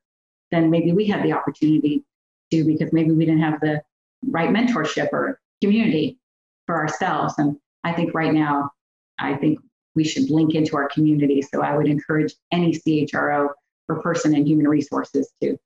than 0.51 0.71
maybe 0.71 0.93
we 0.93 1.07
had 1.07 1.23
the 1.25 1.33
opportunity 1.33 2.05
to 2.51 2.65
because 2.65 2.93
maybe 2.93 3.11
we 3.11 3.25
didn't 3.25 3.41
have 3.41 3.61
the 3.61 3.83
right 4.29 4.51
mentorship 4.51 5.09
or 5.13 5.41
community 5.63 6.19
for 6.67 6.77
ourselves 6.77 7.35
and 7.39 7.57
i 7.85 7.93
think 7.93 8.15
right 8.15 8.35
now 8.35 8.71
i 9.19 9.35
think 9.35 9.59
we 9.95 10.05
should 10.05 10.31
link 10.31 10.55
into 10.55 10.77
our 10.77 10.89
community. 10.89 11.43
So 11.43 11.63
i 11.63 11.77
would 11.77 11.89
encourage 11.89 12.35
any 12.53 12.73
chro 12.73 13.49
or 13.89 14.03
person 14.03 14.35
in 14.35 14.47
human 14.47 14.69
resources 14.69 15.33
to 15.43 15.57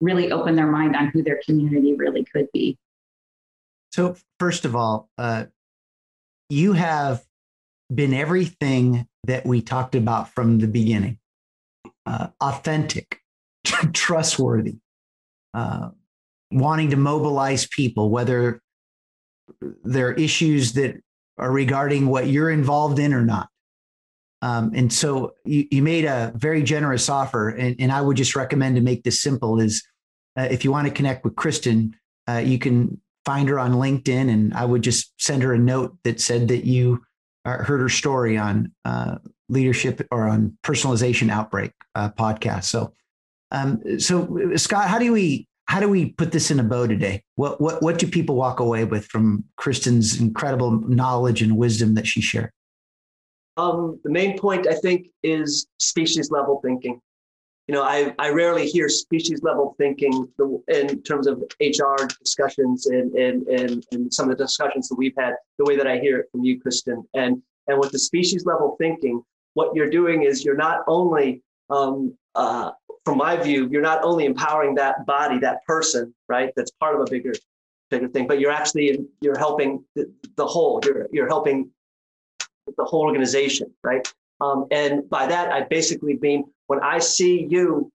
really 0.00 0.32
open 0.32 0.56
their 0.56 0.66
mind 0.66 0.96
on 0.96 1.08
who 1.08 1.22
their 1.22 1.40
community 1.44 1.94
really 1.94 2.24
could 2.24 2.48
be. 2.52 2.78
So, 3.92 4.16
first 4.38 4.64
of 4.64 4.76
all, 4.76 5.08
uh, 5.18 5.46
you 6.48 6.72
have 6.72 7.22
been 7.92 8.14
everything 8.14 9.06
that 9.24 9.44
we 9.44 9.62
talked 9.62 9.94
about 9.94 10.30
from 10.30 10.58
the 10.58 10.68
beginning. 10.68 11.18
Uh, 12.06 12.28
authentic, 12.40 13.20
trustworthy, 13.92 14.78
uh, 15.54 15.90
wanting 16.50 16.90
to 16.90 16.96
mobilize 16.96 17.66
people, 17.66 18.10
whether 18.10 18.60
there 19.84 20.08
are 20.08 20.14
issues 20.14 20.72
that 20.74 21.00
are 21.38 21.50
regarding 21.50 22.06
what 22.06 22.28
you're 22.28 22.50
involved 22.50 22.98
in 22.98 23.12
or 23.12 23.22
not. 23.22 23.48
Um, 24.42 24.72
and 24.74 24.92
so 24.92 25.34
you, 25.44 25.66
you, 25.70 25.82
made 25.82 26.06
a 26.06 26.32
very 26.34 26.62
generous 26.62 27.08
offer, 27.10 27.50
and, 27.50 27.76
and, 27.78 27.92
I 27.92 28.00
would 28.00 28.16
just 28.16 28.34
recommend 28.34 28.76
to 28.76 28.82
make 28.82 29.04
this 29.04 29.20
simple: 29.20 29.60
is 29.60 29.84
uh, 30.38 30.48
if 30.50 30.64
you 30.64 30.72
want 30.72 30.88
to 30.88 30.94
connect 30.94 31.24
with 31.24 31.36
Kristen, 31.36 31.94
uh, 32.26 32.38
you 32.38 32.58
can 32.58 32.98
find 33.26 33.48
her 33.50 33.58
on 33.58 33.72
LinkedIn, 33.72 34.30
and 34.30 34.54
I 34.54 34.64
would 34.64 34.82
just 34.82 35.12
send 35.20 35.42
her 35.42 35.52
a 35.52 35.58
note 35.58 35.96
that 36.04 36.20
said 36.20 36.48
that 36.48 36.64
you 36.64 37.02
uh, 37.44 37.58
heard 37.58 37.80
her 37.80 37.88
story 37.88 38.38
on 38.38 38.72
uh, 38.84 39.16
leadership 39.50 40.06
or 40.10 40.28
on 40.28 40.56
personalization 40.62 41.30
outbreak 41.30 41.72
uh, 41.94 42.10
podcast. 42.10 42.64
So, 42.64 42.94
um, 43.50 43.82
so 43.98 44.56
Scott, 44.56 44.88
how 44.88 44.98
do 44.98 45.12
we 45.12 45.48
how 45.66 45.80
do 45.80 45.88
we 45.88 46.06
put 46.06 46.32
this 46.32 46.50
in 46.50 46.58
a 46.60 46.64
bow 46.64 46.86
today? 46.86 47.22
What 47.36 47.60
what 47.60 47.82
what 47.82 47.98
do 47.98 48.06
people 48.06 48.36
walk 48.36 48.60
away 48.60 48.84
with 48.84 49.06
from 49.06 49.44
Kristen's 49.56 50.20
incredible 50.20 50.72
knowledge 50.88 51.42
and 51.42 51.56
wisdom 51.56 51.94
that 51.94 52.06
she 52.06 52.20
shared? 52.20 52.52
Um, 53.60 54.00
the 54.04 54.10
main 54.10 54.38
point 54.38 54.66
I 54.66 54.74
think 54.74 55.08
is 55.22 55.66
species 55.78 56.30
level 56.30 56.60
thinking 56.64 57.00
you 57.70 57.76
know, 57.76 57.84
I, 57.84 58.12
I 58.18 58.30
rarely 58.30 58.66
hear 58.66 58.88
species 58.88 59.44
level 59.44 59.76
thinking 59.78 60.28
in 60.66 61.02
terms 61.02 61.28
of 61.28 61.40
HR 61.60 62.04
discussions 62.20 62.86
and, 62.86 63.14
and, 63.14 63.46
and, 63.46 63.86
and 63.92 64.12
some 64.12 64.28
of 64.28 64.36
the 64.36 64.44
discussions 64.44 64.88
that 64.88 64.96
we've 64.96 65.14
had, 65.16 65.34
the 65.56 65.64
way 65.64 65.76
that 65.76 65.86
I 65.86 66.00
hear 66.00 66.18
it 66.18 66.26
from 66.32 66.42
you, 66.42 66.60
Kristen. 66.60 67.06
And, 67.14 67.40
and 67.68 67.78
with 67.78 67.92
the 67.92 67.98
species 68.00 68.44
level 68.44 68.74
thinking, 68.80 69.22
what 69.54 69.72
you're 69.76 69.88
doing 69.88 70.24
is 70.24 70.44
you're 70.44 70.56
not 70.56 70.80
only, 70.88 71.42
um, 71.70 72.18
uh, 72.34 72.72
from 73.04 73.18
my 73.18 73.36
view, 73.36 73.68
you're 73.70 73.82
not 73.82 74.02
only 74.02 74.24
empowering 74.24 74.74
that 74.74 75.06
body, 75.06 75.38
that 75.38 75.64
person, 75.64 76.12
right? 76.28 76.52
That's 76.56 76.72
part 76.72 76.96
of 76.96 77.02
a 77.02 77.08
bigger, 77.08 77.34
bigger 77.88 78.08
thing, 78.08 78.26
but 78.26 78.40
you're 78.40 78.50
actually, 78.50 78.98
you're 79.20 79.38
helping 79.38 79.84
the, 79.94 80.12
the 80.34 80.44
whole, 80.44 80.80
you're, 80.84 81.06
you're 81.12 81.28
helping 81.28 81.70
the 82.76 82.84
whole 82.84 83.02
organization, 83.02 83.72
right? 83.82 84.06
Um, 84.40 84.66
and 84.70 85.08
by 85.10 85.26
that, 85.26 85.52
I 85.52 85.62
basically 85.62 86.16
mean 86.16 86.44
when 86.66 86.80
I 86.80 86.98
see 86.98 87.46
you 87.48 87.90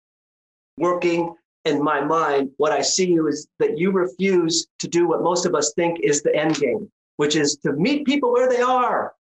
working 0.77 1.35
in 1.65 1.83
my 1.83 2.01
mind, 2.01 2.51
what 2.57 2.71
I 2.71 2.81
see 2.81 3.07
you 3.07 3.27
is 3.27 3.47
that 3.59 3.77
you 3.77 3.91
refuse 3.91 4.67
to 4.79 4.87
do 4.87 5.07
what 5.07 5.23
most 5.23 5.45
of 5.45 5.55
us 5.55 5.73
think 5.73 5.99
is 6.01 6.21
the 6.21 6.35
end 6.35 6.57
game, 6.57 6.91
which 7.17 7.35
is 7.35 7.57
to 7.63 7.73
meet 7.73 8.05
people 8.05 8.31
where 8.31 8.49
they 8.49 8.61
are. 8.61 9.13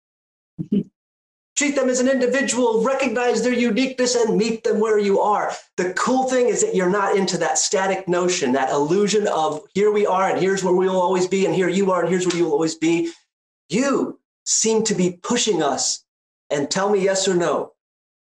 Treat 1.55 1.75
them 1.75 1.87
as 1.87 1.99
an 1.99 2.09
individual, 2.09 2.83
recognize 2.83 3.43
their 3.43 3.53
uniqueness, 3.53 4.15
and 4.15 4.37
meet 4.37 4.63
them 4.63 4.79
where 4.79 4.97
you 4.97 5.19
are. 5.19 5.53
The 5.77 5.93
cool 5.93 6.27
thing 6.27 6.47
is 6.47 6.63
that 6.63 6.75
you're 6.75 6.89
not 6.89 7.15
into 7.15 7.37
that 7.37 7.59
static 7.59 8.07
notion, 8.07 8.53
that 8.53 8.71
illusion 8.71 9.27
of 9.27 9.61
here 9.75 9.91
we 9.91 10.07
are, 10.07 10.29
and 10.29 10.39
here's 10.39 10.63
where 10.63 10.73
we'll 10.73 10.99
always 10.99 11.27
be, 11.27 11.45
and 11.45 11.53
here 11.53 11.69
you 11.69 11.91
are, 11.91 12.01
and 12.01 12.09
here's 12.09 12.25
where 12.25 12.35
you'll 12.35 12.51
always 12.51 12.75
be. 12.75 13.11
You 13.69 14.19
seem 14.45 14.83
to 14.83 14.95
be 14.95 15.19
pushing 15.23 15.61
us 15.61 16.03
and 16.49 16.69
tell 16.69 16.89
me 16.89 17.03
yes 17.03 17.27
or 17.27 17.35
no. 17.35 17.73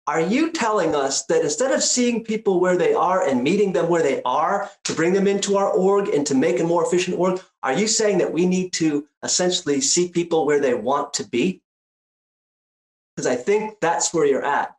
Are 0.07 0.21
you 0.23 0.53
telling 0.53 0.95
us 0.95 1.27
that 1.27 1.43
instead 1.43 1.71
of 1.71 1.83
seeing 1.83 2.25
people 2.25 2.61
where 2.61 2.79
they 2.79 2.95
are 2.95 3.29
and 3.29 3.43
meeting 3.45 3.75
them 3.75 3.91
where 3.91 4.03
they 4.03 4.23
are 4.23 4.71
to 4.85 4.95
bring 4.95 5.13
them 5.13 5.27
into 5.27 5.59
our 5.59 5.71
org 5.71 6.09
and 6.09 6.27
to 6.27 6.35
make 6.35 6.61
a 6.61 6.65
more 6.65 6.83
efficient 6.83 7.19
org, 7.19 7.43
are 7.63 7.75
you 7.75 7.87
saying 7.87 8.17
that 8.19 8.33
we 8.33 8.47
need 8.47 8.73
to 8.75 9.07
essentially 9.23 9.83
see 9.83 10.09
people 10.09 10.47
where 10.47 10.61
they 10.61 10.73
want 10.73 11.13
to 11.15 11.29
be? 11.29 11.61
Because 13.15 13.27
I 13.27 13.37
think 13.37 13.81
that's 13.81 14.15
where 14.15 14.25
you're 14.25 14.45
at. 14.45 14.75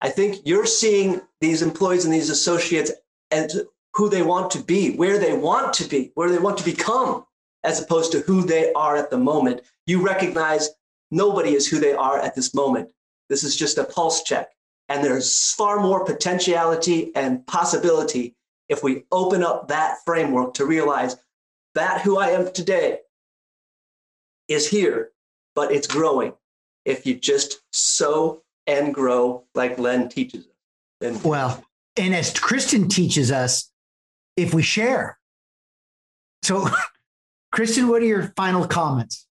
I 0.00 0.08
think 0.08 0.40
you're 0.44 0.66
seeing 0.66 1.20
these 1.40 1.62
employees 1.62 2.04
and 2.04 2.12
these 2.12 2.28
associates 2.28 2.90
as 3.30 3.62
who 3.94 4.08
they 4.08 4.22
want 4.22 4.50
to 4.50 4.58
be, 4.58 4.96
where 4.96 5.18
they 5.18 5.32
want 5.32 5.74
to 5.74 5.84
be, 5.84 6.10
where 6.14 6.28
they 6.28 6.38
want 6.38 6.58
to 6.58 6.64
become, 6.64 7.24
as 7.64 7.80
opposed 7.80 8.12
to 8.12 8.20
who 8.20 8.42
they 8.42 8.72
are 8.72 8.96
at 8.96 9.10
the 9.10 9.18
moment. 9.18 9.62
You 9.86 10.04
recognize 10.04 10.70
nobody 11.10 11.54
is 11.54 11.66
who 11.68 11.78
they 11.78 11.92
are 11.92 12.18
at 12.18 12.34
this 12.34 12.54
moment. 12.54 12.92
This 13.28 13.44
is 13.44 13.56
just 13.56 13.78
a 13.78 13.84
pulse 13.84 14.22
check. 14.22 14.50
And 14.88 15.04
there's 15.04 15.52
far 15.52 15.80
more 15.80 16.04
potentiality 16.04 17.14
and 17.14 17.46
possibility 17.46 18.34
if 18.68 18.82
we 18.82 19.04
open 19.12 19.42
up 19.42 19.68
that 19.68 19.98
framework 20.04 20.54
to 20.54 20.66
realize 20.66 21.16
that 21.74 22.02
who 22.02 22.18
I 22.18 22.30
am 22.30 22.52
today 22.52 22.98
is 24.48 24.68
here, 24.68 25.12
but 25.54 25.72
it's 25.72 25.86
growing 25.86 26.34
if 26.84 27.06
you 27.06 27.14
just 27.14 27.60
sow 27.72 28.42
and 28.66 28.94
grow 28.94 29.44
like 29.54 29.76
Glenn 29.76 30.08
teaches 30.08 30.46
us. 30.46 30.52
And 31.00 31.24
well, 31.24 31.64
and 31.96 32.14
as 32.14 32.38
Kristen 32.38 32.88
teaches 32.88 33.30
us, 33.30 33.70
if 34.36 34.54
we 34.54 34.62
share. 34.62 35.18
So, 36.42 36.68
Kristen, 37.52 37.88
what 37.88 38.02
are 38.02 38.06
your 38.06 38.32
final 38.34 38.66
comments? 38.66 39.26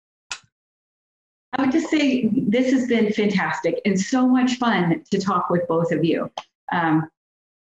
I 1.53 1.61
would 1.61 1.71
just 1.71 1.89
say 1.89 2.29
this 2.33 2.71
has 2.71 2.87
been 2.87 3.13
fantastic 3.13 3.79
and 3.85 3.99
so 3.99 4.27
much 4.27 4.55
fun 4.55 5.03
to 5.11 5.19
talk 5.19 5.49
with 5.49 5.67
both 5.67 5.91
of 5.91 6.03
you. 6.03 6.29
Um, 6.71 7.09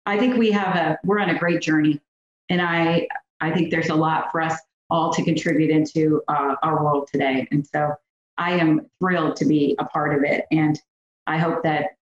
I 0.07 0.19
think 0.19 0.37
we 0.37 0.51
have 0.51 0.77
a 0.77 0.99
we're 1.05 1.21
on 1.21 1.31
a 1.31 1.39
great 1.39 1.63
journey, 1.63 2.01
and 2.49 2.61
I 2.61 3.09
I 3.41 3.53
think 3.53 3.71
there's 3.71 3.89
a 3.89 3.95
lot 3.95 4.31
for 4.33 4.43
us 4.43 4.59
all 4.91 5.13
to 5.13 5.25
contribute 5.25 5.71
into 5.71 6.21
uh, 6.29 6.57
our 6.63 6.85
world 6.85 7.09
today. 7.11 7.47
And 7.53 7.65
so 7.67 7.95
I 8.37 8.53
am 8.53 8.87
thrilled 8.99 9.37
to 9.37 9.45
be 9.45 9.77
a 9.79 9.85
part 9.85 10.15
of 10.15 10.25
it, 10.25 10.47
and 10.51 10.81
I 11.27 11.39
hope 11.39 11.63
that 11.63 11.93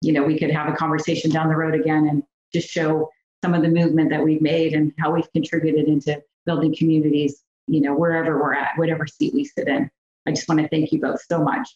you 0.00 0.12
know 0.12 0.22
we 0.22 0.38
could 0.38 0.50
have 0.50 0.72
a 0.72 0.76
conversation 0.76 1.30
down 1.30 1.48
the 1.48 1.56
road 1.56 1.74
again 1.74 2.08
and 2.08 2.22
just 2.52 2.68
show 2.68 3.10
some 3.42 3.54
of 3.54 3.62
the 3.62 3.68
movement 3.68 4.10
that 4.10 4.22
we've 4.22 4.42
made 4.42 4.72
and 4.72 4.92
how 4.98 5.12
we've 5.12 5.30
contributed 5.32 5.88
into 5.88 6.22
building 6.46 6.74
communities. 6.74 7.42
You 7.68 7.80
know, 7.82 7.94
wherever 7.94 8.38
we're 8.40 8.54
at, 8.54 8.70
whatever 8.76 9.06
seat 9.06 9.34
we 9.34 9.44
sit 9.44 9.68
in. 9.68 9.90
I 10.26 10.32
just 10.32 10.48
want 10.48 10.60
to 10.60 10.68
thank 10.68 10.92
you 10.92 11.00
both 11.00 11.20
so 11.30 11.42
much. 11.42 11.68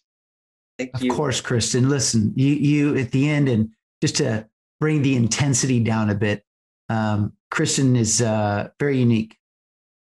Thank 0.79 0.95
of 0.95 1.03
you. 1.03 1.13
course, 1.13 1.41
Kristen. 1.41 1.89
Listen, 1.89 2.33
you, 2.37 2.55
you 2.55 2.97
at 2.97 3.11
the 3.11 3.29
end, 3.29 3.49
and 3.49 3.71
just 4.01 4.17
to 4.17 4.47
bring 4.81 5.03
the 5.03 5.17
intensity 5.17 5.81
down 5.81 6.11
a 6.11 6.15
bit, 6.15 6.45
um, 6.89 7.33
Kristen 7.51 7.97
is 7.97 8.21
uh, 8.21 8.69
very 8.81 8.99
unique, 8.99 9.37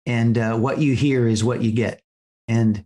and 0.06 0.36
uh, 0.36 0.56
what 0.56 0.78
you 0.78 0.94
hear 0.94 1.28
is 1.28 1.44
what 1.44 1.62
you 1.62 1.72
get. 1.72 2.02
And 2.48 2.84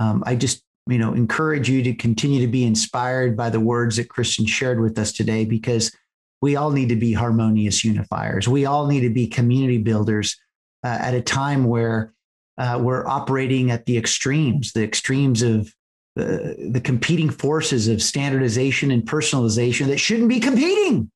um, 0.00 0.22
I 0.26 0.34
just 0.34 0.62
you 0.88 0.98
know, 0.98 1.14
encourage 1.14 1.68
you 1.68 1.82
to 1.82 1.94
continue 1.94 2.40
to 2.40 2.46
be 2.46 2.64
inspired 2.64 3.36
by 3.36 3.50
the 3.50 3.60
words 3.60 3.96
that 3.96 4.08
Kristen 4.08 4.46
shared 4.46 4.80
with 4.80 4.98
us 4.98 5.12
today, 5.12 5.44
because 5.44 5.94
we 6.42 6.56
all 6.56 6.70
need 6.70 6.88
to 6.90 6.96
be 6.96 7.12
harmonious 7.12 7.82
unifiers. 7.82 8.46
We 8.46 8.66
all 8.66 8.86
need 8.86 9.00
to 9.00 9.10
be 9.10 9.26
community 9.26 9.78
builders 9.78 10.36
uh, 10.84 10.98
at 11.00 11.14
a 11.14 11.20
time 11.20 11.64
where 11.64 12.12
uh, 12.58 12.78
we're 12.80 13.06
operating 13.06 13.70
at 13.70 13.86
the 13.86 13.96
extremes, 13.96 14.72
the 14.72 14.82
extremes 14.82 15.42
of 15.42 15.74
uh, 16.18 16.54
the 16.70 16.80
competing 16.82 17.30
forces 17.30 17.88
of 17.88 18.02
standardization 18.02 18.90
and 18.90 19.04
personalization 19.04 19.86
that 19.86 19.98
shouldn't 19.98 20.28
be 20.28 20.40
competing, 20.40 21.10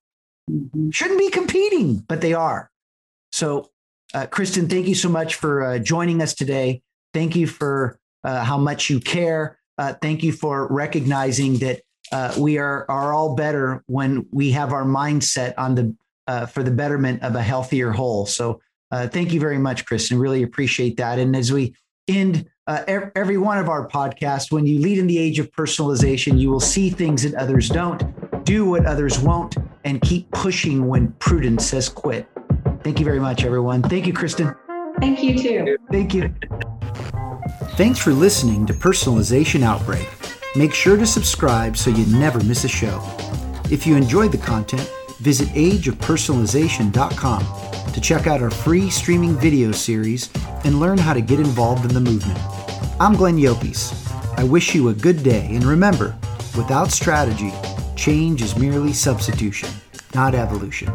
mm-hmm. 0.50 0.90
shouldn't 0.90 1.18
be 1.18 1.30
competing, 1.30 1.96
but 2.08 2.20
they 2.20 2.34
are. 2.34 2.70
So, 3.32 3.70
uh, 4.12 4.26
Kristen, 4.26 4.68
thank 4.68 4.86
you 4.86 4.94
so 4.94 5.08
much 5.08 5.36
for 5.36 5.62
uh, 5.62 5.78
joining 5.78 6.20
us 6.20 6.34
today. 6.34 6.82
Thank 7.14 7.36
you 7.36 7.46
for 7.46 7.98
uh, 8.24 8.44
how 8.44 8.58
much 8.58 8.90
you 8.90 9.00
care. 9.00 9.58
thank 10.02 10.22
you 10.22 10.32
for 10.32 10.68
recognizing 10.70 11.58
that 11.58 11.80
uh, 12.12 12.34
we 12.38 12.58
are 12.58 12.84
are 12.90 13.12
all 13.12 13.34
better 13.34 13.84
when 13.86 14.26
we 14.32 14.50
have 14.50 14.72
our 14.72 14.84
mindset 14.84 15.54
on 15.56 15.74
the 15.74 15.96
uh, 16.26 16.46
for 16.46 16.62
the 16.62 16.70
betterment 16.70 17.22
of 17.22 17.34
a 17.34 17.42
healthier 17.42 17.90
whole. 17.90 18.26
So 18.26 18.60
uh, 18.90 19.08
thank 19.08 19.32
you 19.32 19.40
very 19.40 19.58
much, 19.58 19.86
Kristen. 19.86 20.18
Really 20.18 20.42
appreciate 20.42 20.96
that. 20.96 21.18
And 21.18 21.36
as 21.36 21.52
we 21.52 21.74
end 22.08 22.46
uh, 22.66 22.84
every 22.86 23.36
one 23.36 23.58
of 23.58 23.68
our 23.68 23.88
podcasts, 23.88 24.52
when 24.52 24.66
you 24.66 24.80
lead 24.80 24.98
in 24.98 25.06
the 25.06 25.18
age 25.18 25.38
of 25.38 25.50
personalization, 25.52 26.38
you 26.38 26.50
will 26.50 26.60
see 26.60 26.90
things 26.90 27.22
that 27.22 27.34
others 27.34 27.68
don't, 27.68 28.44
do 28.44 28.64
what 28.64 28.86
others 28.86 29.18
won't, 29.18 29.56
and 29.84 30.00
keep 30.02 30.30
pushing 30.30 30.86
when 30.86 31.12
prudence 31.14 31.66
says 31.66 31.88
quit. 31.88 32.28
Thank 32.82 32.98
you 32.98 33.04
very 33.04 33.20
much, 33.20 33.44
everyone. 33.44 33.82
Thank 33.82 34.06
you, 34.06 34.12
Kristen. 34.12 34.54
Thank 35.00 35.22
you 35.22 35.38
too. 35.38 35.76
Thank 35.90 36.14
you. 36.14 36.34
Thanks 37.76 37.98
for 37.98 38.12
listening 38.12 38.66
to 38.66 38.72
Personalization 38.72 39.62
Outbreak. 39.62 40.08
Make 40.56 40.74
sure 40.74 40.96
to 40.96 41.06
subscribe 41.06 41.76
so 41.76 41.90
you 41.90 42.04
never 42.18 42.42
miss 42.44 42.64
a 42.64 42.68
show. 42.68 43.02
If 43.70 43.86
you 43.86 43.96
enjoyed 43.96 44.32
the 44.32 44.38
content, 44.38 44.90
visit 45.20 45.48
ageofpersonalization.com 45.50 47.92
to 47.92 48.00
check 48.00 48.26
out 48.26 48.42
our 48.42 48.50
free 48.50 48.90
streaming 48.90 49.36
video 49.36 49.70
series 49.72 50.30
and 50.64 50.80
learn 50.80 50.98
how 50.98 51.12
to 51.12 51.20
get 51.20 51.38
involved 51.38 51.84
in 51.84 51.92
the 51.92 52.00
movement. 52.00 52.38
I'm 52.98 53.14
Glenn 53.14 53.36
Llopis. 53.36 53.94
I 54.38 54.44
wish 54.44 54.74
you 54.74 54.88
a 54.88 54.94
good 54.94 55.22
day, 55.22 55.46
and 55.50 55.64
remember, 55.64 56.16
without 56.56 56.90
strategy, 56.90 57.52
change 57.96 58.42
is 58.42 58.56
merely 58.56 58.92
substitution, 58.92 59.68
not 60.14 60.34
evolution. 60.34 60.92